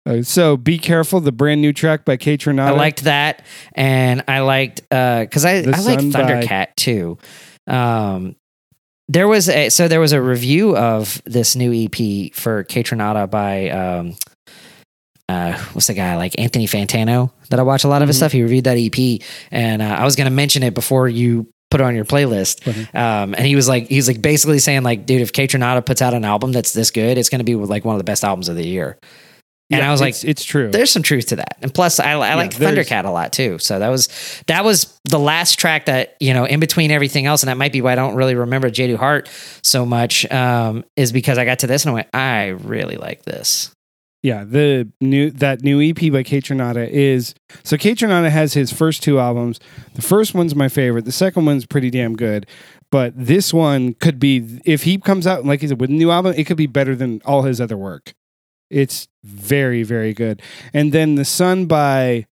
Uh, 0.06 0.22
so 0.22 0.56
be 0.56 0.78
careful. 0.78 1.20
The 1.20 1.32
brand 1.32 1.62
new 1.62 1.72
track 1.72 2.04
by 2.04 2.16
Kaytranada. 2.16 2.66
I 2.68 2.70
liked 2.72 3.04
that, 3.04 3.44
and 3.74 4.22
I 4.28 4.40
liked 4.40 4.82
uh 4.92 5.20
because 5.22 5.44
I 5.44 5.62
The 5.62 5.74
I 5.74 5.80
like 5.80 6.00
Sun 6.00 6.10
by- 6.10 6.20
Thundercat 6.20 6.76
too. 6.76 7.18
Um, 7.66 8.36
there 9.08 9.26
was 9.26 9.48
a 9.48 9.68
so 9.70 9.88
there 9.88 10.00
was 10.00 10.12
a 10.12 10.22
review 10.22 10.76
of 10.76 11.20
this 11.24 11.56
new 11.56 11.72
EP 11.72 12.32
for 12.34 12.64
Kaytranada 12.64 13.28
by 13.28 13.70
um, 13.70 14.14
uh, 15.28 15.52
what's 15.72 15.86
the 15.86 15.94
guy 15.94 16.16
like 16.16 16.38
Anthony 16.38 16.66
Fantano 16.66 17.30
that 17.50 17.58
I 17.58 17.62
watch 17.62 17.84
a 17.84 17.88
lot 17.88 18.02
of 18.02 18.08
his 18.08 18.16
Mhm. 18.16 18.20
stuff. 18.20 18.32
He 18.32 18.42
reviewed 18.42 18.64
that 18.64 18.76
EP, 18.78 19.20
and 19.50 19.80
uh, 19.82 19.86
I 19.86 20.04
was 20.04 20.16
going 20.16 20.26
to 20.26 20.34
mention 20.34 20.62
it 20.62 20.74
before 20.74 21.08
you 21.08 21.46
put 21.70 21.80
it 21.80 21.84
on 21.84 21.96
your 21.96 22.04
playlist. 22.04 22.60
Mhm. 22.62 22.94
Um, 22.94 23.34
and 23.34 23.46
he 23.46 23.56
was 23.56 23.66
like, 23.68 23.88
he's 23.88 24.06
like 24.06 24.20
basically 24.22 24.58
saying 24.60 24.82
like, 24.82 25.06
dude, 25.06 25.22
if 25.22 25.32
Kaytranada 25.32 25.84
puts 25.84 26.02
out 26.02 26.14
an 26.14 26.24
album 26.24 26.52
that's 26.52 26.72
this 26.72 26.90
good, 26.90 27.18
it's 27.18 27.28
going 27.28 27.40
to 27.40 27.44
be 27.44 27.54
like 27.56 27.84
one 27.84 27.94
of 27.94 27.98
the 27.98 28.04
best 28.04 28.22
albums 28.22 28.48
of 28.48 28.54
the 28.56 28.66
year. 28.66 28.98
And 29.70 29.80
Yeah, 29.80 29.88
I 29.88 29.90
was 29.90 30.00
like, 30.02 30.10
it's, 30.10 30.24
it's 30.24 30.44
true. 30.44 30.70
there's 30.70 30.90
some 30.90 31.02
truth 31.02 31.28
to 31.28 31.36
that. 31.36 31.56
And 31.62 31.72
plus, 31.72 31.98
I, 31.98 32.12
I 32.12 32.34
like 32.34 32.50
Thundercat 32.52 33.06
a 33.06 33.10
lot 33.10 33.32
too. 33.32 33.58
So 33.58 33.78
that 33.78 33.88
was 33.88 34.08
that 34.46 34.62
was 34.62 34.92
the 35.06 35.18
last 35.18 35.58
track 35.58 35.86
that 35.86 36.16
you 36.20 36.34
know 36.34 36.44
in 36.44 36.60
between 36.60 36.90
everything 36.90 37.24
else, 37.24 37.42
and 37.42 37.48
that 37.48 37.56
might 37.56 37.72
be 37.72 37.80
why 37.80 37.92
I 37.92 37.94
don't 37.94 38.14
really 38.14 38.34
remember 38.34 38.68
Jadu 38.68 38.96
Heart 38.96 39.28
so 39.62 39.86
much. 39.86 40.30
Um, 40.30 40.84
is 40.96 41.12
because 41.12 41.38
I 41.38 41.46
got 41.46 41.60
to 41.60 41.66
this 41.66 41.84
and 41.86 41.90
I 41.92 41.94
went, 41.94 42.08
I 42.12 42.46
really 42.48 42.96
like 42.96 43.24
this. 43.24 43.70
Yeah, 44.24 44.44
the 44.44 44.90
new 45.02 45.30
that 45.32 45.60
new 45.60 45.82
EP 45.82 45.98
by 46.10 46.22
Kaytranada 46.22 46.88
is 46.88 47.34
so 47.62 47.76
Kaytranada 47.76 48.30
has 48.30 48.54
his 48.54 48.72
first 48.72 49.02
two 49.02 49.20
albums. 49.20 49.60
The 49.96 50.00
first 50.00 50.32
one's 50.32 50.54
my 50.54 50.70
favorite. 50.70 51.04
The 51.04 51.12
second 51.12 51.44
one's 51.44 51.66
pretty 51.66 51.90
damn 51.90 52.16
good. 52.16 52.46
But 52.90 53.12
this 53.14 53.52
one 53.52 53.92
could 53.92 54.18
be 54.18 54.62
if 54.64 54.84
he 54.84 54.96
comes 54.96 55.26
out 55.26 55.44
like 55.44 55.60
he 55.60 55.68
said 55.68 55.78
with 55.78 55.90
a 55.90 55.92
new 55.92 56.10
album, 56.10 56.32
it 56.38 56.44
could 56.44 56.56
be 56.56 56.66
better 56.66 56.96
than 56.96 57.20
all 57.26 57.42
his 57.42 57.60
other 57.60 57.76
work. 57.76 58.14
It's 58.70 59.08
very, 59.22 59.82
very 59.82 60.14
good. 60.14 60.40
And 60.72 60.92
then 60.92 61.16
The 61.16 61.26
Sun 61.26 61.66
by 61.66 62.24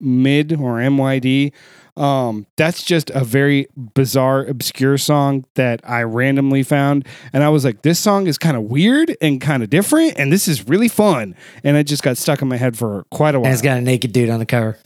Mid 0.00 0.54
or 0.54 0.78
MYD. 0.78 1.52
Um, 1.98 2.46
that's 2.56 2.84
just 2.84 3.10
a 3.10 3.24
very 3.24 3.66
bizarre, 3.76 4.44
obscure 4.44 4.98
song 4.98 5.44
that 5.54 5.80
I 5.82 6.04
randomly 6.04 6.62
found. 6.62 7.06
And 7.32 7.42
I 7.42 7.48
was 7.48 7.64
like, 7.64 7.82
this 7.82 7.98
song 7.98 8.28
is 8.28 8.38
kind 8.38 8.56
of 8.56 8.62
weird 8.64 9.16
and 9.20 9.40
kind 9.40 9.64
of 9.64 9.70
different, 9.70 10.14
and 10.16 10.32
this 10.32 10.46
is 10.46 10.68
really 10.68 10.88
fun. 10.88 11.34
And 11.64 11.76
it 11.76 11.84
just 11.84 12.04
got 12.04 12.16
stuck 12.16 12.40
in 12.40 12.48
my 12.48 12.56
head 12.56 12.78
for 12.78 13.04
quite 13.10 13.34
a 13.34 13.40
while. 13.40 13.46
And 13.46 13.52
it's 13.52 13.62
got 13.62 13.78
a 13.78 13.80
naked 13.80 14.12
dude 14.12 14.30
on 14.30 14.38
the 14.38 14.46
cover. 14.46 14.78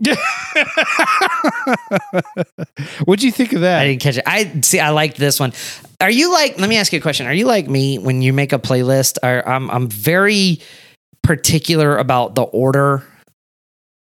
What'd 3.04 3.22
you 3.22 3.30
think 3.30 3.52
of 3.52 3.60
that? 3.60 3.80
I 3.80 3.88
didn't 3.88 4.00
catch 4.00 4.16
it. 4.16 4.24
I 4.26 4.60
see. 4.62 4.80
I 4.80 4.88
liked 4.90 5.18
this 5.18 5.38
one. 5.38 5.52
Are 6.00 6.10
you 6.10 6.32
like? 6.32 6.58
Let 6.58 6.70
me 6.70 6.78
ask 6.78 6.90
you 6.90 6.98
a 6.98 7.02
question. 7.02 7.26
Are 7.26 7.34
you 7.34 7.44
like 7.44 7.68
me 7.68 7.98
when 7.98 8.22
you 8.22 8.32
make 8.32 8.54
a 8.54 8.58
playlist? 8.58 9.18
I'm 9.22 9.70
I'm 9.70 9.88
very 9.90 10.60
particular 11.22 11.98
about 11.98 12.34
the 12.34 12.44
order 12.44 13.04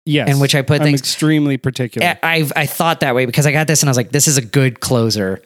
yes. 0.05 0.29
in 0.29 0.39
which 0.39 0.55
I 0.55 0.61
put 0.61 0.81
I'm 0.81 0.87
things. 0.87 0.99
extremely 0.99 1.57
particular. 1.57 2.07
I 2.07 2.19
I've, 2.23 2.53
I 2.55 2.65
thought 2.65 3.01
that 3.01 3.15
way 3.15 3.25
because 3.25 3.45
I 3.45 3.51
got 3.51 3.67
this 3.67 3.81
and 3.81 3.89
I 3.89 3.91
was 3.91 3.97
like, 3.97 4.11
this 4.11 4.27
is 4.27 4.37
a 4.37 4.41
good 4.41 4.79
closer. 4.79 5.41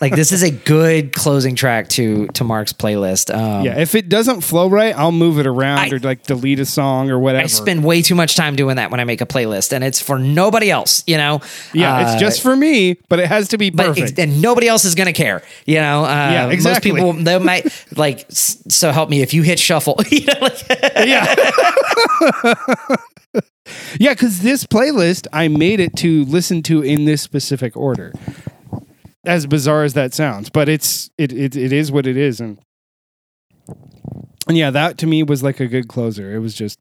Like 0.00 0.14
this 0.14 0.30
is 0.30 0.44
a 0.44 0.50
good 0.52 1.12
closing 1.12 1.56
track 1.56 1.88
to 1.88 2.28
to 2.28 2.44
Mark's 2.44 2.72
playlist. 2.72 3.34
Um, 3.34 3.64
yeah, 3.64 3.78
if 3.78 3.96
it 3.96 4.08
doesn't 4.08 4.42
flow 4.42 4.68
right, 4.68 4.96
I'll 4.96 5.10
move 5.10 5.40
it 5.40 5.46
around 5.46 5.78
I- 5.80 5.88
or 5.90 5.98
like 5.98 6.22
delete 6.22 6.60
a 6.60 6.64
song 6.64 7.10
or 7.10 7.18
whatever. 7.18 7.42
I 7.42 7.46
spend 7.48 7.82
way 7.84 8.02
too 8.02 8.14
much 8.14 8.36
time 8.36 8.54
doing 8.54 8.76
that 8.76 8.92
when 8.92 9.00
I 9.00 9.04
make 9.04 9.20
a 9.20 9.26
playlist, 9.26 9.72
and 9.72 9.82
it's 9.82 10.00
for 10.00 10.20
nobody 10.20 10.70
else, 10.70 11.02
you 11.08 11.16
know. 11.16 11.40
yeah, 11.72 11.96
Uh, 11.96 12.02
it's 12.12 12.20
just 12.20 12.42
for 12.42 12.54
me, 12.54 12.96
but 13.08 13.18
it 13.18 13.26
has 13.26 13.48
to 13.48 13.58
be 13.58 13.70
but 13.70 13.86
perfect. 13.88 14.18
and 14.20 14.40
nobody 14.40 14.68
else 14.68 14.84
is 14.84 14.94
gonna 14.94 15.12
care, 15.12 15.42
you 15.66 15.76
know. 15.80 16.04
Uh, 16.04 16.30
Yeah, 16.32 16.48
exactly. 16.50 16.92
Most 16.92 17.08
people 17.16 17.24
they 17.24 17.38
might 17.40 17.66
like. 17.96 18.24
So 18.30 18.92
help 18.92 19.10
me 19.10 19.20
if 19.22 19.34
you 19.34 19.42
hit 19.42 19.58
shuffle. 19.58 19.98
you 20.10 20.24
know, 20.26 20.34
like, 20.40 20.64
yeah. 21.04 21.34
yeah, 23.98 24.12
because 24.12 24.40
this 24.42 24.64
playlist, 24.64 25.26
I 25.32 25.48
made 25.48 25.80
it 25.80 25.96
to 25.96 26.24
listen 26.26 26.62
to 26.64 26.82
in 26.82 27.04
this 27.04 27.20
specific 27.22 27.76
order. 27.76 28.12
As 29.24 29.46
bizarre 29.46 29.84
as 29.84 29.94
that 29.94 30.12
sounds, 30.14 30.50
but 30.50 30.68
it's 30.68 31.10
it 31.16 31.32
it, 31.32 31.56
it 31.56 31.72
is 31.72 31.92
what 31.92 32.06
it 32.06 32.16
is, 32.16 32.40
and 32.40 32.58
and 34.48 34.56
yeah, 34.56 34.70
that 34.70 34.98
to 34.98 35.06
me 35.06 35.22
was 35.22 35.42
like 35.42 35.60
a 35.60 35.66
good 35.66 35.88
closer. 35.88 36.34
It 36.34 36.40
was 36.40 36.54
just 36.54 36.80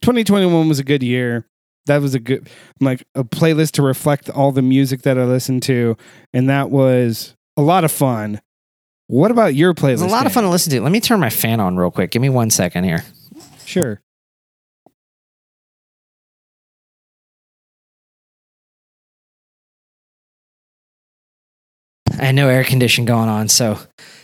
2021 0.00 0.68
was 0.68 0.78
a 0.78 0.84
good 0.84 1.02
year. 1.02 1.46
That 1.86 2.00
was 2.00 2.14
a 2.14 2.20
good 2.20 2.48
like 2.80 3.04
a 3.14 3.24
playlist 3.24 3.72
to 3.72 3.82
reflect 3.82 4.30
all 4.30 4.52
the 4.52 4.62
music 4.62 5.02
that 5.02 5.18
I 5.18 5.24
listened 5.24 5.62
to, 5.64 5.96
and 6.32 6.48
that 6.48 6.70
was 6.70 7.36
a 7.56 7.62
lot 7.62 7.84
of 7.84 7.92
fun. 7.92 8.40
What 9.06 9.30
about 9.30 9.54
your 9.54 9.74
playlist? 9.74 9.92
It's 9.94 10.02
a 10.02 10.06
lot 10.06 10.24
of 10.24 10.32
fun 10.32 10.44
to 10.44 10.50
listen 10.50 10.70
to. 10.72 10.80
Let 10.80 10.92
me 10.92 11.00
turn 11.00 11.20
my 11.20 11.28
fan 11.28 11.60
on 11.60 11.76
real 11.76 11.90
quick. 11.90 12.10
Give 12.10 12.22
me 12.22 12.30
one 12.30 12.48
second 12.48 12.84
here. 12.84 13.04
Sure. 13.66 14.00
I 22.18 22.26
had 22.26 22.34
no 22.34 22.48
air 22.48 22.64
condition 22.64 23.04
going 23.04 23.28
on, 23.28 23.48
so 23.48 23.78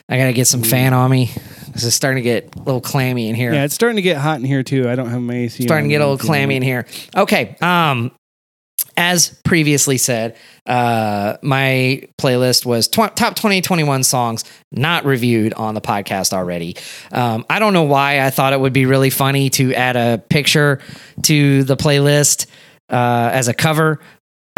I 0.08 0.16
gotta 0.16 0.32
get 0.32 0.46
some 0.46 0.62
fan 0.62 0.92
on 0.92 1.10
me. 1.10 1.30
This 1.72 1.84
is 1.84 1.94
starting 1.94 2.22
to 2.22 2.28
get 2.28 2.54
a 2.56 2.58
little 2.58 2.80
clammy 2.80 3.28
in 3.28 3.34
here. 3.34 3.52
Yeah, 3.52 3.64
it's 3.64 3.74
starting 3.74 3.96
to 3.96 4.02
get 4.02 4.16
hot 4.16 4.38
in 4.38 4.44
here 4.44 4.62
too. 4.62 4.88
I 4.88 4.96
don't 4.96 5.08
have 5.08 5.20
my 5.20 5.34
AC. 5.34 5.62
starting 5.62 5.88
to 5.88 5.92
get 5.92 6.00
a 6.00 6.06
little 6.06 6.18
clammy 6.18 6.56
in 6.56 6.62
here. 6.62 6.86
Okay. 7.16 7.56
Um, 7.60 8.10
as 8.96 9.40
previously 9.44 9.96
said, 9.98 10.36
uh, 10.66 11.36
my 11.42 12.02
playlist 12.20 12.66
was 12.66 12.88
tw- 12.88 13.14
top 13.14 13.34
2021 13.34 14.02
songs 14.02 14.44
not 14.72 15.04
reviewed 15.04 15.54
on 15.54 15.74
the 15.74 15.80
podcast 15.80 16.32
already. 16.32 16.76
Um, 17.12 17.46
I 17.48 17.60
don't 17.60 17.72
know 17.72 17.84
why 17.84 18.20
I 18.20 18.30
thought 18.30 18.52
it 18.52 18.60
would 18.60 18.72
be 18.72 18.86
really 18.86 19.10
funny 19.10 19.48
to 19.50 19.74
add 19.74 19.96
a 19.96 20.18
picture 20.28 20.80
to 21.22 21.64
the 21.64 21.76
playlist 21.76 22.46
uh, 22.90 23.30
as 23.32 23.48
a 23.48 23.54
cover. 23.54 24.00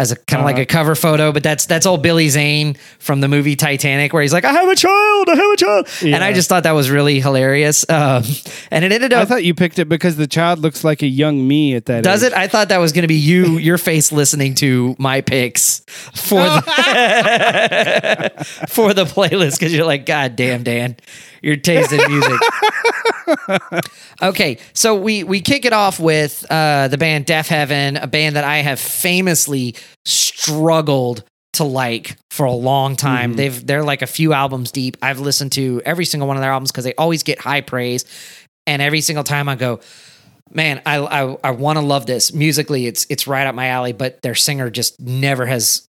As 0.03 0.11
a 0.11 0.17
kind 0.17 0.41
of 0.41 0.45
like 0.45 0.55
Uh-huh. 0.55 0.63
a 0.63 0.65
cover 0.65 0.95
photo, 0.95 1.31
but 1.31 1.43
that's 1.43 1.65
that's 1.65 1.85
old 1.85 2.01
Billy 2.03 2.27
Zane 2.27 2.75
from 2.99 3.21
the 3.21 3.29
movie 3.29 3.55
Titanic, 3.55 4.11
where 4.11 4.21
he's 4.21 4.33
like, 4.33 4.43
"I 4.43 4.51
have 4.51 4.67
a 4.67 4.75
child, 4.75 5.29
I 5.29 5.35
have 5.35 5.51
a 5.51 5.55
child," 5.55 5.87
and 6.01 6.21
I 6.23 6.33
just 6.33 6.49
thought 6.49 6.63
that 6.63 6.73
was 6.73 6.89
really 6.91 7.21
hilarious. 7.21 7.85
Um, 7.89 8.23
and 8.69 8.83
it 8.83 8.91
ended 8.91 9.13
up. 9.13 9.21
I 9.21 9.25
thought 9.25 9.43
you 9.45 9.53
picked 9.55 9.79
it 9.79 9.87
because 9.87 10.17
the 10.17 10.27
child 10.27 10.59
looks 10.59 10.83
like 10.83 11.01
a 11.03 11.07
young 11.07 11.47
me 11.47 11.73
at 11.75 11.85
that. 11.85 12.03
Does 12.03 12.21
age. 12.21 12.31
it? 12.33 12.37
I 12.37 12.47
thought 12.49 12.67
that 12.69 12.79
was 12.79 12.91
going 12.91 13.03
to 13.03 13.07
be 13.07 13.15
you, 13.15 13.57
your 13.69 13.77
face 13.77 14.11
listening 14.11 14.55
to 14.55 14.95
my 14.99 15.21
picks 15.21 15.79
for 16.13 16.43
the 16.43 16.61
for 18.67 18.93
the 18.93 19.05
playlist 19.05 19.57
because 19.59 19.73
you're 19.73 19.85
like, 19.85 20.05
God 20.05 20.35
damn, 20.35 20.63
Dan, 20.63 20.97
your 21.41 21.55
taste 21.55 21.93
in 21.93 22.01
music. 22.11 22.39
okay, 24.21 24.57
so 24.73 24.95
we 24.95 25.23
we 25.23 25.41
kick 25.41 25.65
it 25.65 25.73
off 25.73 25.99
with 25.99 26.45
uh, 26.49 26.87
the 26.87 26.97
band 26.97 27.25
Deafheaven, 27.25 28.01
a 28.01 28.07
band 28.07 28.35
that 28.35 28.43
I 28.43 28.57
have 28.57 28.79
famously 28.79 29.75
struggled 30.05 31.23
to 31.53 31.63
like 31.63 32.17
for 32.31 32.45
a 32.45 32.51
long 32.51 32.95
time. 32.95 33.33
Mhm. 33.33 33.37
They've 33.37 33.67
they're 33.67 33.83
like 33.83 34.01
a 34.01 34.07
few 34.07 34.33
albums 34.33 34.71
deep. 34.71 34.97
I've 35.01 35.19
listened 35.19 35.51
to 35.53 35.81
every 35.85 36.05
single 36.05 36.27
one 36.27 36.37
of 36.37 36.41
their 36.41 36.51
albums 36.51 36.71
because 36.71 36.83
they 36.83 36.95
always 36.95 37.23
get 37.23 37.39
high 37.39 37.61
praise, 37.61 38.05
and 38.67 38.81
every 38.81 39.01
single 39.01 39.23
time 39.23 39.47
I 39.49 39.55
go, 39.55 39.79
man, 40.51 40.81
I 40.85 40.97
I, 40.97 41.37
I 41.43 41.51
want 41.51 41.77
to 41.77 41.85
love 41.85 42.05
this 42.05 42.33
musically. 42.33 42.87
It's 42.87 43.05
it's 43.09 43.27
right 43.27 43.45
up 43.47 43.55
my 43.55 43.67
alley, 43.67 43.93
but 43.93 44.21
their 44.21 44.35
singer 44.35 44.69
just 44.69 44.99
never 44.99 45.45
has 45.45 45.87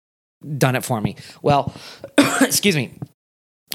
done 0.56 0.76
it 0.76 0.84
for 0.84 1.00
me. 1.00 1.16
Well, 1.42 1.74
excuse 2.40 2.76
me. 2.76 2.92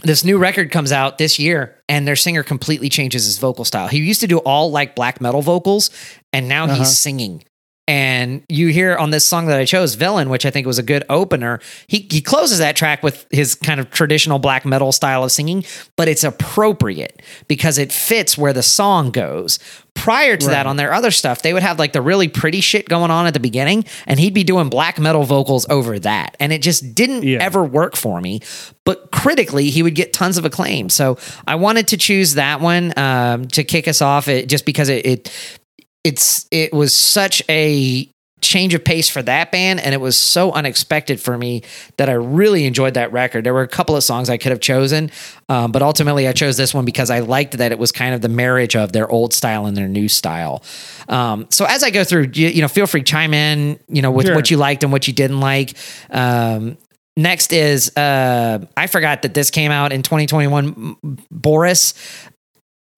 This 0.03 0.25
new 0.25 0.37
record 0.37 0.69
comes 0.69 0.91
out 0.91 1.17
this 1.17 1.39
year, 1.39 1.81
and 1.87 2.05
their 2.05 2.17
singer 2.17 2.43
completely 2.43 2.89
changes 2.89 3.23
his 3.25 3.37
vocal 3.37 3.63
style. 3.63 3.87
He 3.87 3.99
used 3.99 4.19
to 4.21 4.27
do 4.27 4.39
all 4.39 4.69
like 4.69 4.95
black 4.95 5.21
metal 5.21 5.41
vocals, 5.41 5.89
and 6.33 6.49
now 6.49 6.65
Uh-huh. 6.65 6.75
he's 6.75 6.97
singing. 6.97 7.43
And 7.85 8.43
you 8.47 8.69
hear 8.69 8.95
on 8.95 9.09
this 9.09 9.25
song 9.25 9.47
that 9.47 9.59
I 9.59 9.65
chose, 9.65 9.95
Villain, 9.95 10.29
which 10.29 10.45
I 10.45 10.51
think 10.51 10.65
was 10.65 10.79
a 10.79 10.83
good 10.83 11.03
opener. 11.09 11.59
He 11.87 12.07
he 12.09 12.21
closes 12.21 12.59
that 12.59 12.77
track 12.77 13.03
with 13.03 13.25
his 13.29 13.55
kind 13.55 13.81
of 13.81 13.91
traditional 13.91 14.39
black 14.39 14.65
metal 14.65 14.93
style 14.93 15.21
of 15.25 15.33
singing, 15.33 15.65
but 15.97 16.07
it's 16.07 16.23
appropriate 16.23 17.21
because 17.49 17.77
it 17.77 17.91
fits 17.91 18.37
where 18.37 18.53
the 18.53 18.63
song 18.63 19.11
goes. 19.11 19.59
Prior 19.95 20.35
to 20.37 20.47
that, 20.47 20.65
on 20.65 20.77
their 20.77 20.93
other 20.93 21.11
stuff, 21.11 21.41
they 21.43 21.53
would 21.53 21.61
have 21.61 21.77
like 21.77 21.91
the 21.93 22.01
really 22.01 22.27
pretty 22.27 22.61
shit 22.61 22.87
going 22.87 23.11
on 23.11 23.27
at 23.27 23.33
the 23.33 23.39
beginning, 23.39 23.83
and 24.07 24.17
he'd 24.19 24.33
be 24.33 24.43
doing 24.45 24.69
black 24.69 24.97
metal 24.97 25.23
vocals 25.23 25.67
over 25.69 25.99
that. 25.99 26.35
And 26.39 26.51
it 26.53 26.61
just 26.61 26.95
didn't 26.95 27.23
Yeah. 27.23 27.39
ever 27.41 27.63
work 27.63 27.95
for 27.97 28.19
me. 28.21 28.41
But 28.85 29.11
critically, 29.11 29.69
he 29.69 29.83
would 29.83 29.93
get 29.93 30.11
tons 30.13 30.37
of 30.37 30.45
acclaim. 30.45 30.89
So 30.89 31.17
I 31.45 31.55
wanted 31.55 31.89
to 31.89 31.97
choose 31.97 32.33
that 32.35 32.59
one 32.59 32.91
um, 32.97 33.47
to 33.49 33.63
kick 33.63 33.87
us 33.87 34.01
off, 34.01 34.27
it, 34.27 34.49
just 34.49 34.65
because 34.65 34.89
it, 34.89 35.05
it 35.05 35.59
it's 36.03 36.47
it 36.51 36.73
was 36.73 36.93
such 36.93 37.41
a 37.49 38.09
change 38.41 38.73
of 38.73 38.83
pace 38.83 39.07
for 39.07 39.21
that 39.21 39.53
band 39.53 39.79
and 39.79 39.93
it 39.95 40.01
was 40.01 40.17
so 40.17 40.51
unexpected 40.51 41.17
for 41.17 41.37
me 41.37 41.61
that 41.95 42.09
i 42.09 42.11
really 42.11 42.65
enjoyed 42.65 42.93
that 42.95 43.09
record. 43.13 43.45
There 43.45 43.53
were 43.53 43.61
a 43.61 43.69
couple 43.69 43.95
of 43.95 44.03
songs 44.03 44.29
i 44.29 44.35
could 44.35 44.49
have 44.51 44.59
chosen 44.59 45.11
um, 45.47 45.71
but 45.71 45.81
ultimately 45.81 46.27
i 46.27 46.33
chose 46.33 46.57
this 46.57 46.73
one 46.73 46.83
because 46.83 47.09
i 47.09 47.19
liked 47.19 47.57
that 47.57 47.71
it 47.71 47.79
was 47.79 47.93
kind 47.93 48.13
of 48.13 48.19
the 48.19 48.27
marriage 48.27 48.75
of 48.75 48.91
their 48.91 49.09
old 49.09 49.33
style 49.33 49.65
and 49.65 49.77
their 49.77 49.87
new 49.87 50.09
style. 50.09 50.61
Um, 51.07 51.47
so 51.51 51.63
as 51.63 51.83
i 51.83 51.89
go 51.89 52.03
through 52.03 52.31
you, 52.33 52.49
you 52.49 52.61
know 52.61 52.67
feel 52.67 52.85
free 52.85 52.99
to 53.01 53.05
chime 53.05 53.33
in 53.33 53.79
you 53.87 54.01
know 54.01 54.11
with 54.11 54.25
Sure. 54.25 54.35
what 54.35 54.51
you 54.51 54.57
liked 54.57 54.83
and 54.83 54.91
what 54.91 55.07
you 55.07 55.13
didn't 55.13 55.39
like. 55.39 55.77
Um, 56.09 56.77
next 57.15 57.53
is 57.53 57.95
uh, 57.95 58.59
i 58.75 58.87
forgot 58.87 59.21
that 59.21 59.33
this 59.33 59.51
came 59.51 59.71
out 59.71 59.93
in 59.93 60.01
2021 60.01 60.97
boris 61.31 61.93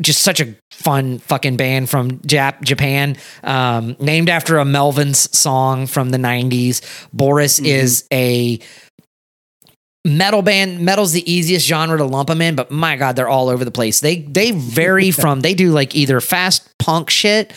just 0.02 0.22
such 0.24 0.42
a 0.42 0.56
fun 0.72 1.20
fucking 1.20 1.56
band 1.58 1.90
from 1.90 2.20
Jap- 2.20 2.62
Japan, 2.62 3.16
um, 3.44 3.96
named 4.00 4.30
after 4.30 4.58
a 4.58 4.66
Melvins 4.66 5.34
song 5.34 5.88
from 5.88 6.10
the 6.10 6.18
90s. 6.18 6.82
Boris 7.14 7.60
Mhm. 7.60 7.66
is 7.66 8.04
a 8.12 8.60
metal 10.04 10.42
band. 10.42 10.82
Metal's 10.82 11.14
the 11.14 11.30
easiest 11.32 11.66
genre 11.68 11.98
to 11.98 12.04
lump 12.04 12.28
them 12.28 12.42
in, 12.42 12.56
but 12.56 12.70
my 12.72 12.96
God, 12.96 13.16
they're 13.16 13.30
all 13.30 13.50
over 13.50 13.66
the 13.66 13.72
place. 13.72 14.00
They 14.02 14.18
they 14.18 14.52
vary 14.52 15.12
from 15.22 15.42
they 15.42 15.54
do 15.54 15.72
like 15.72 15.96
either 15.96 16.20
fast 16.22 16.68
punk 16.78 17.10
shit 17.10 17.54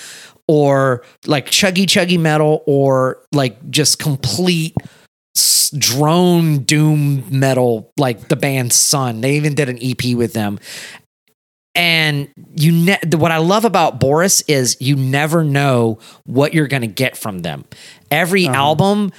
or 0.47 1.03
like 1.27 1.51
chuggy 1.51 1.85
chuggy 1.85 2.19
metal 2.19 2.63
or 2.67 3.19
like 3.33 3.71
just 3.71 3.99
complete 3.99 4.75
drone 5.77 6.61
doom 6.61 7.23
metal 7.31 7.91
like 7.99 8.29
the 8.29 8.37
band 8.37 8.73
Sun. 8.73 9.21
They 9.21 9.37
even 9.37 9.55
did 9.55 9.69
an 9.69 9.79
EP 9.83 10.15
with 10.17 10.33
them 10.33 10.59
and 11.75 12.29
you 12.57 12.73
ne- 12.73 12.99
what 13.17 13.31
I 13.31 13.39
love 13.39 13.65
about 13.65 14.01
Boris 14.01 14.41
is 14.43 14.77
you 14.81 14.97
never 14.97 15.45
know 15.45 15.99
what 16.25 16.53
you're 16.55 16.67
going 16.69 16.83
to 16.83 16.87
get 16.89 17.17
from 17.17 17.41
them. 17.41 17.65
Every 18.11 18.47
Uh-huh. 18.47 18.57
album 18.57 19.13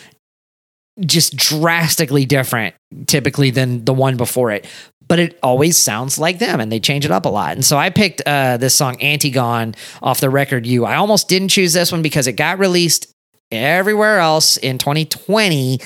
just 1.00 1.36
drastically 1.38 2.26
different 2.26 2.76
typically 3.08 3.52
than 3.52 3.86
the 3.86 3.93
one 3.93 4.18
before 4.18 4.52
it. 4.52 4.68
But 5.08 5.18
it 5.20 5.39
always 5.41 5.78
sounds 5.78 6.20
like 6.20 6.38
them 6.39 6.60
and 6.60 6.72
they 6.72 6.80
change 6.80 7.06
it 7.06 7.12
up 7.12 7.26
a 7.26 7.30
lot. 7.30 7.54
And 7.54 7.64
so 7.66 7.78
I 7.78 7.89
picked 7.89 8.22
uh, 8.26 8.58
this 8.58 8.76
song 8.76 9.02
Antigone 9.02 9.74
off 10.04 10.20
the 10.20 10.30
record 10.30 10.66
You. 10.68 10.86
I 10.86 10.95
almost 10.95 11.28
didn't 11.30 11.50
choose 11.50 11.74
this 11.74 11.91
one 11.91 12.02
because 12.02 12.28
it 12.28 12.34
got 12.34 12.60
released 12.60 13.12
everywhere 13.52 14.20
else 14.20 14.58
in 14.58 14.78
2020 14.78 15.80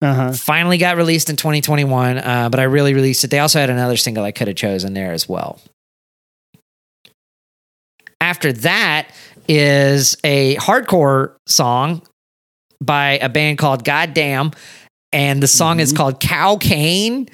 Uh-huh. 0.00 0.32
finally 0.32 0.78
got 0.78 0.96
released 0.96 1.28
in 1.30 1.34
2021 1.36 2.18
uh, 2.18 2.48
but 2.50 2.58
i 2.60 2.62
really 2.64 2.94
released 2.94 3.22
it 3.24 3.30
they 3.30 3.38
also 3.40 3.58
had 3.60 3.68
another 3.70 3.96
single 3.96 4.24
i 4.24 4.30
could 4.32 4.46
have 4.48 4.56
chosen 4.56 4.94
there 4.94 5.12
as 5.12 5.28
well 5.28 5.60
after 8.20 8.52
that 8.52 9.08
is 9.48 10.16
a 10.24 10.56
hardcore 10.56 11.34
song 11.46 12.02
by 12.82 13.18
a 13.18 13.28
band 13.28 13.58
called 13.58 13.84
goddamn 13.84 14.52
and 15.12 15.42
the 15.42 15.48
song 15.48 15.80
is 15.80 15.92
Mhm. 15.92 15.96
called 15.96 16.20
cow 16.20 16.56
cane. 16.56 17.28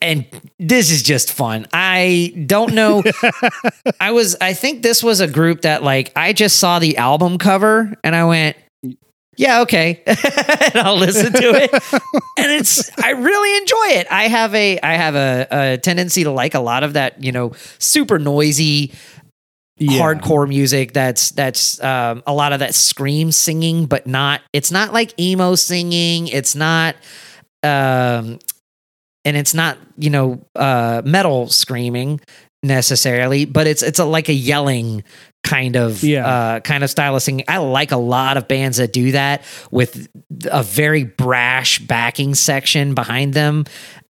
And 0.00 0.24
this 0.58 0.90
is 0.90 1.02
just 1.02 1.32
fun. 1.32 1.66
I 1.72 2.34
don't 2.46 2.74
know. 2.74 3.02
I 4.00 4.10
was 4.12 4.36
i 4.40 4.52
think 4.52 4.82
this 4.82 5.02
was 5.02 5.20
a 5.20 5.28
group 5.28 5.60
that 5.62 5.82
like 5.84 6.10
i 6.16 6.32
just 6.32 6.58
saw 6.58 6.78
the 6.80 6.96
album 6.96 7.38
cover 7.38 7.94
and 8.02 8.16
i 8.16 8.24
went 8.24 8.56
yeah 9.36 9.60
okay. 9.62 10.02
And 10.06 10.76
i'll 10.76 10.96
listen 10.96 11.32
to 11.32 11.50
it. 11.54 11.70
And 12.38 12.50
it's 12.52 12.90
i 12.98 13.10
really 13.10 13.56
enjoy 13.58 14.00
it. 14.00 14.06
I 14.10 14.24
have 14.28 14.54
a 14.56 14.80
i 14.80 14.94
have 14.94 15.14
a, 15.14 15.46
a 15.50 15.78
tendency 15.78 16.24
to 16.24 16.30
like 16.32 16.54
a 16.54 16.60
lot 16.60 16.82
of 16.82 16.94
that 16.94 17.22
you 17.22 17.30
know 17.32 17.52
super 17.78 18.18
noisy 18.18 18.92
Yeah. 19.82 20.00
hardcore 20.00 20.48
music 20.48 20.92
that's 20.92 21.30
that's 21.30 21.82
um, 21.82 22.22
a 22.26 22.32
lot 22.32 22.52
of 22.52 22.60
that 22.60 22.74
scream 22.74 23.32
singing 23.32 23.86
but 23.86 24.06
not 24.06 24.40
it's 24.52 24.70
not 24.70 24.92
like 24.92 25.18
emo 25.18 25.54
singing 25.54 26.28
it's 26.28 26.54
not 26.54 26.94
um 27.62 28.38
and 29.24 29.36
it's 29.36 29.54
not 29.54 29.78
you 29.98 30.10
know 30.10 30.44
uh 30.54 31.02
metal 31.04 31.48
screaming 31.48 32.20
necessarily 32.62 33.44
but 33.44 33.66
it's 33.66 33.82
it's 33.82 33.98
a, 33.98 34.04
like 34.04 34.28
a 34.28 34.34
yelling 34.34 35.02
kind 35.52 35.76
of 35.76 36.02
Yeah. 36.02 36.26
uh 36.26 36.60
kind 36.60 36.82
of 36.84 36.90
style 36.90 37.14
of 37.16 37.22
singing 37.22 37.44
i 37.48 37.58
like 37.58 37.92
a 37.92 37.96
lot 37.96 38.36
of 38.36 38.48
bands 38.48 38.78
that 38.78 38.92
do 38.92 39.12
that 39.12 39.42
with 39.70 40.08
a 40.50 40.62
very 40.62 41.04
brash 41.04 41.78
backing 41.78 42.34
section 42.34 42.94
behind 42.94 43.34
them. 43.34 43.64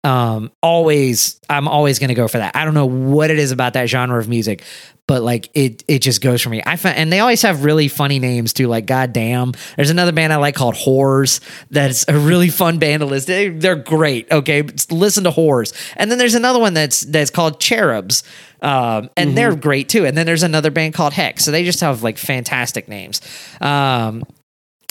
Um 0.03 0.51
always 0.63 1.39
i'm 1.49 1.67
always 1.67 1.99
going 1.99 2.07
to 2.09 2.15
go 2.15 2.27
for 2.27 2.37
that. 2.39 2.55
I 2.55 2.65
don't 2.65 2.73
know 2.73 2.87
what 2.87 3.29
it 3.29 3.37
is 3.39 3.51
about 3.51 3.73
that 3.73 3.87
genre 3.89 4.19
of 4.19 4.27
music 4.27 4.63
but 5.07 5.21
like 5.23 5.49
it 5.53 5.83
it 5.87 5.99
just 5.99 6.21
goes 6.21 6.41
for 6.41 6.49
me. 6.49 6.61
I 6.65 6.75
find 6.77 6.95
and 6.97 7.11
they 7.11 7.19
always 7.19 7.41
have 7.41 7.65
really 7.65 7.87
funny 7.87 8.17
names 8.19 8.53
too 8.53 8.67
like 8.67 8.85
goddamn. 8.85 9.51
There's 9.75 9.89
another 9.89 10.11
band 10.13 10.31
i 10.33 10.37
like 10.37 10.55
called 10.55 10.75
whores 10.75 11.39
that's 11.69 12.05
a 12.07 12.17
really 12.17 12.49
fun 12.49 12.79
band 12.79 13.01
to 13.01 13.05
listen 13.05 13.27
they, 13.33 13.49
they're 13.49 13.75
great 13.75 14.31
okay? 14.31 14.61
But 14.61 14.87
listen 14.91 15.23
to 15.25 15.31
whores. 15.31 15.73
And 15.97 16.09
then 16.09 16.17
there's 16.17 16.35
another 16.35 16.59
one 16.59 16.73
that's 16.73 17.01
that's 17.01 17.29
called 17.31 17.59
cherubs 17.59 18.23
um, 18.61 19.09
and 19.17 19.37
they're 19.37 19.55
great 19.55 19.89
too 19.89 20.05
and 20.05 20.17
then 20.17 20.25
there's 20.25 20.43
another 20.43 20.71
band 20.71 20.93
called 20.93 21.13
hex 21.13 21.43
so 21.43 21.51
they 21.51 21.63
just 21.63 21.81
have 21.81 22.03
like 22.03 22.17
fantastic 22.17 22.87
names 22.87 23.21
um 23.61 24.23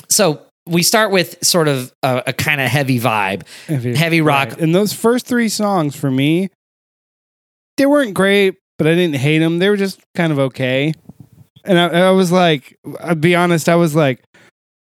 so 0.09 0.45
we 0.67 0.83
start 0.83 1.11
with 1.11 1.45
sort 1.45 1.69
of 1.69 1.93
a, 2.03 2.23
a 2.29 2.33
kind 2.33 2.61
of 2.61 2.69
heavy 2.69 3.01
vibe 3.01 3.47
Heavy, 3.67 3.97
Heavy 3.97 4.21
rock. 4.21 4.61
And 4.61 4.75
those 4.75 4.93
first 4.93 5.27
three 5.27 5.49
songs 5.49 5.97
for 5.97 6.11
me, 6.11 6.49
they 7.77 7.87
weren't 7.87 8.15
great, 8.15 8.57
but 8.79 8.87
I 8.87 8.95
didn't 8.95 9.17
hate 9.17 9.39
them. 9.39 9.59
They 9.59 9.69
were 9.69 9.77
just 9.77 10.01
kind 10.15 10.33
of 10.33 10.39
okay. 10.39 10.93
And 11.65 11.79
I, 11.79 12.09
I 12.09 12.11
was 12.11 12.31
like, 12.31 12.79
I'll 13.01 13.15
be 13.15 13.35
honest, 13.35 13.69
I 13.69 13.75
was 13.75 13.95
like, 13.95 14.23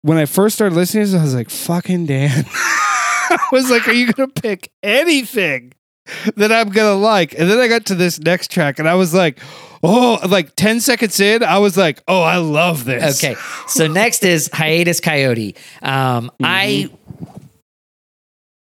when 0.03 0.19
I 0.19 0.25
first 0.25 0.55
started 0.55 0.75
listening 0.75 1.05
to 1.05 1.11
this, 1.11 1.21
I 1.21 1.25
was 1.25 1.35
like, 1.35 1.51
fucking 1.51 2.07
Dan. 2.07 2.45
I 2.55 3.49
was 3.53 3.71
like, 3.71 3.87
are 3.89 3.93
you 3.93 4.13
going 4.13 4.31
to 4.31 4.41
pick 4.41 4.71
anything 4.83 5.73
that 6.37 6.53
I'm 6.53 6.71
to 6.87 6.95
like? 6.95 7.39
And 7.39 7.51
then 7.51 7.59
I 7.59 7.69
got 7.69 7.87
to 7.87 7.95
this 7.95 8.19
next 8.21 8.51
track 8.51 8.79
and 8.79 8.89
I 8.89 8.95
was 8.95 9.15
like, 9.15 9.41
oh, 9.83 10.19
like 10.29 10.55
10 10.57 10.81
seconds 10.81 11.21
in, 11.21 11.43
I 11.43 11.59
was 11.59 11.77
like, 11.77 12.03
oh, 12.09 12.23
I 12.23 12.37
love 12.37 12.85
this. 12.85 13.23
Okay. 13.23 13.35
So 13.35 13.39
seconds 13.39 13.41
in, 13.41 13.43
I 13.43 13.59
was 13.59 13.77
like, 13.77 13.83
I 13.83 13.85
love 13.85 13.85
this. 13.85 13.85
Okay. 13.85 13.87
So 13.87 13.87
next 13.87 14.25
is 14.25 14.51
Hiatus 14.53 15.01
Kaiyote. 15.01 15.57
Um, 15.83 16.31
I 16.43 16.91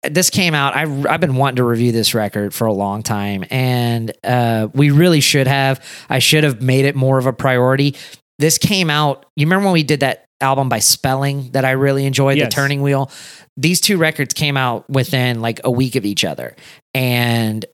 this 0.10 0.30
came 0.30 0.54
out. 0.54 0.76
I 0.76 0.82
I've 1.10 1.22
been 1.22 1.36
wanting 1.36 1.58
to 1.58 1.64
review 1.64 1.92
this 1.92 2.14
record 2.14 2.54
for 2.54 2.68
a 2.68 2.74
long 2.74 3.04
time, 3.04 3.46
and 3.50 4.12
uh, 4.24 4.68
we 4.74 4.92
really 4.92 5.22
should 5.22 5.48
have. 5.48 5.84
I 6.10 6.20
should 6.20 6.44
have 6.44 6.62
made 6.62 6.86
it 6.86 6.96
more 6.96 7.18
of 7.18 7.26
a 7.26 7.34
priority. 7.34 7.96
This 8.38 8.58
came 8.58 8.90
out. 8.90 9.26
You 9.36 9.46
remember 9.46 9.66
when 9.66 9.74
we 9.74 9.84
did 9.84 10.02
that 10.02 10.26
album 10.42 10.68
by 10.68 10.80
Spellling 10.80 11.52
that 11.52 11.64
I 11.64 11.72
really 11.72 12.06
enjoyed, 12.06 12.38
Yes. 12.38 12.48
The 12.48 12.52
Turning 12.52 12.82
Wheel. 12.82 13.10
These 13.56 13.82
two 13.82 13.98
records 13.98 14.34
came 14.34 14.58
out 14.58 14.90
within 14.90 15.42
like 15.42 15.62
a 15.64 15.72
week 15.72 15.96
of 15.96 16.06
each 16.06 16.26
other, 16.26 16.56
and 16.94 17.66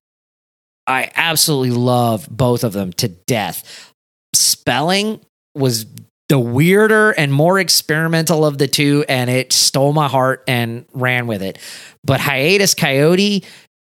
I 0.88 1.12
absolutely 1.16 1.72
love 1.72 2.28
both 2.30 2.64
of 2.64 2.74
them 2.74 2.92
to 2.94 3.08
death. 3.08 3.94
Spellling 4.34 5.22
was 5.56 5.86
the 6.30 6.40
weirder 6.40 7.12
and 7.12 7.34
more 7.34 7.60
experimental 7.60 8.46
of 8.46 8.58
the 8.58 8.68
two, 8.68 9.04
and 9.10 9.30
it 9.30 9.54
stole 9.54 9.94
my 9.94 10.08
heart 10.08 10.44
and 10.48 10.86
ran 10.94 11.28
with 11.28 11.42
it. 11.42 11.58
But 12.04 12.20
Hiatus 12.20 12.76
Kaiyote 12.76 13.46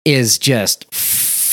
is 0.05 0.39
just 0.39 0.93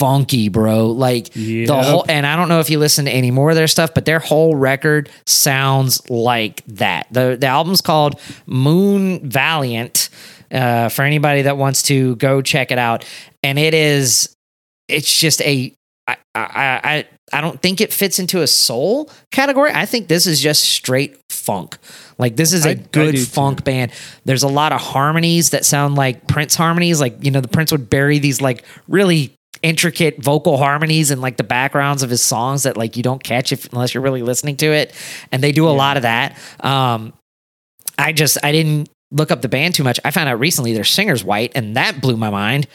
funky, 0.02 0.50
bro. 0.50 0.88
Like 0.88 1.32
the 1.34 1.68
whole, 1.68 2.06
and 2.10 2.26
I 2.26 2.36
don't 2.36 2.50
know 2.50 2.60
if 2.60 2.70
you 2.70 2.80
listen 2.80 3.06
to 3.06 3.12
any 3.12 3.32
more 3.32 3.52
of 3.52 3.56
their 3.56 3.68
stuff, 3.68 3.94
but 3.94 4.06
their 4.06 4.20
whole 4.20 4.56
record 4.56 5.10
sounds 5.26 6.10
like 6.10 6.64
that. 6.66 7.08
the 7.12 7.38
The 7.40 7.48
album's 7.48 7.82
called 7.82 8.20
Mood 8.46 9.22
Valiant. 9.24 10.10
Uh, 10.52 10.90
for 10.90 11.04
anybody 11.04 11.44
that 11.44 11.56
wants 11.56 11.84
to 11.84 12.18
go 12.18 12.42
check 12.42 12.72
it 12.72 12.78
out, 12.78 13.06
and 13.42 13.58
it 13.58 13.74
is, 13.74 14.36
it's 14.90 15.18
just 15.20 15.42
a. 15.44 15.74
I, 16.08 16.18
I, 16.36 16.44
I 16.84 17.06
I 17.32 17.40
don't 17.40 17.62
think 17.62 17.80
it 17.80 17.94
fits 17.94 18.20
into 18.20 18.42
a 18.42 18.48
soul 18.48 19.10
category. 19.32 19.72
I 19.74 19.86
think 19.86 20.10
this 20.10 20.28
is 20.28 20.42
just 20.42 20.64
straight 20.66 21.18
funk. 21.30 21.78
Like 22.18 22.36
this 22.36 22.52
is 22.52 22.66
a 22.66 22.70
I- 22.70 22.72
I 22.72 22.76
good 22.92 23.16
do 23.16 23.24
funk 23.24 23.60
too. 23.60 23.64
band. 23.64 23.92
There's 24.26 24.44
a 24.44 24.50
lot 24.50 24.74
of 24.74 24.82
harmonies 24.82 25.52
that 25.52 25.64
sound 25.64 25.96
like 25.96 26.28
Prince 26.28 26.56
harmonies. 26.56 27.00
Like 27.00 27.24
you 27.24 27.32
know, 27.32 27.40
the 27.40 27.48
Prince 27.48 27.72
would 27.72 27.90
bury 27.90 28.20
these 28.20 28.42
like 28.42 28.66
really 28.90 29.34
intricate 29.62 30.22
vocal 30.22 30.58
harmonies 30.58 31.12
and 31.12 31.22
like 31.22 31.38
the 31.38 31.44
backgrounds 31.44 32.04
of 32.04 32.10
his 32.10 32.22
songs 32.22 32.64
that 32.64 32.78
like 32.78 32.98
you 32.98 33.04
don't 33.04 33.24
catch 33.24 33.52
if 33.52 33.72
unless 33.72 33.94
you're 33.94 34.04
really 34.04 34.24
listening 34.24 34.58
to 34.58 34.68
it. 34.68 34.94
And 35.32 35.44
they 35.44 35.52
do 35.52 35.68
a 35.68 35.72
lot 35.72 35.98
of 35.98 36.04
that. 36.04 36.38
Um, 36.60 37.14
I 37.98 38.14
just 38.14 38.38
I 38.44 38.52
didn't 38.52 38.90
look 39.12 39.32
up 39.32 39.42
the 39.42 39.50
band 39.50 39.76
too 39.76 39.84
much. 39.84 40.00
I 40.04 40.12
found 40.12 40.30
out 40.30 40.40
recently 40.40 40.74
their 40.74 40.84
singer's 40.84 41.24
white, 41.24 41.52
and 41.56 41.76
that 41.76 42.02
blew 42.02 42.18
my 42.18 42.30
mind. 42.30 42.68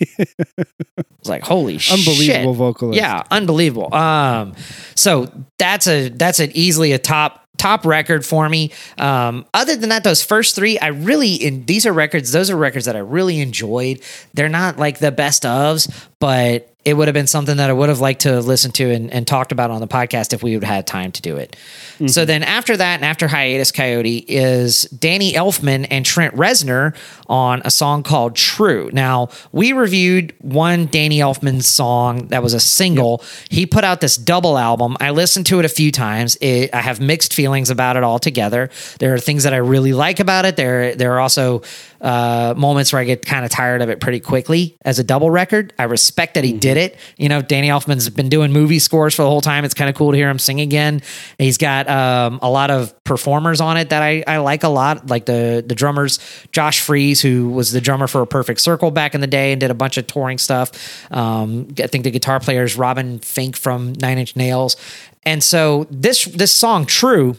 I 0.18 1.04
was 1.18 1.28
like, 1.28 1.42
holy 1.42 1.78
shit. 1.78 1.98
Unbelievable 1.98 2.54
vocalist. 2.54 2.96
Yeah, 2.96 3.22
unbelievable. 3.30 3.94
Um, 3.94 4.54
so 4.94 5.30
that's 5.58 5.86
a 5.86 6.08
that's 6.08 6.40
an 6.40 6.50
easily 6.54 6.92
a 6.92 6.98
top 6.98 7.46
top 7.56 7.86
record 7.86 8.26
for 8.26 8.48
me. 8.48 8.72
Um, 8.98 9.46
other 9.54 9.76
than 9.76 9.88
that, 9.90 10.04
those 10.04 10.22
first 10.22 10.54
three, 10.54 10.78
I 10.78 10.88
really 10.88 11.34
in 11.34 11.64
these 11.64 11.86
are 11.86 11.92
records. 11.92 12.32
Those 12.32 12.50
are 12.50 12.56
records 12.56 12.86
that 12.86 12.96
I 12.96 13.00
really 13.00 13.40
enjoyed. 13.40 14.00
They're 14.34 14.48
not 14.48 14.78
like 14.78 14.98
the 14.98 15.12
best 15.12 15.44
ofs, 15.44 15.90
but 16.18 16.73
it 16.84 16.94
would 16.94 17.08
have 17.08 17.14
been 17.14 17.26
something 17.26 17.56
that 17.56 17.70
I 17.70 17.72
would 17.72 17.88
have 17.88 18.00
liked 18.00 18.22
to 18.22 18.40
listen 18.40 18.70
to 18.72 18.90
and, 18.90 19.10
and 19.10 19.26
talked 19.26 19.52
about 19.52 19.70
on 19.70 19.80
the 19.80 19.88
podcast 19.88 20.32
if 20.32 20.42
we 20.42 20.54
would 20.54 20.64
have 20.64 20.74
had 20.74 20.86
time 20.86 21.12
to 21.12 21.22
do 21.22 21.36
it. 21.36 21.56
So 21.98 22.04
mm-hmm. 22.04 22.26
then 22.26 22.42
after 22.42 22.76
that 22.76 22.96
and 22.96 23.04
after 23.04 23.26
Hiatus 23.28 23.72
Kaiyote 23.72 24.24
is 24.28 24.82
Danny 24.82 25.32
Elfman 25.32 25.86
and 25.90 26.04
Trent 26.04 26.34
Reznor 26.34 26.94
on 27.26 27.62
a 27.64 27.70
song 27.70 28.02
called 28.02 28.36
True. 28.36 28.90
Now, 28.92 29.30
we 29.52 29.72
reviewed 29.72 30.34
one 30.40 30.86
Danny 30.86 31.18
Elfman 31.18 31.62
song 31.62 32.28
that 32.28 32.42
was 32.42 32.52
a 32.52 32.60
single. 32.60 33.24
He 33.48 33.64
put 33.64 33.84
out 33.84 34.00
this 34.00 34.16
double 34.16 34.58
album. 34.58 34.96
I 35.00 35.10
listened 35.10 35.46
to 35.46 35.58
it 35.60 35.64
a 35.64 35.70
few 35.70 35.90
times. 35.90 36.36
It, 36.40 36.74
I 36.74 36.80
have 36.80 37.00
mixed 37.00 37.32
feelings 37.32 37.70
about 37.70 37.96
it 37.96 38.02
altogether. 38.02 38.70
There 38.98 39.14
are 39.14 39.18
things 39.18 39.44
that 39.44 39.54
I 39.54 39.58
really 39.58 39.92
like 39.94 40.20
about 40.20 40.44
it. 40.44 40.56
There, 40.56 40.94
there 40.94 41.14
are 41.14 41.20
also 41.20 41.62
uh, 42.04 42.52
moments 42.54 42.92
where 42.92 43.00
I 43.00 43.04
get 43.04 43.24
kind 43.24 43.46
of 43.46 43.50
tired 43.50 43.80
of 43.80 43.88
it 43.88 43.98
pretty 43.98 44.20
quickly 44.20 44.76
as 44.82 44.98
a 44.98 45.04
double 45.04 45.30
record. 45.30 45.72
I 45.78 45.84
respect 45.84 46.34
that 46.34 46.44
he 46.44 46.52
did 46.52 46.76
it. 46.76 46.98
You 47.16 47.30
know, 47.30 47.40
Danny 47.40 47.68
Elfman's 47.68 48.08
been 48.10 48.28
doing 48.28 48.52
movie 48.52 48.78
scores 48.78 49.14
for 49.14 49.22
the 49.22 49.28
whole 49.28 49.40
time. 49.40 49.64
It's 49.64 49.72
kind 49.72 49.88
of 49.88 49.96
cool 49.96 50.10
to 50.10 50.16
hear 50.16 50.28
him 50.28 50.38
sing 50.38 50.60
again. 50.60 51.00
He's 51.38 51.56
got 51.56 51.88
um, 51.88 52.40
a 52.42 52.50
lot 52.50 52.70
of 52.70 52.92
performers 53.04 53.62
on 53.62 53.78
it 53.78 53.88
that 53.88 54.02
I, 54.02 54.22
I 54.26 54.36
like 54.38 54.64
a 54.64 54.68
lot, 54.68 55.08
like 55.08 55.24
the 55.24 55.64
the 55.66 55.74
drummers 55.74 56.18
Josh 56.52 56.80
Freese, 56.80 57.22
who 57.22 57.48
was 57.48 57.72
the 57.72 57.80
drummer 57.80 58.06
for 58.06 58.20
a 58.20 58.26
Perfect 58.26 58.60
Circle 58.60 58.90
back 58.90 59.14
in 59.14 59.22
the 59.22 59.26
day 59.26 59.52
and 59.52 59.60
did 59.60 59.70
a 59.70 59.74
bunch 59.74 59.96
of 59.96 60.06
touring 60.06 60.36
stuff. 60.36 61.10
Um, 61.10 61.68
I 61.82 61.86
think 61.86 62.04
the 62.04 62.10
guitar 62.10 62.38
player 62.38 62.64
is 62.64 62.76
Robin 62.76 63.18
Finck 63.20 63.56
from 63.56 63.94
Nine 63.94 64.18
Inch 64.18 64.36
Nails, 64.36 64.76
and 65.22 65.42
so 65.42 65.86
this 65.90 66.26
this 66.26 66.52
song 66.52 66.84
True 66.84 67.36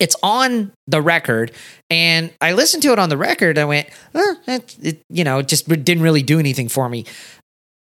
it's 0.00 0.16
on 0.22 0.72
the 0.86 1.00
record 1.02 1.52
and 1.90 2.30
i 2.40 2.52
listened 2.52 2.82
to 2.82 2.92
it 2.92 2.98
on 2.98 3.08
the 3.08 3.16
record 3.16 3.58
i 3.58 3.64
went 3.64 3.88
eh, 4.14 4.34
it, 4.46 4.76
it, 4.82 5.02
you 5.08 5.24
know 5.24 5.38
it 5.38 5.48
just 5.48 5.68
didn't 5.68 6.02
really 6.02 6.22
do 6.22 6.38
anything 6.38 6.68
for 6.68 6.88
me 6.88 7.04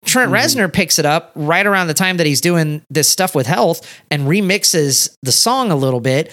trent 0.04 0.30
reznor 0.30 0.70
picks 0.72 0.98
it 0.98 1.06
up 1.06 1.32
right 1.34 1.66
around 1.66 1.86
the 1.86 1.94
time 1.94 2.16
that 2.18 2.26
he's 2.26 2.40
doing 2.40 2.82
this 2.90 3.08
stuff 3.08 3.34
with 3.34 3.46
health 3.46 3.80
and 4.10 4.24
remixes 4.28 5.14
the 5.22 5.32
song 5.32 5.70
a 5.70 5.76
little 5.76 6.00
bit 6.00 6.32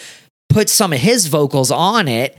puts 0.50 0.72
some 0.72 0.92
of 0.92 1.00
his 1.00 1.28
vocals 1.28 1.72
on 1.72 2.08
it 2.08 2.36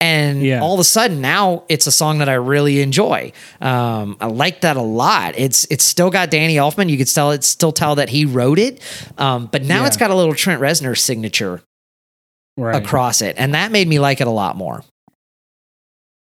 and 0.00 0.42
Yeah. 0.42 0.60
all 0.60 0.74
of 0.74 0.80
a 0.80 0.84
sudden 0.84 1.20
now 1.20 1.64
it's 1.68 1.86
a 1.86 1.90
song 1.90 2.18
that 2.18 2.28
I 2.28 2.34
really 2.34 2.82
enjoy. 2.82 3.32
Um, 3.62 4.18
I 4.20 4.26
like 4.26 4.60
that 4.60 4.76
a 4.76 4.82
lot. 4.82 5.34
It's 5.38 5.66
it's 5.70 5.84
still 5.84 6.10
got 6.10 6.30
Danny 6.30 6.56
Elfman. 6.56 6.90
You 6.90 6.98
could 6.98 7.08
still 7.08 7.30
it's 7.30 7.46
still 7.46 7.72
tell 7.72 7.94
that 7.94 8.10
he 8.10 8.26
wrote 8.26 8.58
it, 8.58 8.82
um, 9.16 9.46
but 9.50 9.62
now 9.64 9.80
Yeah. 9.80 9.86
it's 9.86 9.96
got 9.96 10.10
a 10.10 10.14
little 10.14 10.34
Trent 10.34 10.60
Reznor 10.60 10.98
signature 10.98 11.62
Right. 12.56 12.82
across 12.82 13.20
it, 13.22 13.36
and 13.38 13.54
that 13.54 13.70
made 13.70 13.86
me 13.86 13.98
like 13.98 14.20
it 14.20 14.26
a 14.26 14.30
lot 14.30 14.56
more. 14.56 14.82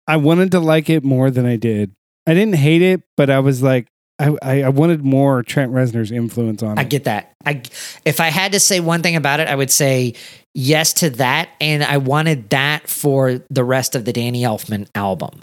I 0.06 0.16
wanted 0.16 0.50
to 0.52 0.60
like 0.60 0.90
it 0.90 1.04
more 1.04 1.30
than 1.30 1.46
I 1.46 1.56
did. 1.56 1.92
I 2.26 2.34
didn't 2.34 2.56
hate 2.56 2.82
it, 2.82 3.02
but 3.16 3.30
I 3.30 3.40
was 3.40 3.62
like, 3.62 3.86
I, 4.18 4.36
I, 4.42 4.62
I 4.62 4.68
wanted 4.68 5.04
more 5.04 5.42
Trent 5.42 5.72
Reznor's 5.72 6.12
influence 6.12 6.62
on 6.62 6.78
it. 6.78 6.80
I 6.80 6.84
get 6.84 7.04
that. 7.04 7.32
I 7.44 7.62
if 8.04 8.20
I 8.20 8.28
had 8.28 8.52
to 8.52 8.60
say 8.60 8.80
one 8.80 9.02
thing 9.02 9.16
about 9.16 9.40
it, 9.40 9.48
I 9.48 9.54
would 9.54 9.70
say 9.70 10.14
yes 10.54 10.92
to 10.94 11.10
that, 11.10 11.48
and 11.60 11.82
I 11.82 11.96
wanted 11.98 12.50
that 12.50 12.88
for 12.88 13.40
the 13.50 13.64
rest 13.64 13.94
of 13.94 14.04
the 14.04 14.12
Danny 14.12 14.42
Elfman 14.42 14.88
album. 14.94 15.40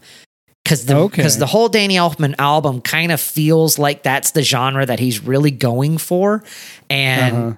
Because 0.64 0.86
the 0.86 0.96
Okay. 0.96 1.18
because 1.18 1.38
the 1.38 1.48
whole 1.48 1.70
Danny 1.70 1.96
Elfman 1.96 2.36
album 2.40 2.82
kind 2.82 3.12
of 3.12 3.20
feels 3.20 3.78
like 3.80 4.04
that's 4.04 4.32
the 4.32 4.44
genre 4.44 4.86
that 4.86 5.00
he's 5.00 5.22
really 5.24 5.52
going 5.52 5.98
for, 5.98 6.44
and 6.90 7.36
Uh-huh. 7.36 7.54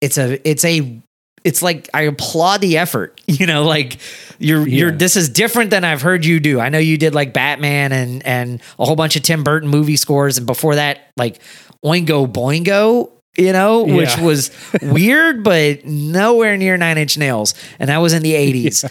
it's 0.00 0.18
a 0.18 0.48
it's 0.48 0.64
a 0.64 1.00
it's 1.44 1.62
like 1.62 1.88
I 1.94 2.02
applaud 2.02 2.60
the 2.60 2.78
effort. 2.78 3.14
You 3.38 3.46
know, 3.46 3.62
like 3.62 3.98
you're 4.40 4.66
you're 4.66 4.90
this 4.90 5.14
is 5.14 5.28
different 5.28 5.70
than 5.70 5.84
I've 5.84 6.02
heard 6.02 6.24
you 6.24 6.40
do. 6.40 6.58
I 6.58 6.70
know 6.70 6.78
you 6.78 6.98
did 6.98 7.14
like 7.14 7.32
Batman 7.32 7.92
and 7.92 8.26
and 8.26 8.60
a 8.80 8.84
whole 8.84 8.96
bunch 8.96 9.14
of 9.14 9.22
Tim 9.22 9.44
Burton 9.44 9.68
movie 9.68 9.96
scores, 9.96 10.38
and 10.38 10.46
before 10.46 10.74
that, 10.74 11.12
like 11.16 11.40
Oingo 11.84 12.26
Boingo. 12.26 13.12
You 13.36 13.52
know, 13.52 13.84
which 13.84 14.18
was 14.18 14.50
weird, 14.82 15.44
but 15.44 15.84
nowhere 15.84 16.56
near 16.56 16.76
Nine 16.76 16.98
Inch 16.98 17.16
Nails, 17.16 17.54
and 17.78 17.88
that 17.90 17.98
was 17.98 18.12
in 18.12 18.22
the 18.24 18.32
'80s. 18.32 18.90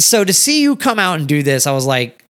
So 0.00 0.24
to 0.24 0.32
see 0.32 0.62
you 0.62 0.74
come 0.74 0.98
out 0.98 1.20
and 1.20 1.28
do 1.28 1.44
this, 1.44 1.64
I 1.68 1.72
was 1.72 1.86
like, 1.86 2.24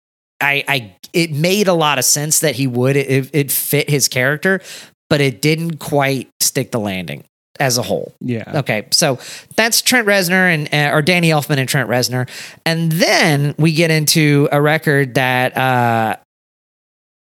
I, 0.40 0.64
I, 0.66 0.96
it 1.12 1.32
made 1.32 1.68
a 1.68 1.74
lot 1.74 1.98
of 1.98 2.06
sense 2.06 2.40
that 2.40 2.54
he 2.54 2.66
would. 2.66 2.96
It, 2.96 3.30
it 3.34 3.52
fit 3.52 3.90
his 3.90 4.08
character, 4.08 4.62
but 5.10 5.20
it 5.20 5.42
didn't 5.42 5.78
quite 5.78 6.30
stick 6.40 6.70
the 6.70 6.80
landing 6.80 7.24
as 7.60 7.78
a 7.78 7.82
whole. 7.82 8.12
Yeah. 8.20 8.60
Okay, 8.60 8.86
so 8.90 9.18
that's 9.56 9.80
Trent 9.82 10.06
Reznor 10.06 10.52
and 10.52 10.72
uh, 10.74 10.94
or 10.94 11.02
Danny 11.02 11.28
Elfman 11.30 11.58
and 11.58 11.68
Trent 11.68 11.88
Reznor, 11.88 12.28
and 12.66 12.90
then 12.92 13.54
we 13.58 13.72
get 13.72 13.90
into 13.90 14.48
a 14.52 14.60
record 14.60 15.14
that, 15.14 15.56
uh, 15.56 16.16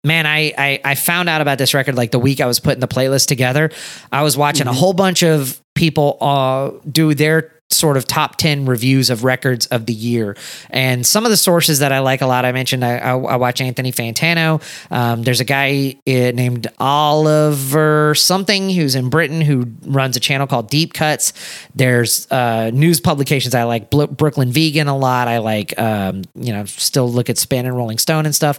man, 0.04 0.26
I, 0.26 0.52
I 0.56 0.80
I 0.84 0.94
found 0.94 1.28
out 1.28 1.40
about 1.40 1.58
this 1.58 1.74
record 1.74 1.94
like 1.96 2.10
the 2.10 2.18
week 2.18 2.40
I 2.40 2.46
was 2.46 2.60
putting 2.60 2.80
the 2.80 2.88
playlist 2.88 3.26
together. 3.26 3.70
I 4.12 4.22
was 4.22 4.36
watching 4.36 4.66
a 4.66 4.70
Mhm. 4.70 4.76
whole 4.78 4.92
bunch 4.92 5.22
of 5.22 5.60
people 5.74 6.18
uh, 6.20 6.70
do 6.90 7.14
their 7.14 7.52
sort 7.70 7.96
of 7.98 8.06
top 8.06 8.36
10 8.36 8.64
reviews 8.64 9.10
of 9.10 9.24
records 9.24 9.66
of 9.66 9.86
the 9.86 9.92
year. 9.92 10.36
And 10.70 11.06
some 11.06 11.24
of 11.24 11.30
the 11.30 11.36
sources 11.36 11.80
that 11.80 11.92
i 11.92 11.98
like 11.98 12.22
a 12.22 12.26
lot 12.26 12.44
i 12.44 12.52
mentioned 12.52 12.84
i, 12.84 12.96
I, 12.96 13.10
I 13.10 13.36
watch 13.36 13.60
anthony 13.60 13.92
fantano. 13.92 14.62
Um, 14.90 15.22
there's 15.22 15.40
a 15.40 15.44
guy 15.44 15.96
uh, 16.06 16.10
named 16.32 16.66
oliver 16.78 18.14
something 18.14 18.70
who's 18.70 18.94
in 18.94 19.10
britain 19.10 19.40
who 19.40 19.66
runs 19.82 20.16
a 20.16 20.20
channel 20.20 20.46
called 20.46 20.70
deep 20.70 20.94
cuts. 20.94 21.32
There's 21.74 22.30
uh, 22.30 22.70
news 22.70 23.00
publications 23.00 23.54
i 23.54 23.64
like 23.64 23.90
Bl- 23.90 24.06
brooklyn 24.06 24.50
vegan 24.50 24.88
a 24.88 24.96
lot. 24.96 25.28
I 25.28 25.38
like 25.38 25.78
um, 25.78 26.22
you 26.34 26.52
know 26.52 26.64
still 26.64 27.10
look 27.10 27.28
at 27.28 27.38
spin 27.38 27.66
and 27.66 27.76
rolling 27.76 27.98
stone 27.98 28.24
and 28.24 28.34
stuff. 28.34 28.58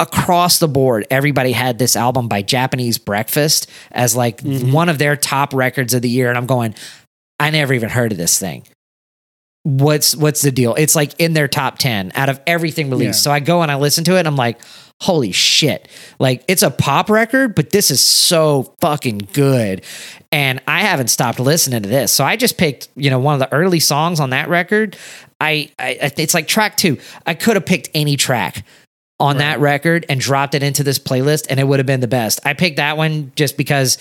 Across 0.00 0.58
the 0.58 0.66
board, 0.66 1.06
everybody 1.10 1.52
had 1.52 1.78
this 1.78 1.94
album 1.94 2.26
by 2.26 2.42
Japanese 2.42 2.98
Breakfast 2.98 3.70
as 3.92 4.16
like 4.16 4.40
one 4.40 4.88
of 4.88 4.98
their 4.98 5.14
top 5.14 5.54
records 5.54 5.94
of 5.94 6.02
the 6.02 6.08
year. 6.08 6.28
And 6.28 6.36
I'm 6.36 6.46
going, 6.46 6.74
I 7.38 7.50
never 7.50 7.74
even 7.74 7.88
heard 7.88 8.12
of 8.12 8.18
this 8.18 8.38
thing. 8.38 8.66
What's 9.64 10.16
what's 10.16 10.42
the 10.42 10.50
deal? 10.50 10.74
It's 10.74 10.96
like 10.96 11.18
in 11.20 11.34
their 11.34 11.46
top 11.46 11.78
10 11.78 12.12
out 12.14 12.28
of 12.28 12.40
everything 12.46 12.90
released. 12.90 13.20
Yeah. 13.20 13.24
So 13.24 13.30
I 13.30 13.40
go 13.40 13.62
and 13.62 13.70
I 13.70 13.76
listen 13.76 14.02
to 14.04 14.16
it 14.16 14.20
and 14.20 14.28
I'm 14.28 14.36
like, 14.36 14.60
holy 15.00 15.32
shit. 15.32 15.88
Like 16.18 16.44
it's 16.48 16.62
a 16.62 16.70
pop 16.70 17.10
record, 17.10 17.54
but 17.54 17.70
this 17.70 17.90
is 17.90 18.00
so 18.00 18.74
fucking 18.80 19.28
good. 19.32 19.84
And 20.30 20.60
I 20.66 20.80
haven't 20.80 21.08
stopped 21.08 21.38
listening 21.38 21.82
to 21.82 21.88
this. 21.88 22.12
So 22.12 22.24
I 22.24 22.36
just 22.36 22.56
picked, 22.56 22.88
you 22.96 23.10
know, 23.10 23.18
one 23.18 23.34
of 23.34 23.40
the 23.40 23.52
early 23.52 23.80
songs 23.80 24.18
on 24.20 24.30
that 24.30 24.48
record. 24.48 24.96
I, 25.40 25.70
I 25.78 26.12
it's 26.16 26.34
like 26.34 26.48
track 26.48 26.76
two. 26.76 26.98
I 27.26 27.34
could 27.34 27.56
have 27.56 27.66
picked 27.66 27.90
any 27.94 28.16
track 28.16 28.64
on 29.18 29.38
that 29.38 29.60
record 29.60 30.04
and 30.08 30.20
dropped 30.20 30.54
it 30.54 30.64
into 30.64 30.82
this 30.82 30.98
playlist 30.98 31.46
and 31.48 31.60
it 31.60 31.64
would 31.64 31.78
have 31.78 31.86
been 31.86 32.00
the 32.00 32.08
best. 32.08 32.40
I 32.44 32.54
picked 32.54 32.76
that 32.76 32.96
one 32.96 33.32
just 33.36 33.56
because 33.56 33.98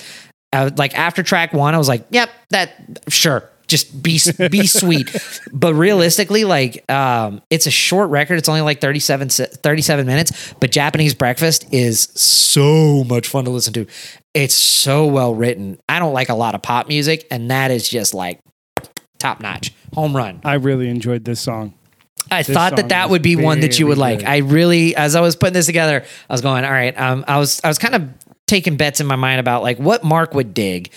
I 0.54 0.66
was 0.66 0.78
like 0.78 0.98
after 0.98 1.24
track 1.24 1.54
one, 1.54 1.74
I 1.74 1.78
was 1.78 1.88
like, 1.88 2.06
yep, 2.10 2.30
that 2.50 2.74
sure. 3.10 3.48
Just 3.68 4.04
be 4.04 4.20
be 4.50 4.68
sweet. 4.68 5.16
But 5.54 5.76
realistically, 5.76 6.44
like 6.44 6.90
um, 6.92 7.42
it's 7.50 7.68
a 7.68 7.72
short 7.72 8.10
record. 8.10 8.38
It's 8.38 8.50
only 8.50 8.60
like 8.60 8.82
37, 8.82 9.30
37 9.30 10.06
minutes, 10.06 10.54
but 10.60 10.72
Japanese 10.72 11.16
Breakfast 11.16 11.66
is 11.74 12.02
so 12.02 13.06
much 13.06 13.30
fun 13.30 13.46
to 13.46 13.50
listen 13.50 13.72
to. 13.74 13.86
It's 14.34 14.56
so 14.56 15.08
well 15.08 15.34
written. 15.34 15.80
I 15.88 16.00
don't 16.00 16.14
like 16.14 16.28
a 16.28 16.36
lot 16.36 16.54
of 16.54 16.62
pop 16.62 16.90
music, 16.90 17.26
and 17.32 17.50
that 17.50 17.72
is 17.72 17.88
just 17.88 18.14
like 18.14 18.42
top 19.20 19.40
notch. 19.40 19.74
Home 19.94 20.16
run. 20.16 20.42
I 20.44 20.56
really 20.56 20.90
enjoyed 20.90 21.24
this 21.24 21.40
song. 21.40 21.74
I 22.30 22.44
This 22.44 22.54
thought 22.54 22.76
that 22.78 22.90
that 22.90 23.10
would 23.10 23.22
be 23.22 23.36
one 23.36 23.60
that 23.62 23.80
you 23.80 23.88
would 23.88 23.98
very 23.98 24.18
like. 24.18 24.26
I 24.26 24.38
really, 24.38 24.96
as 24.96 25.16
I 25.16 25.22
was 25.22 25.36
putting 25.36 25.54
this 25.54 25.66
together, 25.66 26.04
I 26.30 26.34
was 26.34 26.42
going, 26.42 26.64
all 26.64 26.72
right. 26.72 26.98
Um, 27.00 27.26
I 27.28 27.38
was, 27.38 27.60
I 27.64 27.68
was 27.68 27.78
kind 27.78 27.96
of 27.96 28.10
taking 28.52 28.76
bets 28.76 29.00
in 29.00 29.08
my 29.08 29.16
mind 29.16 29.40
about 29.40 29.64
like 29.64 29.80
what 29.80 30.04
Mark 30.04 30.34
would 30.34 30.54
dig 30.54 30.92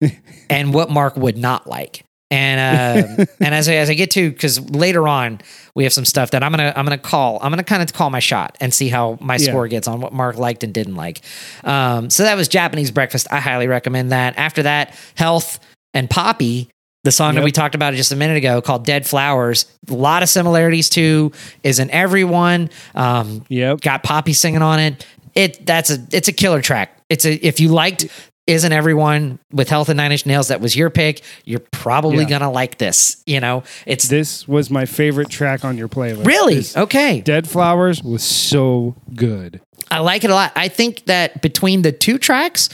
and 0.50 0.74
what 0.74 0.90
Mark 0.90 1.16
would 1.16 1.36
not 1.36 1.66
like. 1.66 2.04
And 2.30 3.18
um, 3.18 3.26
and 3.40 3.54
as 3.54 3.68
I, 3.68 3.74
as 3.74 3.90
I 3.90 3.94
get 3.94 4.10
to 4.12 4.30
because 4.30 4.58
later 4.70 5.06
on 5.06 5.40
we 5.74 5.84
have 5.84 5.92
some 5.92 6.06
stuff 6.06 6.30
that 6.30 6.42
I'm 6.42 6.50
gonna 6.50 6.72
I'm 6.74 6.86
gonna 6.86 6.96
call 6.96 7.38
I'm 7.42 7.50
gonna 7.52 7.62
kind 7.62 7.82
of 7.82 7.92
call 7.92 8.08
my 8.08 8.20
shot 8.20 8.56
and 8.60 8.72
see 8.72 8.88
how 8.88 9.18
my 9.20 9.36
Yeah. 9.36 9.48
score 9.50 9.68
gets 9.68 9.86
on 9.86 10.00
what 10.00 10.14
Mark 10.14 10.36
liked 10.38 10.64
and 10.64 10.72
didn't 10.72 10.94
like. 10.96 11.20
Um, 11.62 12.08
so 12.08 12.22
that 12.22 12.34
was 12.36 12.48
Japanese 12.48 12.90
breakfast. 12.90 13.26
I 13.30 13.38
highly 13.40 13.66
recommend 13.68 14.12
that. 14.12 14.38
After 14.38 14.62
that, 14.62 14.94
health 15.14 15.58
and 15.92 16.08
Poppy, 16.08 16.70
the 17.04 17.12
song 17.12 17.34
that 17.34 17.44
we 17.44 17.52
talked 17.52 17.74
about 17.74 17.92
just 17.92 18.12
a 18.12 18.16
minute 18.16 18.38
ago 18.38 18.62
called 18.62 18.86
Dead 18.86 19.06
Flowers. 19.06 19.66
A 19.90 19.92
lot 19.92 20.22
of 20.22 20.30
similarities 20.30 20.88
to 20.90 21.32
isn't 21.62 21.90
everyone. 21.90 22.70
Um, 22.94 23.44
Yep. 23.48 23.82
got 23.82 24.02
Poppy 24.02 24.32
singing 24.32 24.62
on 24.62 24.78
it. 24.80 25.04
It 25.34 25.64
that's 25.66 25.90
a 25.90 25.98
it's 26.12 26.28
a 26.28 26.32
killer 26.32 26.60
track. 26.62 26.98
It's 27.08 27.24
a 27.24 27.32
if 27.46 27.60
you 27.60 27.68
liked 27.68 28.06
isn't 28.48 28.72
everyone 28.72 29.38
with 29.52 29.68
Health 29.68 29.88
and 29.88 29.96
Nine 29.96 30.10
Inch 30.10 30.26
Nails 30.26 30.48
that 30.48 30.60
was 30.60 30.74
your 30.74 30.90
pick, 30.90 31.22
you're 31.44 31.62
probably 31.70 32.24
Yeah. 32.24 32.30
gonna 32.30 32.50
like 32.50 32.78
this. 32.78 33.22
You 33.24 33.38
know, 33.40 33.62
it's 33.86 34.08
This 34.08 34.48
was 34.48 34.68
my 34.68 34.84
favorite 34.84 35.30
track 35.30 35.64
on 35.64 35.78
your 35.78 35.88
playlist. 35.88 36.26
really 36.26 36.56
This 36.56 36.76
okay. 36.76 37.20
Dead 37.20 37.48
Flowers 37.48 38.02
was 38.02 38.22
so 38.24 38.96
good. 39.14 39.60
I 39.90 40.00
like 40.00 40.24
it 40.24 40.30
a 40.30 40.34
lot. 40.34 40.52
I 40.56 40.68
think 40.68 41.04
that 41.06 41.40
between 41.40 41.82
the 41.82 41.92
two 41.92 42.18
tracks, 42.18 42.68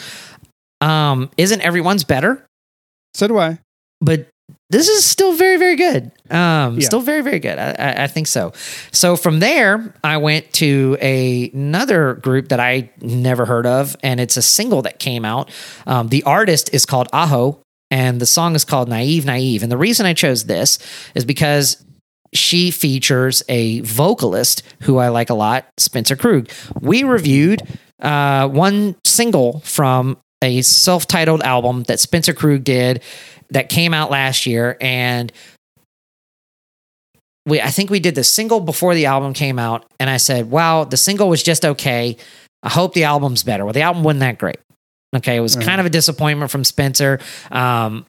um, 0.80 1.30
isn't 1.36 1.61
everyone's 1.61 2.04
better, 2.04 2.44
So 3.14 3.26
do 3.28 3.38
I. 3.38 3.59
but 4.00 4.26
this 4.71 4.89
is 4.89 5.05
still 5.05 5.33
very, 5.33 5.57
very 5.57 5.77
good. 5.77 6.11
Um, 6.31 6.79
Yeah. 6.79 6.87
still 6.87 7.01
very, 7.01 7.23
very 7.23 7.39
good. 7.39 7.59
I, 7.59 7.71
I, 7.79 8.05
I 8.05 8.07
think 8.07 8.27
so. 8.27 8.53
So 8.93 9.16
from 9.16 9.41
there, 9.41 9.95
I 10.05 10.19
went 10.19 10.53
to 10.55 10.97
a, 11.01 11.51
another 11.55 12.14
group 12.14 12.49
that 12.49 12.61
I 12.61 12.91
never 13.01 13.47
heard 13.47 13.66
of, 13.66 13.97
and 14.03 14.21
it's 14.21 14.37
a 14.37 14.43
single 14.43 14.83
that 14.83 14.99
came 14.99 15.25
out. 15.25 15.51
Um, 15.87 16.09
the 16.09 16.23
artist 16.25 16.69
is 16.75 16.85
called 16.85 17.09
Aho, 17.12 17.61
and 17.91 18.21
the 18.21 18.27
song 18.27 18.55
is 18.55 18.64
called 18.64 18.89
Naive 18.91 19.25
Naive. 19.25 19.62
And 19.62 19.73
the 19.73 19.79
reason 19.79 20.05
I 20.05 20.12
chose 20.12 20.45
this 20.45 20.79
is 21.14 21.25
because 21.25 21.83
she 22.35 22.71
features 22.71 23.43
a 23.49 23.81
vocalist 23.81 24.62
who 24.83 24.99
I 24.99 25.09
like 25.09 25.31
a 25.31 25.35
lot, 25.35 25.66
Spencer 25.79 26.14
Krug. 26.14 26.51
We 26.83 27.03
reviewed 27.05 27.62
uh, 28.03 28.49
one 28.49 28.97
single 29.03 29.61
from 29.61 30.19
a 30.43 30.61
self 30.61 31.07
titled 31.07 31.43
album 31.43 31.85
that 31.85 31.99
Spencer 32.01 32.35
Krug 32.35 32.64
did 32.64 33.03
that 33.51 33.68
came 33.68 33.94
out 33.94 34.11
last 34.11 34.46
year. 34.46 34.76
And 34.80 35.32
we, 37.46 37.61
I 37.61 37.70
think 37.70 37.90
we 37.90 38.01
did 38.01 38.14
the 38.14 38.24
single 38.24 38.61
before 38.61 38.94
the 38.94 39.07
album 39.07 39.32
came 39.32 39.59
out. 39.59 39.86
And 39.99 40.11
I 40.11 40.18
said, 40.18 40.51
wow, 40.51 40.84
the 40.84 40.96
single 40.96 41.28
was 41.28 41.42
just 41.42 41.64
okay. 41.64 42.16
I 42.62 42.68
hope 42.68 42.92
the 42.94 43.05
album's 43.05 43.42
better. 43.42 43.64
Well, 43.64 43.72
the 43.72 43.82
album 43.82 44.03
wasn't 44.03 44.20
that 44.20 44.38
great. 44.38 44.59
Okay. 45.16 45.36
It 45.36 45.40
was 45.40 45.57
kind 45.57 45.80
of 45.80 45.86
a 45.86 45.90
disappointment 45.90 46.51
from 46.51 46.64
Spencer. 46.64 47.20
Um, 47.51 48.05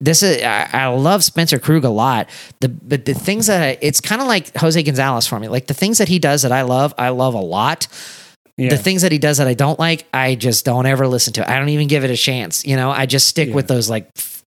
this 0.00 0.22
is 0.22 0.42
I, 0.42 0.68
I 0.72 0.86
love 0.86 1.22
Spencer 1.22 1.58
Krug 1.58 1.84
a 1.84 1.90
lot. 1.90 2.28
The 2.60 2.68
but 2.68 3.04
the 3.04 3.14
things 3.14 3.46
that 3.48 3.62
I, 3.62 3.78
it's 3.80 4.00
kind 4.00 4.20
of 4.20 4.26
like 4.26 4.56
Jose 4.56 4.82
Gonzalez 4.82 5.26
for 5.26 5.38
me. 5.38 5.48
Like 5.48 5.66
the 5.66 5.74
things 5.74 5.98
that 5.98 6.08
he 6.08 6.18
does 6.18 6.42
that 6.42 6.50
I 6.50 6.62
love, 6.62 6.94
I 6.98 7.10
love 7.10 7.34
a 7.34 7.40
lot. 7.40 7.86
Yeah. 8.56 8.70
The 8.70 8.78
things 8.78 9.02
that 9.02 9.12
he 9.12 9.18
does 9.18 9.38
that 9.38 9.46
I 9.46 9.54
don't 9.54 9.78
like, 9.78 10.06
I 10.12 10.34
just 10.34 10.64
don't 10.64 10.86
ever 10.86 11.06
listen 11.06 11.32
to. 11.34 11.48
I 11.48 11.58
don't 11.58 11.68
even 11.68 11.86
give 11.88 12.02
it 12.04 12.10
a 12.10 12.16
chance. 12.16 12.66
You 12.66 12.76
know, 12.76 12.90
I 12.90 13.06
just 13.06 13.28
stick 13.28 13.50
Yeah. 13.50 13.54
with 13.54 13.68
those 13.68 13.88
like 13.90 14.10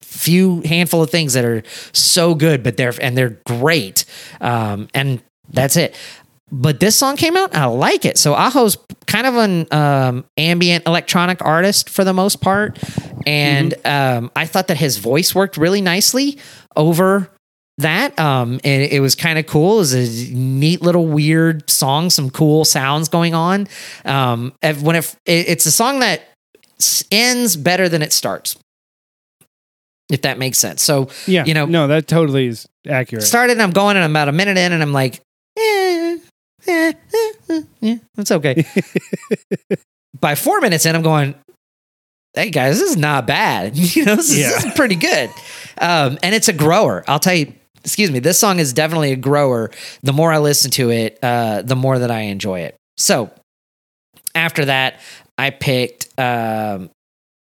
few 0.09 0.61
handful 0.61 1.03
of 1.03 1.09
things 1.09 1.33
that 1.33 1.45
are 1.45 1.63
so 1.93 2.35
good, 2.35 2.63
but 2.63 2.77
they're 2.77 2.93
and 3.01 3.17
they're 3.17 3.39
great. 3.45 4.05
Um, 4.41 4.87
and 4.93 5.21
that's 5.49 5.77
it. 5.77 5.95
But 6.51 6.79
this 6.79 6.95
song 6.95 7.15
came 7.15 7.37
out, 7.37 7.53
and 7.53 7.61
I 7.61 7.67
like 7.67 8.05
it. 8.05 8.17
So 8.17 8.33
Aho's 8.33 8.75
kind 9.05 9.27
of 9.27 9.35
an 9.35 9.67
um, 9.71 10.25
ambient 10.35 10.87
electronic 10.87 11.45
artist 11.45 11.89
for 11.89 12.03
the 12.03 12.13
most 12.13 12.41
part, 12.41 12.79
and 13.27 13.73
um, 13.85 14.31
I 14.35 14.45
thought 14.45 14.67
that 14.67 14.77
his 14.77 14.97
voice 14.97 15.35
worked 15.35 15.57
really 15.57 15.81
nicely 15.81 16.39
over 16.75 17.29
that. 17.77 18.17
Um, 18.19 18.59
and 18.63 18.81
it 18.83 18.99
was 18.99 19.15
kind 19.15 19.39
of 19.39 19.45
cool. 19.45 19.75
It 19.75 19.79
was 19.79 19.93
a 19.93 20.33
neat 20.33 20.81
little 20.81 21.05
weird 21.07 21.69
song, 21.69 22.09
some 22.09 22.29
cool 22.29 22.65
sounds 22.65 23.09
going 23.09 23.33
on. 23.33 23.67
Um, 24.03 24.53
when 24.81 24.95
it, 24.95 25.15
it 25.25 25.49
it's 25.49 25.65
a 25.65 25.71
song 25.71 25.99
that 25.99 26.21
ends 27.11 27.55
better 27.55 27.87
than 27.89 28.01
it 28.01 28.11
starts, 28.13 28.57
if 30.09 30.21
that 30.23 30.37
makes 30.37 30.57
sense. 30.57 30.81
So 30.81 31.09
yeah. 31.27 31.45
you 31.45 31.53
know- 31.53 31.65
no, 31.65 31.87
that 31.87 32.07
totally 32.07 32.47
is 32.47 32.67
accurate. 32.87 33.23
started 33.23 33.53
and 33.53 33.61
I'm 33.61 33.71
going 33.71 33.95
and 33.95 34.03
I'm 34.03 34.11
about 34.11 34.29
a 34.29 34.31
minute 34.31 34.57
in 34.57 34.71
and 34.71 34.81
I'm 34.81 34.93
like, 34.93 35.21
eh, 35.57 36.17
eh, 36.67 36.93
eh, 37.13 37.31
eh, 37.49 37.61
yeah, 37.81 37.95
that's 38.15 38.31
okay. 38.31 38.65
By 40.19 40.35
four 40.35 40.59
minutes 40.61 40.85
in, 40.85 40.95
I'm 40.95 41.01
going, 41.01 41.35
hey 42.33 42.49
guys, 42.49 42.79
this 42.79 42.91
is 42.91 42.97
not 42.97 43.27
bad. 43.27 43.77
You 43.95 44.05
know, 44.05 44.15
this 44.15 44.29
is, 44.31 44.37
this 44.37 44.65
is 44.65 44.73
pretty 44.73 44.95
good. 44.95 45.29
Um, 45.79 46.17
and 46.23 46.33
it's 46.35 46.47
a 46.47 46.53
grower. 46.53 47.03
I'll 47.07 47.19
tell 47.19 47.35
you, 47.35 47.53
excuse 47.83 48.11
me, 48.11 48.19
this 48.19 48.39
song 48.39 48.59
is 48.59 48.73
definitely 48.73 49.11
a 49.11 49.15
grower. 49.15 49.71
The 50.03 50.13
more 50.13 50.31
I 50.33 50.39
listen 50.39 50.71
to 50.71 50.89
it, 50.91 51.19
uh, 51.23 51.61
the 51.61 51.75
more 51.75 51.99
that 51.99 52.11
I 52.11 52.21
enjoy 52.21 52.61
it. 52.61 52.75
So 52.97 53.31
after 54.35 54.65
that, 54.65 54.99
I 55.37 55.51
picked 55.51 56.07
um, 56.19 56.89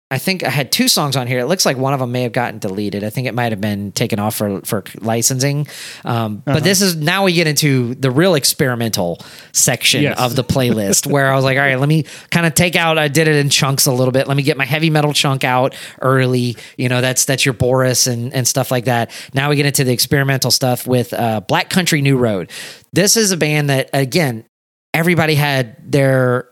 I 0.10 0.20
think 0.20 0.42
I 0.42 0.50
had 0.50 0.72
two 0.72 0.88
songs 0.88 1.18
on 1.18 1.28
here. 1.28 1.40
It 1.40 1.48
looks 1.48 1.66
like 1.66 1.76
one 1.76 1.94
of 1.94 2.00
them 2.00 2.14
may 2.14 2.22
have 2.24 2.32
gotten 2.32 2.60
deleted. 2.60 3.04
I 3.04 3.10
think 3.10 3.28
it 3.28 3.34
might 3.34 3.52
have 3.52 3.60
been 3.60 3.92
taken 3.92 4.20
off 4.20 4.36
for 4.38 4.62
for 4.62 4.86
licensing. 5.02 5.68
Um, 6.06 6.44
Uh-huh. 6.48 6.56
But 6.58 6.64
this 6.64 6.82
is 6.82 6.96
now 6.96 7.26
we 7.26 7.34
get 7.34 7.46
into 7.46 7.94
the 7.96 8.10
real 8.10 8.36
experimental 8.36 9.20
section 9.52 10.04
Yes. 10.04 10.18
of 10.18 10.38
the 10.38 10.46
playlist 10.46 11.08
where 11.12 11.30
I 11.30 11.36
was 11.36 11.44
like, 11.44 11.58
all 11.58 11.64
right, 11.64 11.78
let 11.78 11.90
me 11.90 12.06
kind 12.32 12.46
of 12.46 12.54
take 12.56 12.78
out. 12.78 12.98
I 12.98 13.10
did 13.10 13.28
it 13.28 13.36
in 13.36 13.50
chunks 13.50 13.86
a 13.86 13.92
little 13.92 14.14
bit. 14.14 14.30
Let 14.30 14.38
me 14.38 14.44
get 14.44 14.56
my 14.56 14.64
heavy 14.64 14.90
metal 14.90 15.12
chunk 15.12 15.44
out 15.44 15.76
early. 16.02 16.56
You 16.78 16.88
know, 16.88 17.02
that's 17.02 17.26
that's 17.26 17.46
your 17.46 17.54
Boris 17.54 18.08
and 18.08 18.34
and 18.34 18.48
stuff 18.48 18.72
like 18.72 18.86
that. 18.86 19.12
Now 19.34 19.50
we 19.50 19.58
get 19.58 19.66
into 19.66 19.84
the 19.84 19.92
experimental 19.92 20.52
stuff 20.52 20.88
with 20.88 21.12
uh, 21.14 21.42
Black 21.42 21.70
Country 21.70 22.02
New 22.02 22.18
Road. 22.18 22.50
This 22.94 23.18
is 23.18 23.32
a 23.32 23.38
band 23.38 23.70
that 23.70 23.90
again 23.92 24.46
everybody 24.94 25.36
had 25.36 25.76
their 25.92 26.50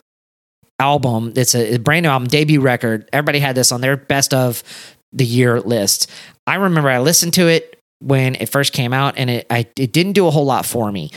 album. 0.79 1.33
It's 1.35 1.55
a, 1.55 1.75
a 1.75 1.79
brand 1.79 2.03
new 2.03 2.09
album, 2.09 2.27
debut 2.27 2.61
record. 2.61 3.09
Everybody 3.13 3.39
had 3.39 3.55
this 3.55 3.71
on 3.71 3.81
their 3.81 3.97
best 3.97 4.33
of 4.33 4.63
the 5.13 5.25
year 5.25 5.59
list. 5.61 6.09
I 6.47 6.55
remember 6.55 6.89
I 6.89 6.99
listened 6.99 7.33
to 7.35 7.47
it 7.47 7.79
when 7.99 8.35
it 8.35 8.49
first 8.49 8.73
came 8.73 8.93
out, 8.93 9.15
and 9.17 9.29
it 9.29 9.47
I, 9.49 9.67
it 9.77 9.91
didn't 9.93 10.13
do 10.13 10.27
a 10.27 10.31
whole 10.31 10.45
lot 10.45 10.65
for 10.65 10.91
me. 10.91 11.11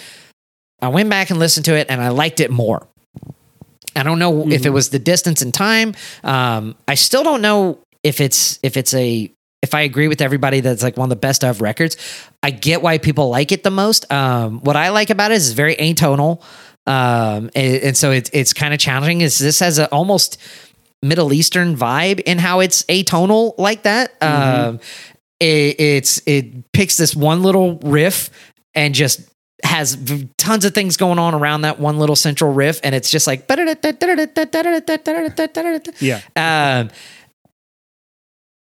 I 0.80 0.88
went 0.88 1.10
back 1.10 1.30
and 1.30 1.38
listened 1.38 1.64
to 1.66 1.74
it, 1.76 1.88
and 1.90 2.00
I 2.00 2.08
liked 2.08 2.40
it 2.40 2.50
more. 2.50 2.86
I 3.96 4.04
don't 4.04 4.18
know 4.20 4.46
if 4.48 4.64
it 4.64 4.68
Mhm. 4.70 4.72
was 4.74 4.90
the 4.90 4.98
distance 5.00 5.42
and 5.42 5.52
time. 5.52 5.94
Um, 6.22 6.76
I 6.86 6.94
still 6.94 7.24
don't 7.24 7.42
know 7.42 7.78
if 8.04 8.20
it's 8.20 8.60
if 8.62 8.76
it's 8.76 8.94
a 8.94 9.30
if 9.60 9.74
I 9.74 9.80
agree 9.80 10.06
with 10.06 10.20
everybody 10.20 10.60
that's 10.60 10.84
like 10.84 10.96
one 10.96 11.06
of 11.06 11.10
the 11.10 11.16
best 11.16 11.42
of 11.42 11.60
records. 11.60 11.96
I 12.44 12.50
get 12.52 12.80
why 12.80 12.98
people 12.98 13.28
like 13.28 13.50
it 13.50 13.64
the 13.64 13.72
most. 13.72 14.10
Um, 14.12 14.60
what 14.60 14.76
I 14.76 14.90
like 14.90 15.10
about 15.10 15.32
it 15.32 15.34
is 15.34 15.48
it's 15.48 15.56
very 15.56 15.74
atonal. 15.74 16.40
Um, 16.88 17.50
and, 17.54 17.82
and 17.82 17.96
so 17.96 18.10
it's 18.10 18.30
it's 18.32 18.52
kind 18.52 18.72
of 18.72 18.80
challenging. 18.80 19.20
Is 19.20 19.38
this 19.38 19.60
has 19.60 19.78
a 19.78 19.88
almost 19.90 20.38
Middle 21.02 21.32
Eastern 21.32 21.76
vibe 21.76 22.20
in 22.20 22.38
how 22.38 22.60
it's 22.60 22.82
atonal 22.84 23.54
like 23.58 23.82
that. 23.82 24.18
Mhm. 24.20 24.68
Um, 24.68 24.80
it, 25.38 25.78
it's 25.78 26.20
it 26.26 26.72
picks 26.72 26.96
this 26.96 27.14
one 27.14 27.42
little 27.42 27.78
riff 27.84 28.30
and 28.74 28.94
just 28.94 29.20
has 29.64 29.96
tons 30.38 30.64
of 30.64 30.72
things 30.72 30.96
going 30.96 31.18
on 31.18 31.34
around 31.34 31.62
that 31.62 31.78
one 31.78 31.98
little 31.98 32.16
central 32.16 32.52
riff, 32.52 32.80
and 32.82 32.94
it's 32.94 33.10
just 33.10 33.26
like 33.26 33.46
Yeah. 36.00 36.20
um, 36.36 36.90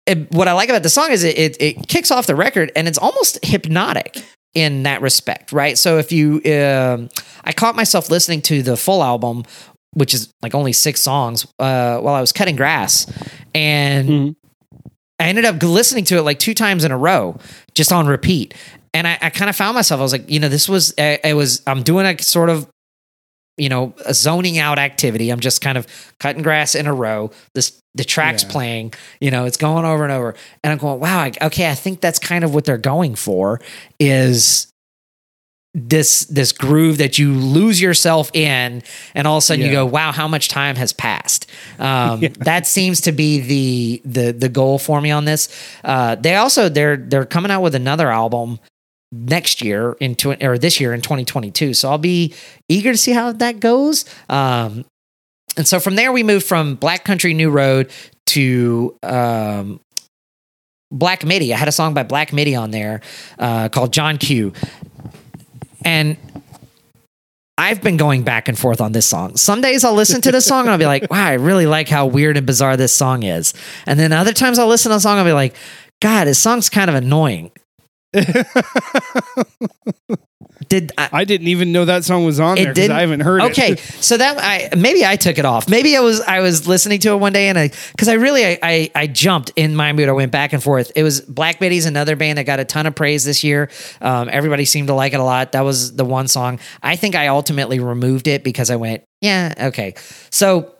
it- 0.07 0.31
what 0.33 0.49
I 0.49 0.53
like 0.53 0.68
about 0.68 0.83
the 0.83 0.89
song 0.89 1.11
is 1.11 1.24
it, 1.24 1.39
it 1.39 1.57
it 1.61 1.89
kicks 1.89 2.11
off 2.11 2.27
the 2.27 2.35
record 2.37 2.72
and 2.77 2.87
it's 2.89 2.99
almost 2.99 3.39
hypnotic. 3.45 4.22
In 4.57 4.85
that 4.85 5.03
respect, 5.03 5.53
right? 5.53 5.77
So 5.77 5.99
if 5.99 6.11
you, 6.11 6.41
um, 6.47 7.11
I 7.45 7.53
caught 7.53 7.77
myself 7.77 8.09
listening 8.09 8.41
to 8.43 8.63
the 8.63 8.75
full 8.77 9.05
album, 9.05 9.45
which 9.93 10.15
is 10.15 10.33
like 10.41 10.55
only 10.55 10.73
six 10.73 11.03
songs, 11.03 11.47
uh, 11.59 11.99
while 11.99 12.15
I 12.15 12.23
was 12.23 12.33
cutting 12.33 12.57
grass, 12.57 13.07
and 13.55 14.09
Mhm. 14.09 14.37
I 15.21 15.25
ended 15.29 15.45
up 15.45 15.63
listening 15.63 16.05
to 16.07 16.17
it 16.17 16.23
like 16.23 16.39
two 16.39 16.55
times 16.55 16.85
in 16.85 16.91
a 16.91 16.97
row, 16.97 17.39
just 17.75 17.93
on 17.93 18.07
repeat. 18.07 18.55
And 18.95 19.07
I, 19.07 19.19
I 19.21 19.31
kind 19.31 19.51
of 19.51 19.57
found 19.57 19.75
myself, 19.75 20.01
I 20.01 20.03
was 20.03 20.13
like, 20.13 20.29
you 20.31 20.41
know, 20.41 20.49
this 20.49 20.69
was, 20.69 20.95
it 20.97 21.37
was, 21.37 21.61
I'm 21.67 21.83
doing 21.83 22.07
a 22.07 22.23
sort 22.23 22.49
of, 22.49 22.67
you 23.57 23.69
know, 23.69 23.95
a 24.05 24.13
zoning 24.13 24.59
out 24.59 24.79
activity. 24.79 25.31
I'm 25.31 25.41
just 25.41 25.61
kind 25.63 25.79
of 25.79 25.87
cutting 26.21 26.43
grass 26.43 26.75
in 26.75 26.87
a 26.87 26.93
row. 26.95 27.31
This, 27.55 27.81
the 27.95 28.05
track's 28.05 28.43
Yeah. 28.45 28.51
playing, 28.51 28.95
you 29.21 29.31
know, 29.31 29.47
it's 29.47 29.57
going 29.57 29.85
over 29.87 30.05
and 30.05 30.13
over. 30.13 30.35
And 30.63 30.73
I'm 30.73 30.79
going, 30.79 31.01
wow, 31.01 31.19
I, 31.21 31.33
okay, 31.41 31.71
I 31.71 31.75
think 31.75 32.01
that's 32.03 32.19
kind 32.19 32.45
of 32.45 32.55
what 32.55 32.65
they're 32.67 32.77
going 32.77 33.15
for 33.15 33.61
is 33.99 34.67
this 35.79 36.25
this 36.27 36.53
groove 36.53 36.97
that 36.99 37.19
you 37.19 37.35
lose 37.35 37.81
yourself 37.83 38.31
in 38.35 38.83
and 39.15 39.27
all 39.27 39.37
of 39.37 39.43
a 39.43 39.45
sudden 39.45 39.61
you 39.61 39.67
Yeah. 39.67 39.73
go 39.75 39.87
wow 39.87 40.11
how 40.11 40.27
much 40.27 40.49
time 40.49 40.75
has 40.77 40.95
passed 40.95 41.51
um, 41.79 42.23
Yeah. 42.23 42.29
that 42.39 42.67
seems 42.67 43.03
to 43.03 43.13
be 43.13 43.41
the 43.41 44.03
the 44.07 44.33
the 44.33 44.49
goal 44.49 44.79
for 44.79 45.03
me 45.03 45.11
on 45.11 45.27
this 45.27 45.51
uh, 45.85 46.15
they 46.15 46.35
also 46.37 46.71
they're 46.71 46.97
they're 46.97 47.27
coming 47.27 47.51
out 47.51 47.61
with 47.61 47.75
another 47.75 48.11
album 48.11 48.59
next 49.13 49.63
year 49.63 49.97
in 50.01 50.15
tw- 50.15 50.43
or 50.43 50.59
this 50.59 50.81
year 50.81 50.93
in 50.93 51.01
2022 51.01 51.75
so 51.75 51.91
i'll 51.91 51.99
be 51.99 52.35
eager 52.69 52.93
to 52.93 52.99
see 52.99 53.13
how 53.13 53.33
that 53.33 53.61
goes 53.61 54.05
um, 54.29 54.85
and 55.57 55.67
so 55.67 55.79
from 55.79 55.95
there 55.95 56.13
we 56.13 56.23
moved 56.23 56.47
from 56.47 56.75
black 56.75 57.05
country 57.05 57.33
new 57.33 57.51
road 57.51 57.91
to 58.27 58.97
um, 59.03 59.81
black 60.91 61.25
midi 61.25 61.55
i 61.55 61.57
had 61.57 61.69
a 61.69 61.73
song 61.73 61.95
by 61.95 62.03
black 62.03 62.33
midi 62.33 62.55
on 62.55 62.71
there 62.71 63.01
uh, 63.39 63.69
called 63.69 63.93
john 63.93 64.19
q 64.19 64.53
and 65.85 66.17
I've 67.59 67.81
been 67.81 67.97
going 67.97 68.23
back 68.23 68.49
and 68.49 68.59
forth 68.59 68.81
on 68.81 68.93
this 68.93 69.07
song. 69.07 69.37
Some 69.37 69.63
days 69.63 69.83
I'll 69.83 69.95
listen 69.95 70.21
to 70.23 70.33
this 70.33 70.45
song 70.45 70.63
and 70.63 70.71
I'll 70.71 70.79
be 70.79 70.87
like, 70.87 71.11
wow, 71.11 71.27
I 71.27 71.35
really 71.35 71.67
like 71.67 71.89
how 71.89 72.07
weird 72.07 72.37
and 72.37 72.47
bizarre 72.47 72.77
this 72.77 72.95
song 72.95 73.23
is. 73.23 73.55
And 73.87 73.99
then 73.99 74.13
other 74.13 74.35
times 74.35 74.59
I'll 74.59 74.69
listen 74.69 74.91
to 74.91 74.97
a 74.97 75.01
song 75.01 75.13
and 75.13 75.21
I'll 75.21 75.27
be 75.27 75.33
like, 75.33 75.55
God, 76.03 76.27
this 76.27 76.39
song's 76.39 76.69
kind 76.69 76.91
of 76.91 76.97
annoying. 76.97 77.51
Did 80.69 80.93
I, 80.97 81.09
I 81.12 81.25
didn't 81.25 81.49
even 81.49 81.71
know 81.71 81.85
that 81.85 82.05
song 82.05 82.25
was 82.25 82.41
on 82.41 82.57
there 82.57 82.73
because? 82.73 82.91
I 82.91 83.01
haven't 83.01 83.21
heard 83.21 83.43
okay, 83.43 83.73
it. 83.73 83.73
Okay, 83.73 83.83
so 84.01 84.17
that 84.17 84.39
I 84.39 84.75
maybe 84.77 85.05
I 85.05 85.17
took 85.17 85.39
it 85.39 85.45
off. 85.45 85.69
Maybe 85.69 85.97
I 85.97 86.01
was 86.01 86.21
I 86.23 86.41
was 86.41 86.67
listening 86.67 86.99
to 87.01 87.11
it 87.11 87.17
one 87.17 87.33
day 87.33 87.49
and 87.49 87.59
I 87.59 87.71
because 87.93 88.09
I 88.09 88.14
really 88.14 88.45
I, 88.45 88.59
I 88.62 88.91
I 88.95 89.07
jumped 89.07 89.53
in 89.55 89.77
my 89.77 89.93
mood. 89.93 90.09
I 90.09 90.12
went 90.12 90.33
back 90.33 90.55
and 90.55 90.62
forth. 90.62 90.91
It 90.97 91.03
was 91.03 91.21
black 91.21 91.61
midi's 91.61 91.87
another 91.87 92.17
band 92.17 92.39
that 92.39 92.45
got 92.45 92.59
a 92.59 92.64
ton 92.64 92.87
of 92.87 92.95
praise 92.95 93.25
this 93.25 93.45
year. 93.45 93.71
Um, 94.01 94.29
everybody 94.33 94.64
seemed 94.64 94.89
to 94.89 94.95
like 94.95 95.12
it 95.12 95.21
a 95.21 95.25
lot. 95.25 95.53
That 95.53 95.61
was 95.61 95.95
the 95.95 96.05
one 96.05 96.27
song. 96.27 96.59
I 96.83 96.97
think 96.97 97.14
I 97.14 97.29
ultimately 97.29 97.79
removed 97.79 98.27
it 98.27 98.43
because 98.43 98.71
I 98.71 98.77
went 98.77 99.05
yeah 99.21 99.53
okay. 99.59 99.95
So 100.31 100.76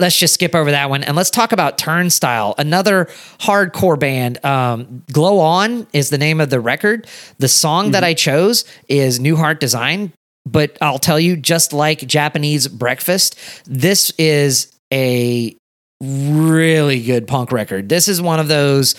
let's 0.00 0.16
just 0.16 0.34
skip 0.34 0.54
over 0.54 0.70
that 0.70 0.90
one 0.90 1.04
and 1.04 1.16
let's 1.16 1.30
talk 1.30 1.52
about 1.52 1.78
Turnstile, 1.78 2.54
another 2.58 3.04
hardcore 3.38 3.98
band. 3.98 4.44
Um, 4.44 5.04
Glow 5.12 5.38
On 5.38 5.86
is 5.92 6.10
the 6.10 6.18
name 6.18 6.40
of 6.40 6.50
the 6.50 6.58
record. 6.58 7.06
The 7.38 7.48
song 7.48 7.92
that 7.92 8.02
I 8.02 8.14
chose 8.14 8.64
is 8.88 9.20
New 9.20 9.36
Heart 9.36 9.60
Design, 9.60 10.12
but 10.46 10.76
I'll 10.80 10.98
tell 10.98 11.20
you, 11.20 11.36
just 11.36 11.72
like 11.72 12.00
Japanese 12.00 12.66
Breakfast, 12.66 13.38
this 13.66 14.10
is 14.18 14.72
a 14.92 15.54
really 16.00 17.02
good 17.02 17.28
punk 17.28 17.52
record. 17.52 17.90
This 17.90 18.08
is 18.08 18.22
one 18.22 18.40
of 18.40 18.48
those 18.48 18.94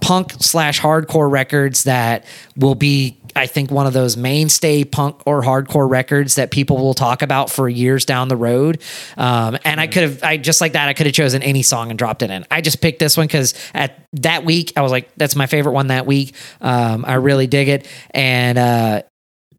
punk 0.00 0.34
slash 0.38 0.80
hardcore 0.80 1.28
records 1.28 1.84
that 1.84 2.24
will 2.56 2.76
be, 2.76 3.20
I 3.36 3.46
think, 3.46 3.70
one 3.70 3.86
of 3.86 3.92
those 3.92 4.16
mainstay 4.16 4.84
punk 4.84 5.22
or 5.26 5.42
hardcore 5.42 5.88
records 5.88 6.36
that 6.36 6.50
people 6.50 6.76
will 6.76 6.94
talk 6.94 7.22
about 7.22 7.50
for 7.50 7.68
years 7.68 8.04
down 8.04 8.28
the 8.28 8.36
road. 8.36 8.82
Um, 9.16 9.58
and 9.64 9.80
I 9.80 9.86
could 9.86 10.02
have, 10.02 10.22
I 10.22 10.36
just 10.36 10.60
like 10.60 10.72
that, 10.72 10.88
I 10.88 10.94
could 10.94 11.06
have 11.06 11.14
chosen 11.14 11.42
any 11.42 11.62
song 11.62 11.90
and 11.90 11.98
dropped 11.98 12.22
it 12.22 12.30
in. 12.30 12.46
I 12.50 12.60
just 12.60 12.80
picked 12.80 12.98
this 12.98 13.16
one 13.16 13.26
because 13.26 13.54
at 13.74 14.06
that 14.14 14.44
week, 14.44 14.72
I 14.76 14.82
was 14.82 14.92
like, 14.92 15.14
that's 15.16 15.36
my 15.36 15.46
favorite 15.46 15.72
one 15.72 15.88
that 15.88 16.06
week. 16.06 16.34
Um, 16.60 17.04
I 17.06 17.14
really 17.14 17.46
dig 17.46 17.68
it. 17.68 17.88
And, 18.10 18.58
uh, 18.58 19.02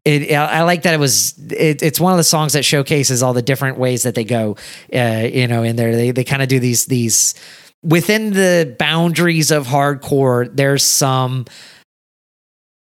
it, 0.04 0.30
I 0.32 0.60
I 0.60 0.62
like 0.62 0.82
that 0.82 0.94
it 0.94 1.00
was. 1.00 1.36
It, 1.50 1.82
it's 1.82 1.98
one 1.98 2.12
of 2.12 2.16
the 2.16 2.22
songs 2.24 2.52
that 2.52 2.64
showcases 2.64 3.24
all 3.24 3.32
the 3.32 3.42
different 3.42 3.76
ways 3.76 4.04
that 4.04 4.14
they 4.14 4.22
go. 4.22 4.56
Uh, 4.94 5.26
you 5.30 5.48
know, 5.48 5.64
in 5.64 5.74
there 5.74 5.96
they 5.96 6.12
they 6.12 6.22
kind 6.22 6.42
of 6.42 6.48
do 6.48 6.60
these 6.60 6.86
these 6.86 7.34
within 7.82 8.32
the 8.32 8.76
boundaries 8.78 9.50
of 9.50 9.66
hardcore. 9.66 10.48
There's 10.54 10.84
some 10.84 11.46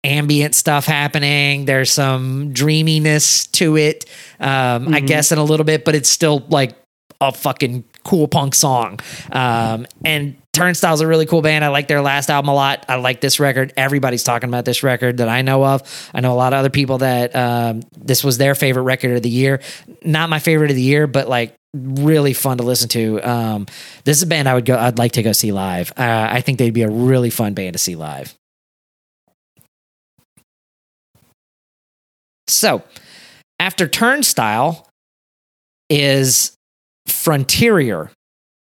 ambient 0.04 0.54
stuff 0.54 0.86
happening. 0.86 1.64
There's 1.64 1.90
some 1.90 2.52
dreaminess 2.52 3.46
to 3.48 3.76
it. 3.76 4.04
Um, 4.40 4.94
I 4.94 5.00
Mhm. 5.00 5.06
guess 5.06 5.32
in 5.32 5.38
a 5.38 5.44
little 5.44 5.64
bit, 5.64 5.84
but 5.84 5.94
it's 5.94 6.08
still 6.08 6.44
like 6.48 6.72
a 7.20 7.32
fucking 7.32 7.82
cool 8.04 8.28
punk 8.28 8.54
song. 8.54 9.00
Um, 9.32 9.86
and 10.04 10.36
Turnstile's 10.52 11.00
a 11.00 11.06
really 11.06 11.26
cool 11.26 11.42
band. 11.42 11.64
I 11.64 11.68
like 11.68 11.88
their 11.88 12.00
last 12.00 12.30
album 12.30 12.48
a 12.48 12.54
lot. 12.54 12.84
I 12.88 12.94
like 12.96 13.20
this 13.20 13.38
record. 13.40 13.72
Everybody's 13.76 14.22
talking 14.22 14.48
about 14.48 14.64
this 14.64 14.82
record 14.82 15.16
that 15.18 15.28
I 15.28 15.42
know 15.42 15.64
of. 15.64 15.82
I 16.14 16.20
know 16.20 16.32
a 16.32 16.36
lot 16.36 16.52
of 16.52 16.60
other 16.60 16.70
people 16.70 16.98
that 16.98 17.34
um, 17.34 17.82
this 17.96 18.22
was 18.22 18.38
their 18.38 18.54
favorite 18.54 18.82
record 18.84 19.16
of 19.16 19.22
the 19.22 19.28
year. 19.28 19.60
Not 20.04 20.30
my 20.30 20.38
favorite 20.38 20.70
of 20.70 20.76
the 20.76 20.82
year, 20.82 21.06
but 21.08 21.28
like 21.28 21.54
really 21.74 22.32
fun 22.32 22.58
to 22.58 22.64
listen 22.64 22.88
to. 22.90 23.20
Um, 23.28 23.66
this 24.04 24.16
is 24.16 24.22
a 24.22 24.26
band 24.26 24.48
I 24.48 24.54
would 24.54 24.64
go. 24.64 24.76
I'd 24.78 24.98
like 24.98 25.12
to 25.12 25.22
go 25.22 25.32
see 25.32 25.50
live. 25.52 25.92
Uh, 25.96 26.28
I 26.30 26.40
think 26.40 26.58
they'd 26.58 26.72
be 26.72 26.82
a 26.82 26.90
really 26.90 27.30
fun 27.30 27.54
band 27.54 27.72
to 27.74 27.78
see 27.78 27.96
live. 27.96 28.34
So, 32.48 32.82
after 33.60 33.86
Turnstile 33.86 34.88
is 35.90 36.56
Frontier 37.06 38.10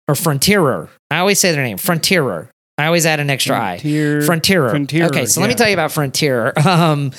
or 0.07 0.15
Frontierer. 0.15 0.89
I 1.09 1.19
always 1.19 1.39
say 1.39 1.51
their 1.51 1.63
name, 1.63 1.77
Frontierer. 1.77 2.49
I 2.77 2.87
always 2.87 3.05
add 3.05 3.19
an 3.19 3.29
extra 3.29 3.57
I. 3.57 3.77
Frontier- 3.77 4.21
Frontierer. 4.21 4.69
Frontierer, 4.69 5.07
Okay, 5.07 5.25
so 5.25 5.41
let 5.41 5.47
me 5.47 5.55
tell 5.55 5.67
you 5.67 5.73
about 5.73 5.91
Frontierer. 5.91 6.53
Um, 6.65 7.11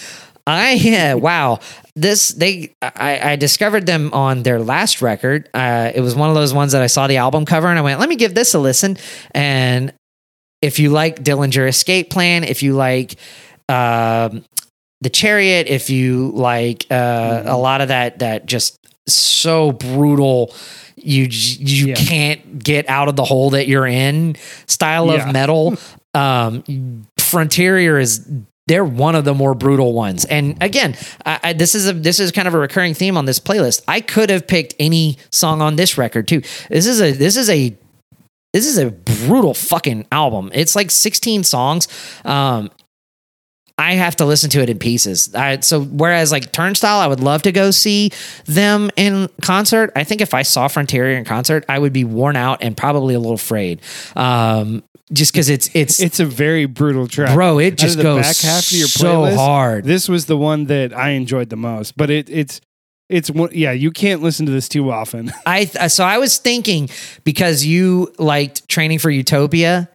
I 0.49 0.73
yeah, 0.81 1.15
wow. 1.15 1.59
This 1.97 2.29
they 2.29 2.73
I, 2.81 3.33
I 3.33 3.37
discovered 3.37 3.87
them 3.87 4.13
on 4.13 4.45
their 4.45 4.61
last 4.61 5.03
record. 5.03 5.49
Uh, 5.53 5.91
it 5.95 6.01
was 6.01 6.15
one 6.15 6.29
of 6.29 6.37
those 6.37 6.55
ones 6.55 6.73
that 6.73 6.83
I 6.83 6.87
saw 6.87 7.07
the 7.09 7.17
album 7.17 7.45
cover 7.47 7.67
and 7.67 7.79
I 7.79 7.83
went, 7.83 7.99
let 7.99 8.09
me 8.09 8.17
give 8.17 8.35
this 8.35 8.55
a 8.55 8.59
listen. 8.61 8.97
And 9.33 9.93
if 10.63 10.79
you 10.79 10.91
like 10.91 11.25
Dillinger 11.25 11.67
Escape 11.67 12.11
Plan, 12.11 12.45
if 12.45 12.63
you 12.63 12.75
like 12.75 13.17
um, 13.69 14.45
the 15.01 15.11
Chariot, 15.11 15.67
if 15.69 15.91
you 15.91 16.31
like 16.35 16.87
uh, 16.91 17.43
a 17.47 17.57
lot 17.57 17.81
of 17.81 17.89
that 17.89 18.19
that 18.21 18.47
just 18.47 18.79
so 19.07 19.73
brutal, 19.73 20.55
you 20.97 21.25
you 21.25 21.89
Yeah. 21.89 21.95
can't 21.95 22.59
get 22.63 22.89
out 22.89 23.09
of 23.09 23.17
the 23.17 23.25
hole 23.25 23.51
that 23.51 23.69
you're 23.69 23.87
in 23.87 24.37
style 24.67 25.11
of 25.11 25.19
Yeah. 25.19 25.33
metal. 25.33 25.77
Um, 26.15 27.07
Frontier 27.19 27.99
is 27.99 28.27
they're 28.69 28.87
one 28.87 29.15
of 29.15 29.27
the 29.27 29.35
more 29.35 29.55
brutal 29.55 29.93
ones. 29.93 30.25
And 30.25 30.57
again, 30.63 30.97
I, 31.27 31.41
I, 31.43 31.53
this 31.53 31.75
is 31.75 31.87
a 31.87 31.93
this 31.93 32.19
is 32.21 32.33
kind 32.33 32.49
of 32.49 32.55
a 32.55 32.59
recurring 32.59 32.95
theme 32.95 33.19
on 33.19 33.27
this 33.27 33.39
playlist. 33.39 33.83
I 33.87 34.01
could 34.01 34.31
have 34.31 34.47
picked 34.47 34.75
any 34.79 35.19
song 35.31 35.61
on 35.61 35.77
this 35.77 35.99
record 35.99 36.27
too. 36.27 36.41
This 36.71 36.87
is 36.87 37.03
a 37.03 37.13
this 37.13 37.37
is 37.37 37.51
a 37.51 37.77
this 38.55 38.67
is 38.67 38.79
a 38.79 38.91
brutal 38.91 39.53
fucking 39.53 40.07
album. 40.11 40.51
It's 40.55 40.75
like 40.75 40.91
16 40.91 41.45
songs. 41.45 41.87
Um, 42.25 42.71
I 43.79 43.95
have 43.95 44.17
to 44.17 44.25
listen 44.25 44.49
to 44.51 44.63
it 44.63 44.71
in 44.71 44.79
pieces. 44.79 45.35
I, 45.35 45.61
so 45.61 45.83
whereas 45.85 46.33
like 46.33 46.51
Turnstile, 46.51 46.99
I 46.99 47.07
would 47.07 47.21
love 47.21 47.43
to 47.43 47.53
go 47.53 47.71
see 47.71 48.11
them 48.47 48.91
in 48.97 49.29
concert. 49.43 49.93
I 49.95 50.03
think 50.05 50.23
if 50.23 50.33
I 50.33 50.43
saw 50.43 50.67
Frontier 50.69 51.11
in 51.11 51.25
concert, 51.25 51.65
I 51.69 51.79
would 51.79 51.93
be 51.93 52.05
worn 52.05 52.37
out 52.37 52.63
and 52.63 52.75
probably 52.77 53.15
a 53.15 53.19
little 53.19 53.35
afraid. 53.35 53.83
Um, 54.17 54.83
just 55.13 55.33
because 55.33 55.49
it's 55.51 55.71
it's 55.75 56.01
It's 56.01 56.21
a 56.21 56.25
very 56.27 56.67
brutal 56.67 57.07
track. 57.07 57.35
bro, 57.35 57.59
it 57.59 57.77
just 57.77 58.01
goes 58.01 58.23
back 58.23 58.37
half 58.39 58.67
of 58.67 58.73
your 58.73 58.89
so 58.89 59.23
playlist, 59.23 59.37
hard. 59.37 59.85
This 59.85 60.09
was 60.09 60.27
the 60.27 60.37
one 60.37 60.65
that 60.65 60.93
I 60.97 61.11
enjoyed 61.11 61.49
the 61.51 61.57
most, 61.57 61.97
but 61.97 62.11
it, 62.11 62.29
it's 62.29 62.61
it's 63.09 63.31
one- 63.31 63.51
yeah. 63.53 63.71
You 63.71 63.93
can't 63.93 64.21
listen 64.21 64.47
to 64.47 64.53
this 64.53 64.69
too 64.69 64.91
often. 64.91 65.33
I 65.47 65.67
so 65.67 66.03
I 66.05 66.19
was 66.19 66.39
thinking 66.39 66.89
because 67.23 67.65
you 67.65 68.13
liked 68.19 68.69
Training 68.69 68.99
for 68.99 69.11
Utopia, 69.11 69.89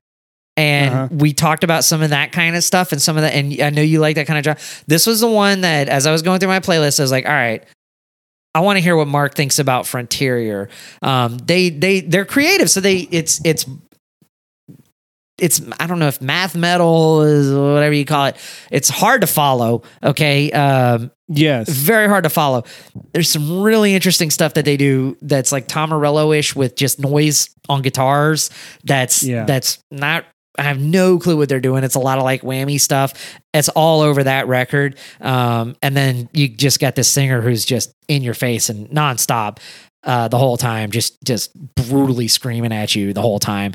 and 0.62 0.94
Uh-huh. 0.94 1.08
we 1.12 1.34
talked 1.34 1.64
about 1.64 1.84
some 1.84 2.02
of 2.04 2.12
that 2.12 2.32
kind 2.32 2.56
of 2.56 2.64
stuff 2.64 2.92
and 2.92 3.02
some 3.02 3.18
of 3.18 3.24
that, 3.24 3.34
and 3.34 3.60
I 3.62 3.70
know 3.72 3.82
you 3.82 4.00
like 4.00 4.16
that 4.18 4.28
kind 4.28 4.38
of 4.38 4.46
job. 4.46 4.60
This 4.88 5.08
was 5.08 5.20
the 5.20 5.28
one 5.30 5.62
that, 5.62 5.90
as 5.90 6.06
I 6.06 6.12
was 6.12 6.22
going 6.22 6.40
through 6.40 6.50
my 6.50 6.60
playlist, 6.60 7.00
I 7.00 7.04
was 7.04 7.12
like, 7.12 7.26
all 7.26 7.32
right. 7.34 7.64
I 8.54 8.60
want 8.60 8.76
to 8.78 8.82
hear 8.82 8.98
what 8.98 9.08
Mark 9.08 9.34
thinks 9.34 9.60
about 9.60 9.88
Frontier. 9.88 10.68
Um, 11.02 11.38
they 11.38 11.70
they 11.70 12.02
they're 12.02 12.26
creative, 12.26 12.70
so 12.70 12.82
they 12.82 12.98
it's 13.10 13.40
it's 13.46 13.66
it's 15.38 15.62
I 15.80 15.88
don't 15.88 16.00
know 16.00 16.08
if 16.10 16.22
math 16.22 16.54
metal 16.56 17.22
is 17.22 17.52
whatever 17.52 17.94
you 17.94 18.04
call 18.06 18.26
it. 18.28 18.36
It's 18.70 18.90
hard 18.90 19.22
to 19.22 19.28
follow. 19.28 19.82
Okay, 20.04 20.52
um, 20.52 21.12
yes. 21.30 21.70
very 21.70 22.08
hard 22.10 22.26
to 22.26 22.30
follow. 22.30 22.64
There's 23.14 23.30
some 23.30 23.62
really 23.62 23.96
interesting 23.96 24.30
stuff 24.30 24.54
that 24.56 24.66
they 24.66 24.76
do 24.78 25.18
that's 25.22 25.52
like 25.54 25.68
Tom 25.68 25.90
Morello 25.90 26.32
ish 26.34 26.54
with 26.56 26.76
just 26.76 27.00
noise 27.00 27.50
on 27.70 27.82
guitars. 27.82 28.50
That's 28.84 29.24
Yeah. 29.24 29.46
that's 29.46 29.80
not 29.90 30.26
I 30.58 30.64
have 30.64 30.80
no 30.80 31.18
clue 31.18 31.38
what 31.38 31.50
they're 31.50 31.62
doing. 31.62 31.84
It's 31.84 31.96
a 31.96 32.00
lot 32.00 32.18
of 32.18 32.24
like 32.24 32.42
whammy 32.42 32.80
stuff. 32.80 33.14
It's 33.54 33.70
all 33.70 34.02
over 34.02 34.24
that 34.24 34.48
record. 34.48 34.98
Um, 35.22 35.76
and 35.82 35.96
then 35.96 36.30
you 36.34 36.50
just 36.50 36.80
got 36.80 36.96
this 36.96 37.10
singer 37.10 37.42
who's 37.42 37.64
just 37.64 37.94
in 38.08 38.22
your 38.22 38.34
face 38.34 38.70
and 38.70 38.90
nonstop 38.90 39.60
uh, 40.04 40.28
the 40.28 40.38
whole 40.38 40.58
time, 40.58 40.92
just 40.92 41.22
just 41.24 41.56
brutally 41.76 42.28
screaming 42.28 42.74
at 42.74 42.96
you 42.96 43.14
the 43.14 43.22
whole 43.22 43.40
time. 43.40 43.74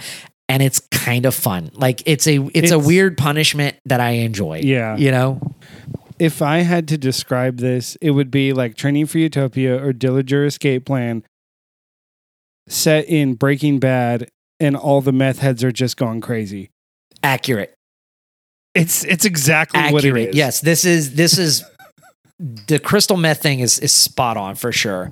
And 0.48 0.62
it's 0.62 0.80
kind 0.90 1.26
of 1.26 1.34
fun. 1.34 1.70
Like 1.74 2.02
it's 2.06 2.26
a 2.26 2.38
it's, 2.54 2.70
a 2.70 2.78
weird 2.78 3.16
punishment 3.18 3.76
that 3.86 4.00
I 4.00 4.10
enjoy. 4.10 4.60
Yeah. 4.62 4.96
You 4.96 5.10
know? 5.10 5.40
If 6.18 6.40
I 6.40 6.58
had 6.58 6.88
to 6.88 6.98
describe 6.98 7.58
this, 7.58 7.96
it 7.96 8.12
would 8.12 8.30
be 8.30 8.52
like 8.52 8.76
Training 8.76 9.06
for 9.06 9.18
Utopia 9.18 9.82
or 9.84 9.92
Dillinger 9.92 10.46
Escape 10.46 10.86
Plan 10.86 11.24
set 12.68 13.06
in 13.06 13.34
Breaking 13.34 13.78
Bad 13.78 14.28
and 14.60 14.76
all 14.76 15.00
the 15.00 15.12
meth 15.12 15.38
heads 15.38 15.62
are 15.64 15.72
just 15.72 15.96
going 15.96 16.20
crazy. 16.20 16.70
Accurate. 17.22 17.74
It's 18.74 19.04
it's 19.04 19.24
exactly 19.24 19.80
what 19.80 20.04
it 20.04 20.08
Accurate. 20.08 20.28
is. 20.30 20.36
Yes. 20.36 20.60
This 20.60 20.84
is 20.84 21.14
this 21.14 21.38
is 21.38 21.64
the 22.38 22.78
crystal 22.78 23.16
meth 23.16 23.40
thing 23.42 23.60
is 23.60 23.78
is 23.78 23.92
spot 23.92 24.36
on 24.36 24.54
for 24.54 24.70
sure. 24.72 25.10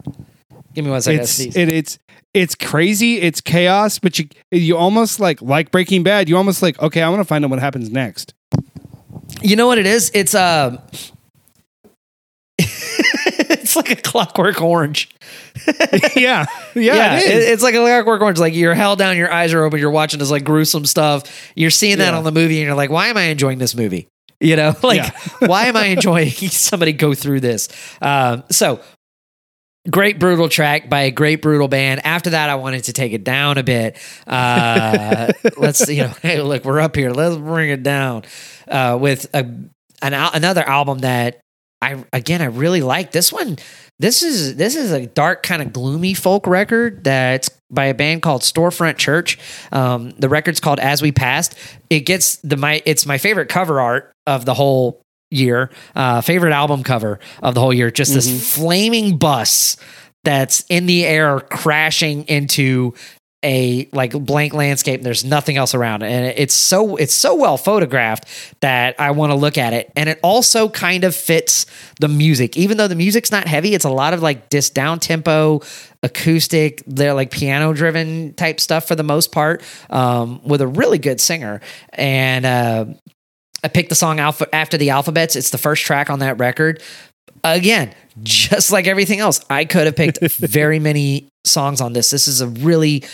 Give 0.75 0.85
me 0.85 0.91
one 0.91 1.01
second. 1.01 1.21
It's 1.21 1.41
it, 1.41 1.69
it's 1.69 1.99
it's 2.35 2.55
crazy, 2.55 3.21
it's 3.21 3.41
chaos, 3.41 3.99
but 3.99 4.19
you 4.19 4.29
you 4.51 4.77
almost 4.77 5.21
like 5.21 5.41
like 5.41 5.71
Breaking 5.71 6.03
Bad, 6.03 6.29
you 6.29 6.37
almost 6.37 6.63
like, 6.63 6.81
okay, 6.83 7.01
I 7.01 7.09
want 7.09 7.21
to 7.21 7.25
find 7.25 7.45
out 7.45 7.51
what 7.51 7.61
happens 7.61 7.91
next. 7.91 8.35
You 9.41 9.57
know 9.57 9.67
what 9.67 9.79
it 9.79 9.87
is? 9.87 10.11
It's 10.15 10.35
um 10.35 10.79
it's 13.77 13.89
like 13.89 13.99
a 13.99 14.03
clockwork 14.03 14.61
orange. 14.63 15.09
yeah. 16.17 16.47
Yeah, 16.75 17.17
it 17.19 17.25
is. 17.25 17.45
It's 17.51 17.63
like 17.63 17.75
a 17.75 17.79
clockwork 17.79 18.21
orange. 18.21 18.39
Like 18.39 18.55
you're 18.55 18.75
held 18.75 18.99
down, 18.99 19.17
your 19.17 19.33
eyes 19.33 19.53
are 19.53 19.63
open, 19.65 19.79
you're 19.81 19.91
watching 19.91 20.19
this 20.19 20.31
like 20.31 20.45
gruesome 20.45 20.87
stuff. 20.87 21.25
You're 21.55 21.71
seeing 21.71 21.99
that 21.99 22.13
Yeah. 22.13 22.19
on 22.19 22.25
the 22.25 22.33
movie, 22.33 22.59
and 22.59 22.67
you're 22.67 22.75
like, 22.77 22.91
why 22.91 23.09
am 23.09 23.17
I 23.17 23.25
enjoying 23.25 23.59
this 23.59 23.75
movie? 23.75 24.09
You 24.41 24.57
know, 24.57 24.75
like 24.83 24.99
Yeah. 24.99 25.11
why 25.47 25.67
am 25.67 25.77
I 25.77 25.87
enjoying 25.87 26.31
somebody 26.31 26.93
go 26.93 27.15
through 27.15 27.41
this? 27.41 27.69
Um, 28.03 28.45
so 28.51 28.81
great 29.91 30.19
brutal 30.19 30.49
track 30.49 30.89
by 30.89 31.03
a 31.03 31.11
great 31.11 31.43
brutal 31.43 31.69
band. 31.69 32.05
After 32.07 32.31
that, 32.31 32.49
I 32.51 32.55
wanted 32.55 32.85
to 32.85 32.93
take 32.93 33.13
it 33.13 33.23
down 33.25 33.59
a 33.59 33.63
bit. 33.63 33.99
Uh, 34.27 35.33
let's 35.57 35.89
you 35.89 36.03
know, 36.05 36.13
hey, 36.23 36.41
look, 36.41 36.65
we're 36.65 36.81
up 36.81 36.97
here. 36.97 37.11
Let's 37.11 37.37
bring 37.37 37.71
it 37.71 37.83
down 37.83 38.25
uh, 38.69 38.97
with 39.01 39.27
a, 39.35 39.41
an 40.03 40.15
another 40.15 40.63
album 40.67 41.01
that 41.01 41.41
I 41.85 42.05
again 42.13 42.41
I 42.41 42.47
really 42.47 42.81
like. 42.81 43.13
This 43.13 43.33
one, 43.33 43.59
this 43.99 44.23
is 44.23 44.57
this 44.57 44.75
is 44.75 44.91
a 44.91 45.07
dark 45.07 45.43
kind 45.43 45.63
of 45.63 45.73
gloomy 45.73 46.15
folk 46.15 46.47
record 46.47 47.05
that's 47.05 47.51
by 47.71 47.87
a 47.87 47.95
band 47.95 48.23
called 48.23 48.43
Storefront 48.43 48.97
Church. 48.97 49.39
Um, 49.73 50.11
the 50.19 50.29
record's 50.29 50.61
called 50.61 50.81
As 50.81 51.03
We 51.03 51.13
Passed. 51.13 51.57
It 51.91 52.01
gets 52.01 52.37
the 52.37 52.57
my 52.57 52.83
it's 52.87 53.07
my 53.07 53.19
favorite 53.19 53.49
cover 53.49 53.81
art 53.81 54.13
of 54.27 54.45
the 54.45 54.55
whole 54.55 55.03
year. 55.31 55.71
Uh, 55.95 56.21
favorite 56.21 56.53
album 56.53 56.83
cover 56.83 57.21
of 57.43 57.55
the 57.55 57.61
whole 57.61 57.75
year. 57.75 57.91
Just 57.91 58.15
this 58.15 58.55
flaming 58.55 59.19
bus 59.19 59.77
that's 60.23 60.65
in 60.69 60.87
the 60.87 61.05
air 61.05 61.41
crashing 61.41 62.25
into 62.25 62.95
a 63.45 63.89
like 63.93 64.13
blank 64.13 64.55
landscape 64.55 64.99
and 64.99 65.07
there's 65.07 65.25
nothing 65.25 65.57
else 65.57 65.75
around 65.75 66.03
and 66.03 66.27
it's 66.37 66.55
so 66.55 66.97
it's 66.97 67.15
so 67.15 67.35
well 67.35 67.57
photographed 67.57 68.27
that 68.61 68.99
I 68.99 69.11
want 69.11 69.31
to 69.31 69.37
look 69.37 69.59
at 69.59 69.73
it. 69.73 69.93
And 69.95 70.09
it 70.09 70.19
also 70.23 70.69
kind 70.69 71.05
of 71.05 71.15
fits 71.15 71.67
the 72.01 72.09
music. 72.09 72.57
Even 72.57 72.79
though 72.79 72.89
the 72.89 72.95
music's 72.95 73.31
not 73.31 73.47
heavy 73.47 73.75
it's 73.75 73.85
a 73.85 73.91
lot 73.91 74.15
of 74.15 74.23
like 74.23 74.51
this 74.51 74.71
down 74.71 74.99
tempo 74.99 75.61
acoustic 76.03 76.83
they're 76.87 77.15
like 77.15 77.31
piano 77.31 77.73
driven 77.73 78.35
type 78.35 78.61
stuff 78.61 78.89
for 78.89 78.95
the 78.95 79.03
most 79.03 79.31
part 79.31 79.63
um, 79.91 80.43
with 80.45 80.61
a 80.61 80.67
really 80.67 80.99
good 80.99 81.21
singer. 81.21 81.61
And 81.93 82.47
uh, 82.47 82.87
I 83.63 83.69
picked 83.69 83.89
the 83.89 83.95
song 83.95 84.21
Alpha 84.21 84.53
after 84.55 84.77
the 84.77 84.91
alphabets. 84.91 85.37
It's 85.37 85.51
the 85.51 85.59
first 85.59 85.85
track 85.85 86.11
on 86.11 86.19
that 86.21 86.39
record. 86.39 86.83
Again, 87.43 87.95
just 88.23 88.71
like 88.71 88.87
everything 88.87 89.21
else, 89.21 89.45
I 89.51 89.65
could 89.65 89.87
have 89.87 89.97
picked 89.97 90.21
very 90.23 90.79
many 90.79 91.29
songs 91.45 91.81
on 91.81 91.93
this. 91.93 92.11
This 92.11 92.29
is 92.29 92.41
a 92.41 92.49
really 92.49 93.05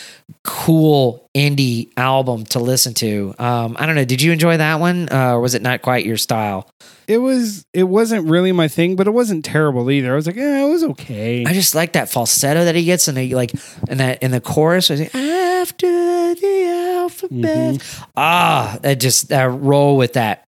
cool 0.45 1.29
indie 1.35 1.91
album 1.97 2.45
to 2.47 2.59
listen 2.59 2.95
to. 2.95 3.35
Um, 3.39 3.77
I 3.79 3.87
don't 3.87 3.95
know. 3.95 4.05
Did 4.05 4.23
you 4.23 4.33
enjoy 4.33 4.57
that 4.57 4.81
one, 4.81 5.09
uh, 5.11 5.33
or 5.33 5.41
was 5.41 5.55
it 5.55 5.63
not 5.63 5.83
quite 5.83 6.05
your 6.07 6.17
style? 6.17 6.71
it 7.11 7.19
was 7.19 7.67
it 7.73 7.83
wasn't 7.83 8.29
really 8.29 8.53
my 8.53 8.69
thing, 8.69 8.95
but 8.95 9.09
it 9.09 9.11
wasn't 9.11 9.45
terrible 9.45 9.91
either. 9.91 10.13
I 10.13 10.15
was 10.15 10.29
like, 10.29 10.37
yeah, 10.37 10.65
it 10.65 10.69
was 10.69 10.85
okay. 10.85 11.45
I 11.45 11.53
just 11.53 11.75
like 11.75 11.95
that 11.95 12.09
falsetto 12.09 12.65
that 12.67 12.77
he 12.77 12.85
gets, 12.85 13.09
and 13.09 13.19
the 13.19 13.35
like, 13.35 13.53
in 13.89 13.99
that 13.99 14.23
in 14.23 14.31
the 14.31 14.41
chorus, 14.41 14.91
was 14.91 15.01
like, 15.01 15.13
after 15.13 16.35
the 16.37 16.95
alphabet. 16.99 18.07
Ah, 18.17 18.79
I 18.85 18.95
just 18.95 19.33
uh, 19.33 19.49
roll 19.49 19.97
with 19.97 20.13
that. 20.13 20.45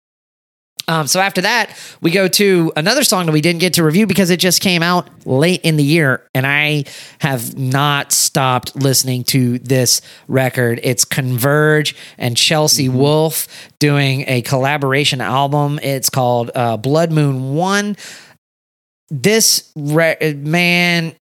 Um, 0.86 1.06
so 1.06 1.20
after 1.20 1.42
that, 1.42 1.76
we 2.00 2.10
go 2.10 2.28
to 2.28 2.72
another 2.76 3.04
song 3.04 3.26
that 3.26 3.32
we 3.32 3.40
didn't 3.40 3.60
get 3.60 3.74
to 3.74 3.84
review 3.84 4.06
because 4.06 4.30
it 4.30 4.40
just 4.40 4.62
came 4.62 4.82
out 4.82 5.08
late 5.26 5.60
in 5.62 5.76
the 5.76 5.84
year, 5.84 6.26
and 6.34 6.46
I 6.46 6.84
have 7.18 7.58
not 7.58 8.12
stopped 8.12 8.74
listening 8.74 9.24
to 9.24 9.58
this 9.58 10.00
record. 10.28 10.80
It's 10.82 11.04
Converge 11.04 11.94
and 12.16 12.36
Chelsea 12.36 12.88
Wolfe 12.88 13.48
doing 13.78 14.24
a 14.28 14.40
collaboration 14.42 15.20
album. 15.20 15.78
It's 15.82 16.08
called 16.08 16.50
uh, 16.54 16.76
Blood 16.78 17.12
Moon 17.12 17.54
One. 17.54 17.96
This 19.10 19.70
re- 19.74 20.34
man, 20.36 21.14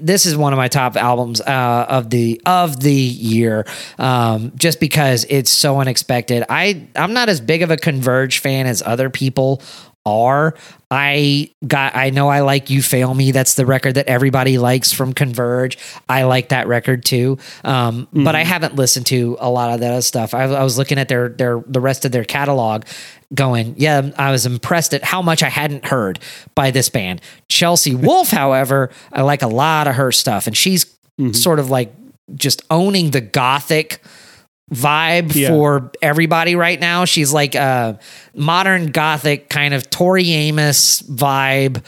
this 0.00 0.26
is 0.26 0.36
one 0.36 0.52
of 0.52 0.56
my 0.56 0.68
top 0.68 0.96
albums 0.96 1.40
uh, 1.40 1.86
of 1.88 2.10
the 2.10 2.40
of 2.46 2.80
the 2.80 2.92
year, 2.92 3.66
um, 3.98 4.52
just 4.56 4.80
because 4.80 5.26
it's 5.28 5.50
so 5.50 5.80
unexpected. 5.80 6.44
I 6.48 6.88
I'm 6.96 7.12
not 7.12 7.28
as 7.28 7.40
big 7.40 7.62
of 7.62 7.70
a 7.70 7.76
Converge 7.76 8.38
fan 8.38 8.66
as 8.66 8.82
other 8.82 9.10
people 9.10 9.62
are. 10.06 10.54
I 10.90 11.52
got 11.64 11.94
I 11.94 12.10
know 12.10 12.28
I 12.28 12.40
like 12.40 12.70
You 12.70 12.82
Fail 12.82 13.14
Me. 13.14 13.30
That's 13.30 13.54
the 13.54 13.64
record 13.66 13.94
that 13.94 14.08
everybody 14.08 14.58
likes 14.58 14.92
from 14.92 15.12
Converge. 15.12 15.78
I 16.08 16.24
like 16.24 16.48
that 16.48 16.66
record 16.66 17.04
too. 17.04 17.38
Um, 17.62 18.08
but 18.12 18.34
I 18.34 18.42
haven't 18.42 18.74
listened 18.74 19.06
to 19.06 19.36
a 19.38 19.48
lot 19.48 19.72
of 19.74 19.80
that 19.80 20.02
stuff. 20.02 20.34
I, 20.34 20.44
I 20.44 20.64
was 20.64 20.78
looking 20.78 20.98
at 20.98 21.08
their 21.08 21.28
their 21.28 21.62
the 21.66 21.80
rest 21.80 22.04
of 22.04 22.12
their 22.12 22.24
catalog 22.24 22.84
going, 23.34 23.74
yeah, 23.76 24.10
I 24.18 24.30
was 24.30 24.46
impressed 24.46 24.92
at 24.94 25.04
how 25.04 25.22
much 25.22 25.42
I 25.42 25.48
hadn't 25.48 25.86
heard 25.86 26.18
by 26.54 26.70
this 26.70 26.88
band. 26.88 27.20
Chelsea 27.48 27.94
Wolfe, 27.94 28.30
however, 28.30 28.90
I 29.12 29.22
like 29.22 29.42
a 29.42 29.48
lot 29.48 29.86
of 29.86 29.94
her 29.96 30.12
stuff 30.12 30.46
and 30.46 30.56
she's 30.56 30.84
mm-hmm. 31.18 31.32
sort 31.32 31.58
of 31.58 31.70
like 31.70 31.94
just 32.34 32.62
owning 32.70 33.10
the 33.10 33.20
gothic 33.20 34.00
vibe 34.72 35.34
Yeah. 35.34 35.48
for 35.48 35.90
everybody 36.00 36.54
right 36.54 36.78
now. 36.78 37.04
She's 37.04 37.32
like 37.32 37.54
a 37.54 37.98
modern 38.34 38.86
gothic 38.86 39.48
kind 39.48 39.74
of 39.74 39.90
Tori 39.90 40.30
Amos 40.30 41.02
vibe, 41.02 41.82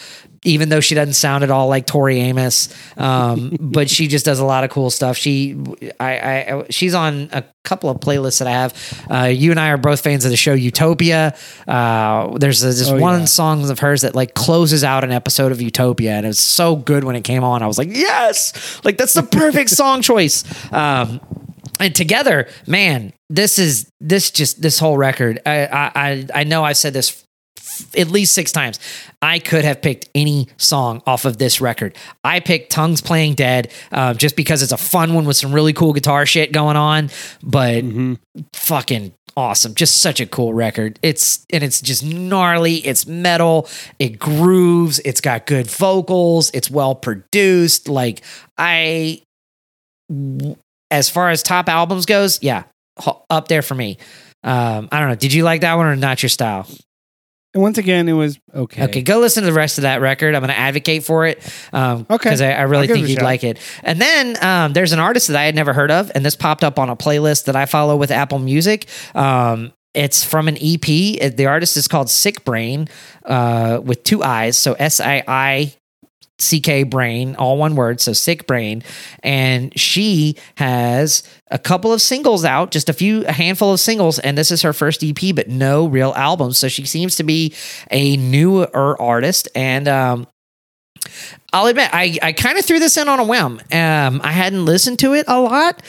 even 0.45 0.69
though 0.71 0.81
she 0.81 0.95
doesn't 0.95 1.15
sound 1.15 1.45
at 1.45 1.51
all 1.51 1.69
like 1.69 1.87
Tori 1.87 2.19
Amos. 2.21 2.69
Um, 2.97 3.57
but 3.61 3.89
she 3.89 4.09
just 4.09 4.25
does 4.25 4.39
a 4.41 4.45
lot 4.45 4.65
of 4.65 4.71
cool 4.71 4.91
stuff. 4.91 5.17
She, 5.17 5.57
I, 6.01 6.19
I, 6.53 6.65
she's 6.71 6.95
on 6.95 7.29
a 7.33 7.45
couple 7.65 7.89
of 7.91 7.99
playlists 7.99 8.41
that 8.41 8.49
I 8.49 8.51
have. 8.51 9.07
Uh, 9.11 9.25
you 9.27 9.53
and 9.53 9.61
I 9.61 9.69
are 9.71 9.77
both 9.77 10.01
fans 10.01 10.25
of 10.25 10.31
the 10.33 10.37
show 10.37 10.53
Utopia. 10.55 11.37
Uh, 11.69 12.37
there's 12.39 12.61
this 12.61 12.89
Oh, 12.91 12.99
one 12.99 13.21
yeah. 13.21 13.25
song 13.27 13.71
of 13.71 13.79
hers 13.79 14.01
that 14.03 14.15
like 14.17 14.35
closes 14.35 14.83
out 14.83 15.05
an 15.05 15.13
episode 15.13 15.53
of 15.53 15.63
Utopia, 15.63 16.13
and 16.13 16.27
it 16.27 16.31
was 16.31 16.41
so 16.41 16.75
good 16.77 17.05
when 17.05 17.15
it 17.15 17.23
came 17.23 17.45
on. 17.45 17.63
I 17.63 17.67
was 17.69 17.79
like, 17.79 17.89
yes, 17.93 18.81
like 18.85 18.97
that's 18.99 19.15
the 19.15 19.23
perfect 19.23 19.71
song 19.83 20.03
choice. 20.03 20.43
Um, 20.73 21.21
and 21.79 21.95
together, 21.95 22.49
man, 22.67 23.13
this 23.31 23.59
is 23.59 23.89
this 24.01 24.31
just 24.31 24.61
this 24.61 24.79
whole 24.79 24.97
record. 24.97 25.41
I 25.47 25.67
I 25.67 25.91
I- 25.95 26.27
I 26.35 26.45
know 26.45 26.65
I've 26.65 26.77
said 26.77 26.93
this 26.93 27.25
at 27.97 28.09
least 28.09 28.35
six 28.35 28.53
times. 28.53 28.79
I 29.21 29.39
could 29.39 29.65
have 29.65 29.83
picked 29.83 30.09
any 30.15 30.49
song 30.57 31.03
off 31.07 31.25
of 31.25 31.39
this 31.39 31.61
record. 31.61 31.97
I 32.25 32.41
picked 32.41 32.71
"Tongues 32.71 33.01
Playing 33.01 33.35
Dead" 33.35 33.73
uh, 33.91 34.15
just 34.15 34.37
because 34.37 34.63
it's 34.63 34.73
a 34.73 34.77
fun 34.77 35.15
one 35.15 35.25
with 35.25 35.37
some 35.37 35.53
really 35.53 35.73
cool 35.73 35.93
guitar 35.93 36.27
shit 36.27 36.53
going 36.53 36.77
on. 36.77 37.11
But 37.43 37.85
fucking 38.55 39.13
awesome, 39.37 39.75
just 39.75 40.03
such 40.03 40.21
a 40.21 40.27
cool 40.27 40.55
record. 40.55 40.99
It's 41.03 41.47
and 41.53 41.63
it's 41.63 41.81
just 41.81 42.05
gnarly. 42.05 42.77
It's 42.77 43.07
metal. 43.07 43.69
It 43.99 44.19
grooves. 44.19 45.01
It's 45.05 45.21
got 45.21 45.47
good 45.47 45.67
vocals. 45.69 46.51
It's 46.55 46.71
well 46.71 46.95
produced. 46.95 47.89
Like 47.89 48.23
I 48.59 49.23
as 50.91 51.09
far 51.09 51.31
as 51.31 51.43
top 51.43 51.69
albums 51.69 52.07
goes, 52.07 52.43
yeah, 52.43 52.65
up 53.31 53.49
there 53.49 53.63
for 53.63 53.75
me. 53.75 53.99
Um, 54.45 54.89
I 54.91 54.99
don't 55.01 55.09
know. 55.09 55.15
Did 55.15 55.33
you 55.33 55.45
like 55.45 55.61
that 55.63 55.75
one 55.75 55.87
or 55.87 55.97
not 55.97 56.23
your 56.23 56.29
style? 56.31 56.67
And 57.55 57.63
once 57.63 57.79
again, 57.79 58.09
it 58.09 58.13
was 58.15 58.39
okay. 58.55 58.85
Okay, 58.85 59.03
go 59.03 59.19
listen 59.19 59.43
to 59.43 59.47
the 59.47 59.53
rest 59.53 59.79
of 59.79 59.83
that 59.83 60.01
record. 60.01 60.35
I'm 60.35 60.41
going 60.41 60.49
to 60.53 60.59
advocate 60.59 61.05
for 61.05 61.27
it. 61.27 61.43
Um, 61.73 62.07
Okay. 62.09 62.17
because 62.31 62.41
I, 62.41 62.53
I 62.53 62.63
really 62.63 62.87
think 62.87 63.09
you'd 63.09 63.17
shot. 63.19 63.25
like 63.25 63.45
it. 63.45 63.59
And 63.83 64.01
then 64.01 64.43
um, 64.45 64.73
there's 64.73 64.93
an 64.93 64.99
artist 65.01 65.29
that 65.29 65.37
I 65.37 65.45
had 65.45 65.55
never 65.55 65.73
heard 65.73 65.91
of, 65.91 66.11
and 66.15 66.25
this 66.25 66.37
popped 66.37 66.65
up 66.65 66.79
on 66.79 66.89
a 66.91 66.97
playlist 66.97 67.45
that 67.45 67.57
I 67.57 67.67
follow 67.67 67.97
with 67.97 68.11
Apple 68.11 68.39
Music. 68.39 68.87
Um, 69.15 69.73
it's 69.95 70.25
from 70.25 70.49
an 70.49 70.57
EP. 70.57 70.81
The 70.81 71.47
artist 71.47 71.77
is 71.77 71.87
called 71.87 72.09
Sick 72.09 72.45
Brain 72.45 72.89
uh, 73.27 73.81
with 73.85 74.03
two 74.05 74.23
eyes, 74.23 74.57
so 74.57 74.73
S 74.75 75.01
I 75.01 75.23
I 75.29 75.75
CK 76.43 76.89
Brain, 76.89 77.35
all 77.37 77.57
one 77.57 77.77
word, 77.77 78.01
so 78.01 78.13
Sick 78.13 78.47
Brain. 78.47 78.83
And 79.23 79.79
she 79.79 80.37
has 80.57 81.23
a 81.51 81.59
couple 81.59 81.93
of 81.93 82.01
singles 82.01 82.45
out, 82.45 82.71
just 82.71 82.89
a 82.89 82.93
few, 82.93 83.25
a 83.27 83.33
handful 83.33 83.73
of 83.73 83.81
singles, 83.81 84.19
and 84.19 84.37
this 84.37 84.51
is 84.51 84.63
her 84.63 84.73
first 84.73 85.05
EP, 85.05 85.35
but 85.35 85.49
no 85.49 85.87
real 85.87 86.13
album. 86.17 86.53
So 86.53 86.69
she 86.69 86.87
seems 86.87 87.17
to 87.17 87.23
be 87.23 87.55
a 87.91 88.17
newer 88.17 89.01
artist. 89.01 89.49
And 89.55 89.89
um, 89.89 90.27
I'll 91.53 91.67
admit, 91.67 91.91
I, 91.93 92.19
I 92.23 92.33
kind 92.33 92.59
of 92.59 92.65
threw 92.65 92.79
this 92.79 92.97
in 92.97 93.09
on 93.09 93.19
a 93.19 93.25
whim. 93.25 93.61
Um, 93.73 94.21
I 94.25 94.33
hadn't 94.33 94.65
listened 94.65 94.99
to 95.01 95.15
it 95.15 95.27
a 95.29 95.41
lot, 95.41 95.83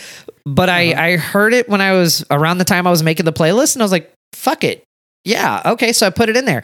but 0.45 0.69
I, 0.69 1.11
I 1.13 1.17
heard 1.17 1.53
it 1.53 1.69
when 1.69 1.81
I 1.81 1.93
was 1.93 2.25
around 2.29 2.57
the 2.57 2.65
time 2.65 2.85
I 2.85 2.91
was 2.91 3.03
making 3.03 3.25
the 3.25 3.33
playlist, 3.33 3.75
and 3.75 3.81
I 3.81 3.85
was 3.85 3.91
like, 3.91 4.11
fuck 4.33 4.63
it. 4.63 4.83
Yeah, 5.23 5.61
okay. 5.65 5.93
So 5.93 6.05
I 6.05 6.09
put 6.09 6.29
it 6.29 6.35
in 6.35 6.45
there. 6.45 6.63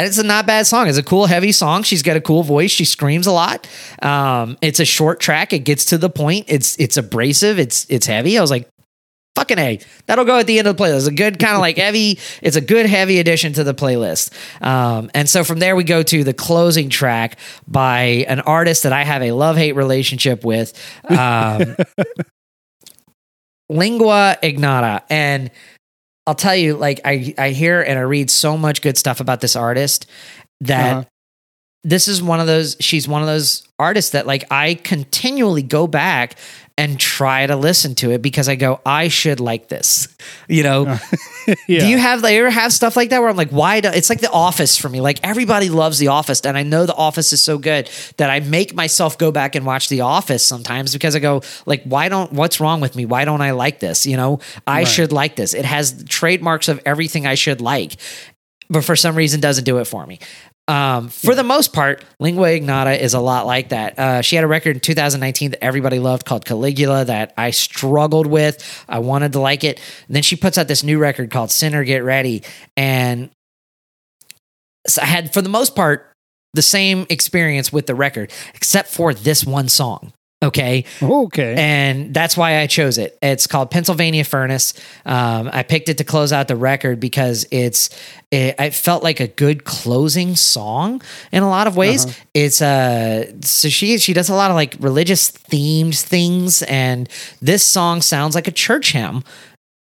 And 0.00 0.06
it's 0.06 0.16
a 0.16 0.22
not 0.22 0.46
bad 0.46 0.66
song. 0.66 0.88
It's 0.88 0.96
a 0.96 1.02
cool, 1.02 1.26
heavy 1.26 1.52
song. 1.52 1.82
She's 1.82 2.02
got 2.02 2.16
a 2.16 2.22
cool 2.22 2.42
voice. 2.42 2.70
She 2.70 2.86
screams 2.86 3.26
a 3.26 3.32
lot. 3.32 3.68
Um, 4.00 4.56
it's 4.62 4.80
a 4.80 4.86
short 4.86 5.20
track. 5.20 5.52
It 5.52 5.58
gets 5.58 5.84
to 5.84 5.98
the 5.98 6.08
point. 6.08 6.46
It's 6.48 6.74
it's 6.80 6.96
abrasive. 6.96 7.58
It's 7.58 7.84
it's 7.90 8.06
heavy. 8.06 8.38
I 8.38 8.40
was 8.40 8.50
like, 8.50 8.66
fucking 9.36 9.58
a. 9.58 9.78
That'll 10.06 10.24
go 10.24 10.38
at 10.38 10.46
the 10.46 10.58
end 10.58 10.68
of 10.68 10.74
the 10.74 10.82
playlist. 10.82 10.96
It's 11.00 11.06
a 11.08 11.12
good 11.12 11.38
kind 11.38 11.54
of 11.54 11.60
like 11.60 11.76
heavy. 11.76 12.18
It's 12.40 12.56
a 12.56 12.62
good 12.62 12.86
heavy 12.86 13.18
addition 13.18 13.52
to 13.52 13.62
the 13.62 13.74
playlist. 13.74 14.32
Um, 14.64 15.10
and 15.12 15.28
so 15.28 15.44
from 15.44 15.58
there 15.58 15.76
we 15.76 15.84
go 15.84 16.02
to 16.02 16.24
the 16.24 16.32
closing 16.32 16.88
track 16.88 17.38
by 17.68 18.24
an 18.26 18.40
artist 18.40 18.84
that 18.84 18.94
I 18.94 19.04
have 19.04 19.20
a 19.20 19.32
love 19.32 19.58
hate 19.58 19.72
relationship 19.72 20.46
with, 20.46 20.72
um, 21.10 21.76
Lingua 23.68 24.38
Ignota, 24.42 25.02
and 25.10 25.50
I'll 26.26 26.34
tell 26.34 26.56
you, 26.56 26.76
like 26.76 27.00
I 27.04 27.34
I 27.38 27.50
hear 27.50 27.80
and 27.82 27.98
I 27.98 28.02
read 28.02 28.30
so 28.30 28.56
much 28.56 28.82
good 28.82 28.96
stuff 28.98 29.20
about 29.20 29.40
this 29.40 29.56
artist 29.56 30.06
that 30.60 30.92
Uh-huh. 30.96 31.04
this 31.84 32.08
is 32.08 32.22
one 32.22 32.40
of 32.40 32.46
those. 32.46 32.76
She's 32.80 33.08
one 33.08 33.22
of 33.22 33.26
those 33.26 33.62
artists 33.78 34.12
that 34.12 34.26
like 34.26 34.44
I 34.50 34.74
continually 34.74 35.62
go 35.62 35.86
back 35.86 36.36
and 36.80 36.98
try 36.98 37.46
to 37.46 37.56
listen 37.56 37.94
to 37.96 38.10
it 38.10 38.22
because 38.22 38.48
I 38.48 38.56
go, 38.56 38.80
I 38.86 39.08
should 39.08 39.38
like 39.38 39.68
this. 39.68 40.08
You 40.48 40.62
know, 40.62 40.98
yeah. 41.46 41.56
do 41.66 41.88
you 41.88 41.98
have 41.98 42.22
like, 42.22 42.32
you 42.32 42.40
ever 42.40 42.48
have 42.48 42.72
stuff 42.72 42.96
like 42.96 43.10
that 43.10 43.20
where 43.20 43.28
I'm 43.28 43.36
like, 43.36 43.50
why? 43.50 43.80
Do, 43.80 43.90
it's 43.90 44.08
like 44.08 44.20
The 44.20 44.30
Office 44.30 44.78
for 44.78 44.88
me. 44.88 45.02
Like 45.02 45.20
everybody 45.22 45.68
loves 45.68 45.98
The 45.98 46.08
Office, 46.08 46.40
and 46.40 46.56
I 46.56 46.62
know 46.62 46.86
The 46.86 46.94
Office 46.94 47.34
is 47.34 47.42
so 47.42 47.58
good 47.58 47.90
that 48.16 48.30
I 48.30 48.40
make 48.40 48.74
myself 48.74 49.18
go 49.18 49.30
back 49.30 49.54
and 49.54 49.66
watch 49.66 49.90
The 49.90 50.00
Office 50.00 50.44
sometimes 50.44 50.94
because 50.94 51.14
I 51.14 51.18
go, 51.18 51.42
like, 51.66 51.82
why 51.84 52.08
don't? 52.08 52.32
What's 52.32 52.60
wrong 52.60 52.80
with 52.80 52.96
me? 52.96 53.04
Why 53.04 53.26
don't 53.26 53.42
I 53.42 53.50
like 53.50 53.80
this? 53.80 54.06
You 54.06 54.16
know, 54.16 54.40
I 54.66 54.78
Right. 54.78 54.88
should 54.88 55.12
like 55.12 55.36
this. 55.36 55.52
It 55.52 55.66
has 55.66 56.02
trademarks 56.08 56.68
of 56.68 56.80
everything 56.86 57.26
I 57.26 57.34
should 57.34 57.60
like, 57.60 57.96
but 58.70 58.84
for 58.84 58.96
some 58.96 59.14
reason 59.16 59.40
doesn't 59.40 59.64
do 59.64 59.78
it 59.78 59.84
for 59.86 60.06
me. 60.06 60.18
Um, 60.70 61.08
for 61.08 61.34
the 61.34 61.42
most 61.42 61.72
part, 61.72 62.04
Lingua 62.20 62.52
Ignota 62.52 63.02
is 63.02 63.14
a 63.14 63.18
lot 63.18 63.44
like 63.44 63.70
that. 63.70 63.98
Uh, 63.98 64.22
she 64.22 64.36
had 64.36 64.44
a 64.44 64.46
record 64.46 64.76
in 64.76 64.80
2019 64.80 65.50
that 65.50 65.64
everybody 65.64 65.98
loved 65.98 66.24
called 66.24 66.44
Caligula 66.44 67.04
that 67.06 67.34
I 67.36 67.50
struggled 67.50 68.28
with. 68.28 68.84
I 68.88 69.00
wanted 69.00 69.32
to 69.32 69.40
like 69.40 69.64
it. 69.64 69.80
And 70.06 70.14
then 70.14 70.22
she 70.22 70.36
puts 70.36 70.58
out 70.58 70.68
this 70.68 70.84
new 70.84 71.00
record 71.00 71.32
called 71.32 71.50
Sinner 71.50 71.82
Get 71.82 72.04
Ready. 72.04 72.44
And 72.76 73.30
so 74.86 75.02
I 75.02 75.06
had, 75.06 75.32
for 75.32 75.42
the 75.42 75.48
most 75.48 75.74
part, 75.74 76.12
the 76.54 76.62
same 76.62 77.04
experience 77.10 77.72
with 77.72 77.86
the 77.86 77.96
record, 77.96 78.30
except 78.54 78.90
for 78.90 79.12
this 79.12 79.44
one 79.44 79.68
song. 79.68 80.12
Okay. 80.42 80.84
okay. 81.02 81.54
And 81.58 82.14
that's 82.14 82.34
why 82.34 82.60
I 82.60 82.66
chose 82.66 82.96
it. 82.96 83.18
It's 83.20 83.46
called 83.46 83.70
Pennsylvania 83.70 84.24
Furnace. 84.24 84.72
Um, 85.04 85.50
I 85.52 85.62
picked 85.62 85.90
it 85.90 85.98
to 85.98 86.04
close 86.04 86.32
out 86.32 86.48
the 86.48 86.56
record 86.56 86.98
because 86.98 87.46
it's 87.50 87.90
it, 88.30 88.54
it 88.58 88.74
felt 88.74 89.02
like 89.02 89.20
a 89.20 89.28
good 89.28 89.64
closing 89.64 90.36
song 90.36 91.02
in 91.30 91.42
a 91.42 91.48
lot 91.48 91.66
of 91.66 91.76
ways. 91.76 92.06
It's 92.32 92.62
uh 92.62 93.38
so 93.42 93.68
she 93.68 93.98
she 93.98 94.14
does 94.14 94.30
a 94.30 94.34
lot 94.34 94.50
of 94.50 94.54
like 94.54 94.76
religious 94.80 95.30
themed 95.30 96.00
things, 96.00 96.62
and 96.62 97.08
this 97.42 97.62
song 97.62 98.00
sounds 98.00 98.34
like 98.34 98.48
a 98.48 98.52
church 98.52 98.92
hymn. 98.92 99.22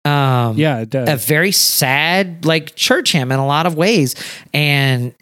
Um, 0.05 0.55
yeah, 0.55 0.81
it 0.81 0.89
does. 0.91 1.09
a 1.09 1.15
very 1.17 1.51
sad 1.51 2.45
like 2.45 2.75
church 2.75 3.11
hymn 3.11 3.31
in 3.31 3.39
a 3.39 3.45
lot 3.45 3.65
of 3.65 3.75
ways 3.75 4.15
and 4.53 5.13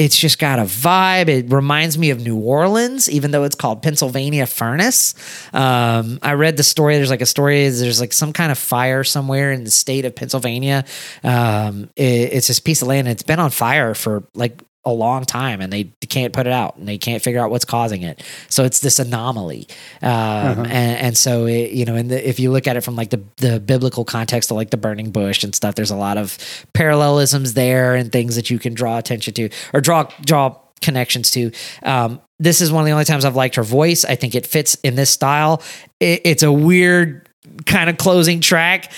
it's 0.00 0.16
just 0.16 0.38
got 0.38 0.58
a 0.58 0.62
vibe. 0.62 1.28
It 1.28 1.52
reminds 1.52 1.98
me 1.98 2.08
of 2.08 2.20
new 2.22 2.38
orleans 2.38 3.10
even 3.10 3.32
though 3.32 3.44
it's 3.44 3.54
called 3.54 3.82
pennsylvania 3.82 4.46
furnace. 4.46 5.14
Um, 5.52 6.18
i 6.22 6.32
read 6.32 6.56
the 6.56 6.62
story. 6.62 6.96
There's 6.96 7.10
like 7.10 7.20
a 7.20 7.26
story. 7.26 7.68
There's 7.68 8.00
like 8.00 8.14
some 8.14 8.32
kind 8.32 8.50
of 8.50 8.56
fire 8.58 9.04
somewhere 9.04 9.52
in 9.52 9.64
the 9.64 9.70
state 9.70 10.06
of 10.06 10.14
pennsylvania. 10.16 10.84
Um, 11.22 11.90
it- 11.96 12.30
it's 12.32 12.46
this 12.46 12.60
piece 12.60 12.80
of 12.80 12.88
land 12.88 13.08
it's 13.08 13.22
been 13.22 13.38
on 13.40 13.50
fire 13.50 13.94
for 13.94 14.24
like 14.34 14.62
a 14.86 14.92
long 14.92 15.24
time 15.24 15.60
and 15.60 15.70
they 15.72 15.84
can't 16.08 16.32
put 16.32 16.46
it 16.46 16.52
out 16.52 16.76
and 16.76 16.88
they 16.88 16.96
can't 16.96 17.22
figure 17.22 17.38
out 17.40 17.50
what's 17.50 17.66
causing 17.66 18.02
it. 18.02 18.22
So 18.48 18.64
it's 18.64 18.80
this 18.80 18.98
anomaly. 18.98 19.68
Um, 20.00 20.10
Uh-huh. 20.10 20.62
and, 20.62 20.98
and 20.98 21.18
so 21.18 21.44
it, 21.46 21.72
you 21.72 21.84
know 21.84 21.96
and 21.96 22.10
if 22.10 22.40
you 22.40 22.50
look 22.50 22.66
at 22.66 22.76
it 22.76 22.80
from 22.82 22.96
like 22.96 23.10
the, 23.10 23.22
the 23.36 23.60
biblical 23.60 24.04
context 24.06 24.50
of 24.50 24.56
like 24.56 24.70
the 24.70 24.76
burning 24.78 25.10
bush 25.10 25.44
and 25.44 25.54
stuff 25.54 25.74
there's 25.74 25.90
a 25.90 25.96
lot 25.96 26.16
of 26.16 26.38
parallelisms 26.72 27.52
there 27.54 27.94
and 27.94 28.10
things 28.10 28.36
that 28.36 28.48
you 28.50 28.58
can 28.58 28.72
draw 28.74 28.96
attention 28.98 29.34
to 29.34 29.50
or 29.74 29.80
draw 29.82 30.04
draw 30.24 30.56
connections 30.80 31.30
to. 31.32 31.52
Um, 31.82 32.20
this 32.38 32.62
is 32.62 32.72
one 32.72 32.80
of 32.80 32.86
the 32.86 32.92
only 32.92 33.04
times 33.04 33.26
i've 33.26 33.36
liked 33.36 33.56
her 33.56 33.62
voice. 33.62 34.06
I 34.06 34.14
think 34.14 34.34
it 34.34 34.46
fits 34.46 34.76
in 34.76 34.94
this 34.94 35.10
style. 35.10 35.62
It, 36.00 36.22
it's 36.24 36.42
a 36.42 36.50
weird 36.50 37.28
kind 37.66 37.90
of 37.90 37.98
closing 37.98 38.40
track 38.40 38.90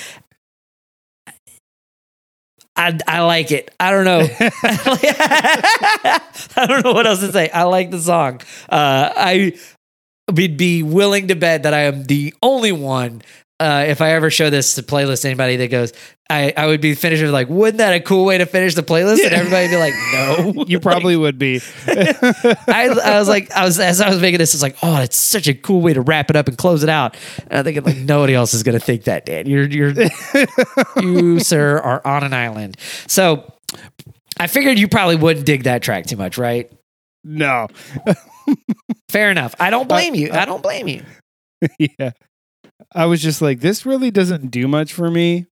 I, 2.77 2.99
I 3.07 3.21
like 3.21 3.51
it. 3.53 3.71
I 3.79 3.91
don't 3.91 4.05
know. 4.05 4.21
I 4.41 6.21
don't 6.67 6.85
know 6.85 6.93
what 6.93 7.07
else 7.07 7.21
to 7.21 7.31
say. 7.33 7.51
I 7.51 7.65
like 7.65 7.91
the 7.91 8.01
song. 8.01 8.41
Uh, 8.69 9.13
I 9.15 9.59
would 10.31 10.57
be 10.57 10.83
willing 10.83 11.29
to 11.29 11.35
bet 11.35 11.65
that 11.65 11.75
I 11.75 11.83
am 11.83 12.05
the 12.05 12.35
only 12.43 12.73
one. 12.73 13.23
Uh, 13.63 13.85
if 13.87 14.01
I 14.01 14.11
ever 14.11 14.29
show 14.29 14.51
this 14.51 14.75
to 14.75 14.83
playlist 14.83 15.25
anybody 15.25 15.55
that 15.55 15.69
goes, 15.69 15.93
I, 16.29 16.53
I 16.57 16.67
would 16.67 16.81
be 16.81 16.97
finished 16.97 17.23
with 17.23 17.31
like, 17.31 17.49
wouldn't 17.49 17.79
that 17.79 17.95
a 17.95 18.01
cool 18.01 18.25
way 18.25 18.39
to 18.39 18.45
finish 18.45 18.75
the 18.75 18.83
playlist? 18.83 19.25
And 19.25 19.33
everybody 19.33 19.69
would 19.69 19.71
be 19.71 19.77
like, 19.77 19.95
no. 20.13 20.65
you 20.67 20.81
probably 20.81 21.17
would 21.17 21.39
be. 21.39 21.61
I, 21.87 22.89
I 23.05 23.19
was 23.21 23.29
like, 23.29 23.53
I 23.53 23.65
was 23.65 23.79
as 23.79 24.01
I 24.01 24.09
was 24.09 24.21
making 24.21 24.39
this, 24.39 24.53
it's 24.53 24.65
like, 24.65 24.77
oh, 24.83 25.01
it's 25.01 25.17
such 25.17 25.47
a 25.47 25.55
cool 25.55 25.81
way 25.81 25.93
to 25.93 26.01
wrap 26.01 26.29
it 26.29 26.35
up 26.35 26.49
and 26.49 26.59
close 26.59 26.83
it 26.83 26.89
out. 26.89 27.17
And 27.47 27.61
I 27.61 27.63
think 27.63 27.87
like 27.87 27.99
nobody 27.99 28.35
else 28.35 28.53
is 28.53 28.65
gonna 28.65 28.81
think 28.81 29.05
that, 29.05 29.27
Dan. 29.27 29.47
You're 29.47 29.69
you're 29.69 29.95
you, 30.97 31.39
sir, 31.39 31.79
are 31.79 32.05
on 32.05 32.25
an 32.25 32.35
island. 32.35 32.77
So 33.07 33.53
I 34.41 34.49
figured 34.49 34.77
you 34.77 34.89
probably 34.89 35.15
wouldn't 35.15 35.47
dig 35.47 35.63
that 35.65 35.83
track 35.83 36.07
too 36.07 36.17
much, 36.17 36.37
right? 36.37 36.69
no. 37.23 37.69
Fair 39.09 39.31
enough. 39.31 39.55
I 39.61 39.71
don't 39.71 39.89
blame 39.89 40.17
you. 40.17 40.33
I 40.33 40.47
don't 40.47 40.65
blame 40.65 40.89
you. 40.89 41.05
yeah. 41.79 42.11
I 42.95 43.07
was 43.07 43.23
just 43.23 43.43
like, 43.43 43.61
this 43.61 43.87
really 43.87 44.11
doesn't 44.11 44.51
do 44.51 44.67
much 44.69 44.93
for 44.93 45.11
me. 45.11 45.47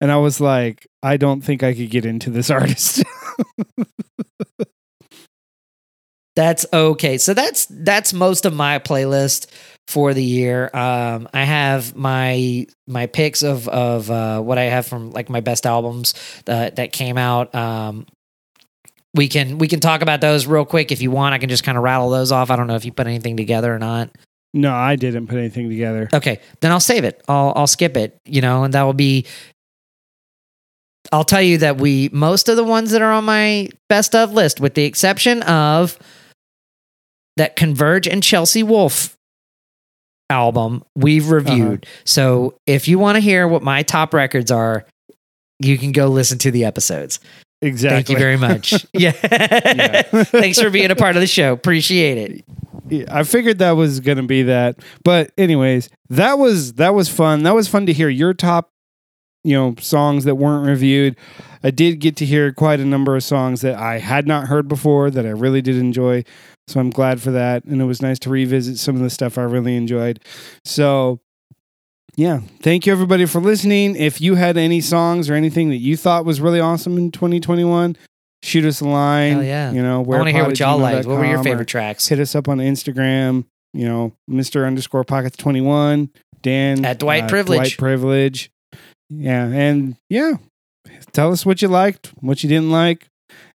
And 0.00 0.12
I 0.12 0.16
was 0.16 0.40
like, 0.40 0.86
I 1.02 1.16
don't 1.16 1.40
think 1.40 1.62
I 1.62 1.74
could 1.74 1.90
get 1.90 2.04
into 2.04 2.30
this 2.30 2.50
artist. 2.50 3.02
That's 6.38 6.64
okay. 6.72 7.18
So 7.18 7.34
that's 7.34 7.66
that's 7.66 8.12
most 8.12 8.46
of 8.46 8.54
my 8.54 8.78
playlist 8.78 9.48
for 9.88 10.14
the 10.14 10.22
year. 10.22 10.70
Um, 10.72 11.28
I 11.34 11.42
have 11.42 11.96
my 11.96 12.64
my 12.86 13.06
picks 13.06 13.42
of 13.42 13.66
of 13.66 14.08
uh, 14.08 14.40
what 14.40 14.56
I 14.56 14.64
have 14.64 14.86
from 14.86 15.10
like 15.10 15.28
my 15.28 15.40
best 15.40 15.66
albums 15.66 16.14
that 16.44 16.76
that 16.76 16.92
came 16.92 17.18
out. 17.18 17.52
Um, 17.56 18.06
we 19.14 19.26
can 19.26 19.58
we 19.58 19.66
can 19.66 19.80
talk 19.80 20.00
about 20.00 20.20
those 20.20 20.46
real 20.46 20.64
quick 20.64 20.92
if 20.92 21.02
you 21.02 21.10
want. 21.10 21.34
I 21.34 21.38
can 21.38 21.48
just 21.48 21.64
kind 21.64 21.76
of 21.76 21.82
rattle 21.82 22.10
those 22.10 22.30
off. 22.30 22.52
I 22.52 22.56
don't 22.56 22.68
know 22.68 22.76
if 22.76 22.84
you 22.84 22.92
put 22.92 23.08
anything 23.08 23.36
together 23.36 23.74
or 23.74 23.80
not. 23.80 24.10
No, 24.54 24.74
I 24.74 24.96
didn't 24.96 25.26
put 25.26 25.38
anything 25.38 25.68
together. 25.68 26.08
Okay, 26.12 26.40
then 26.60 26.72
I'll 26.72 26.80
save 26.80 27.04
it. 27.04 27.22
I'll 27.28 27.52
I'll 27.54 27.66
skip 27.66 27.96
it. 27.96 28.18
You 28.24 28.40
know, 28.40 28.64
and 28.64 28.74
that 28.74 28.82
will 28.82 28.94
be. 28.94 29.26
I'll 31.12 31.24
tell 31.24 31.42
you 31.42 31.58
that 31.58 31.78
we 31.78 32.10
most 32.12 32.48
of 32.48 32.56
the 32.56 32.64
ones 32.64 32.90
that 32.90 33.02
are 33.02 33.12
on 33.12 33.24
my 33.24 33.68
best 33.88 34.14
of 34.14 34.32
list, 34.32 34.60
with 34.60 34.74
the 34.74 34.84
exception 34.84 35.42
of 35.42 35.98
that 37.36 37.56
Converge 37.56 38.06
and 38.06 38.22
Chelsea 38.22 38.62
Wolfe 38.62 39.16
album, 40.30 40.84
we've 40.94 41.24
uh-huh. 41.24 41.34
reviewed. 41.34 41.86
So 42.04 42.58
if 42.66 42.88
you 42.88 42.98
want 42.98 43.16
to 43.16 43.20
hear 43.20 43.48
what 43.48 43.62
my 43.62 43.82
top 43.82 44.12
records 44.12 44.50
are, 44.50 44.84
you 45.60 45.78
can 45.78 45.92
go 45.92 46.08
listen 46.08 46.38
to 46.38 46.50
the 46.50 46.64
episodes. 46.64 47.20
Exactly. 47.60 47.96
Thank 47.96 48.08
you 48.10 48.18
very 48.18 48.36
much. 48.36 48.86
yeah. 48.92 49.10
Thanks 50.12 50.60
for 50.60 50.70
being 50.70 50.90
a 50.90 50.96
part 50.96 51.16
of 51.16 51.20
the 51.20 51.26
show. 51.26 51.52
Appreciate 51.52 52.18
it. 52.18 52.44
I 53.10 53.22
figured 53.22 53.58
that 53.58 53.72
was 53.72 54.00
gonna 54.00 54.22
be 54.22 54.42
that. 54.44 54.76
But 55.04 55.32
anyways, 55.38 55.88
that 56.10 56.38
was 56.38 56.74
that 56.74 56.94
was 56.94 57.08
fun. 57.08 57.42
That 57.42 57.54
was 57.54 57.68
fun 57.68 57.86
to 57.86 57.92
hear 57.92 58.08
your 58.08 58.34
top, 58.34 58.70
you 59.44 59.54
know, 59.54 59.74
songs 59.80 60.24
that 60.24 60.36
weren't 60.36 60.66
reviewed. 60.66 61.16
I 61.62 61.70
did 61.70 61.98
get 61.98 62.16
to 62.16 62.24
hear 62.24 62.52
quite 62.52 62.80
a 62.80 62.84
number 62.84 63.16
of 63.16 63.24
songs 63.24 63.60
that 63.62 63.74
I 63.74 63.98
had 63.98 64.26
not 64.26 64.48
heard 64.48 64.68
before 64.68 65.10
that 65.10 65.26
I 65.26 65.30
really 65.30 65.62
did 65.62 65.76
enjoy. 65.76 66.24
So 66.68 66.80
I'm 66.80 66.90
glad 66.90 67.20
for 67.20 67.30
that. 67.32 67.64
And 67.64 67.80
it 67.80 67.86
was 67.86 68.02
nice 68.02 68.18
to 68.20 68.30
revisit 68.30 68.78
some 68.78 68.94
of 68.96 69.02
the 69.02 69.10
stuff 69.10 69.38
I 69.38 69.42
really 69.42 69.74
enjoyed. 69.74 70.20
So 70.64 71.20
yeah, 72.18 72.40
thank 72.62 72.84
you 72.84 72.92
everybody 72.92 73.26
for 73.26 73.40
listening. 73.40 73.94
If 73.94 74.20
you 74.20 74.34
had 74.34 74.56
any 74.56 74.80
songs 74.80 75.30
or 75.30 75.34
anything 75.34 75.68
that 75.70 75.76
you 75.76 75.96
thought 75.96 76.24
was 76.24 76.40
really 76.40 76.58
awesome 76.58 76.98
in 76.98 77.12
2021, 77.12 77.96
shoot 78.42 78.64
us 78.64 78.80
a 78.80 78.86
line. 78.88 79.32
Hell 79.34 79.44
yeah. 79.44 79.72
You 79.72 79.82
know, 79.82 80.00
I 80.00 80.02
want 80.04 80.26
to 80.26 80.32
hear 80.32 80.44
what 80.44 80.58
y'all 80.58 80.78
liked. 80.78 81.06
What 81.06 81.18
were 81.18 81.26
your 81.26 81.42
favorite 81.42 81.68
tracks? 81.68 82.08
Hit 82.08 82.20
us 82.20 82.34
up 82.34 82.48
on 82.48 82.58
Instagram. 82.58 83.44
You 83.74 83.86
know, 83.86 84.12
Mr. 84.30 84.66
underscore 84.66 85.04
pockets 85.04 85.36
twenty 85.36 85.60
one. 85.60 86.10
Dan 86.42 86.84
At 86.84 86.98
Dwight 86.98 87.28
Privilege. 87.28 87.58
Dwight 87.58 87.78
Privilege. 87.78 88.50
Yeah, 89.10 89.46
and 89.46 89.96
yeah, 90.08 90.34
tell 91.12 91.32
us 91.32 91.44
what 91.44 91.62
you 91.62 91.68
liked, 91.68 92.12
what 92.20 92.42
you 92.42 92.48
didn't 92.48 92.70
like, 92.70 93.08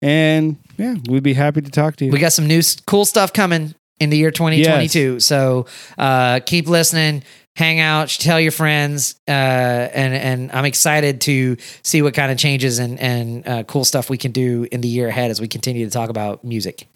and 0.01 0.57
yeah, 0.77 0.95
we'd 1.09 1.23
be 1.23 1.33
happy 1.33 1.61
to 1.61 1.71
talk 1.71 1.95
to 1.97 2.05
you. 2.05 2.11
We 2.11 2.19
got 2.19 2.33
some 2.33 2.47
new 2.47 2.61
cool 2.85 3.05
stuff 3.05 3.33
coming 3.33 3.73
in 3.99 4.09
the 4.09 4.17
year 4.17 4.31
2022. 4.31 5.19
So 5.19 5.65
uh, 5.97 6.39
keep 6.45 6.67
listening, 6.67 7.23
hang 7.59 7.81
out, 7.81 8.07
tell 8.07 8.39
your 8.39 8.53
friends, 8.53 9.19
uh, 9.27 9.31
and 9.31 10.13
and 10.13 10.51
I'm 10.53 10.63
excited 10.65 11.19
to 11.21 11.57
see 11.83 12.01
what 12.01 12.13
kind 12.13 12.31
of 12.31 12.37
changes 12.37 12.79
and 12.79 12.97
and 12.99 13.47
uh, 13.47 13.63
cool 13.63 13.83
stuff 13.83 14.09
we 14.09 14.17
can 14.17 14.31
do 14.31 14.65
in 14.71 14.79
the 14.81 14.87
year 14.87 15.09
ahead 15.09 15.29
as 15.29 15.41
we 15.41 15.47
continue 15.47 15.85
to 15.85 15.91
talk 15.91 16.09
about 16.09 16.43
music. 16.43 16.87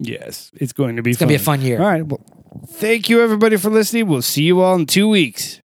yes, 0.00 0.50
it's 0.54 0.72
going 0.72 0.96
to 0.96 1.02
be. 1.02 1.12
It's 1.12 1.20
gonna 1.20 1.30
be 1.30 1.36
a 1.36 1.38
fun 1.38 1.62
year. 1.62 1.80
All 1.80 1.86
right. 1.86 2.04
Well, 2.04 2.20
thank 2.68 3.08
you 3.08 3.22
everybody 3.22 3.56
for 3.56 3.70
listening. 3.70 4.08
We'll 4.08 4.22
see 4.22 4.42
you 4.42 4.60
all 4.60 4.74
in 4.74 4.86
two 4.86 5.08
weeks. 5.08 5.60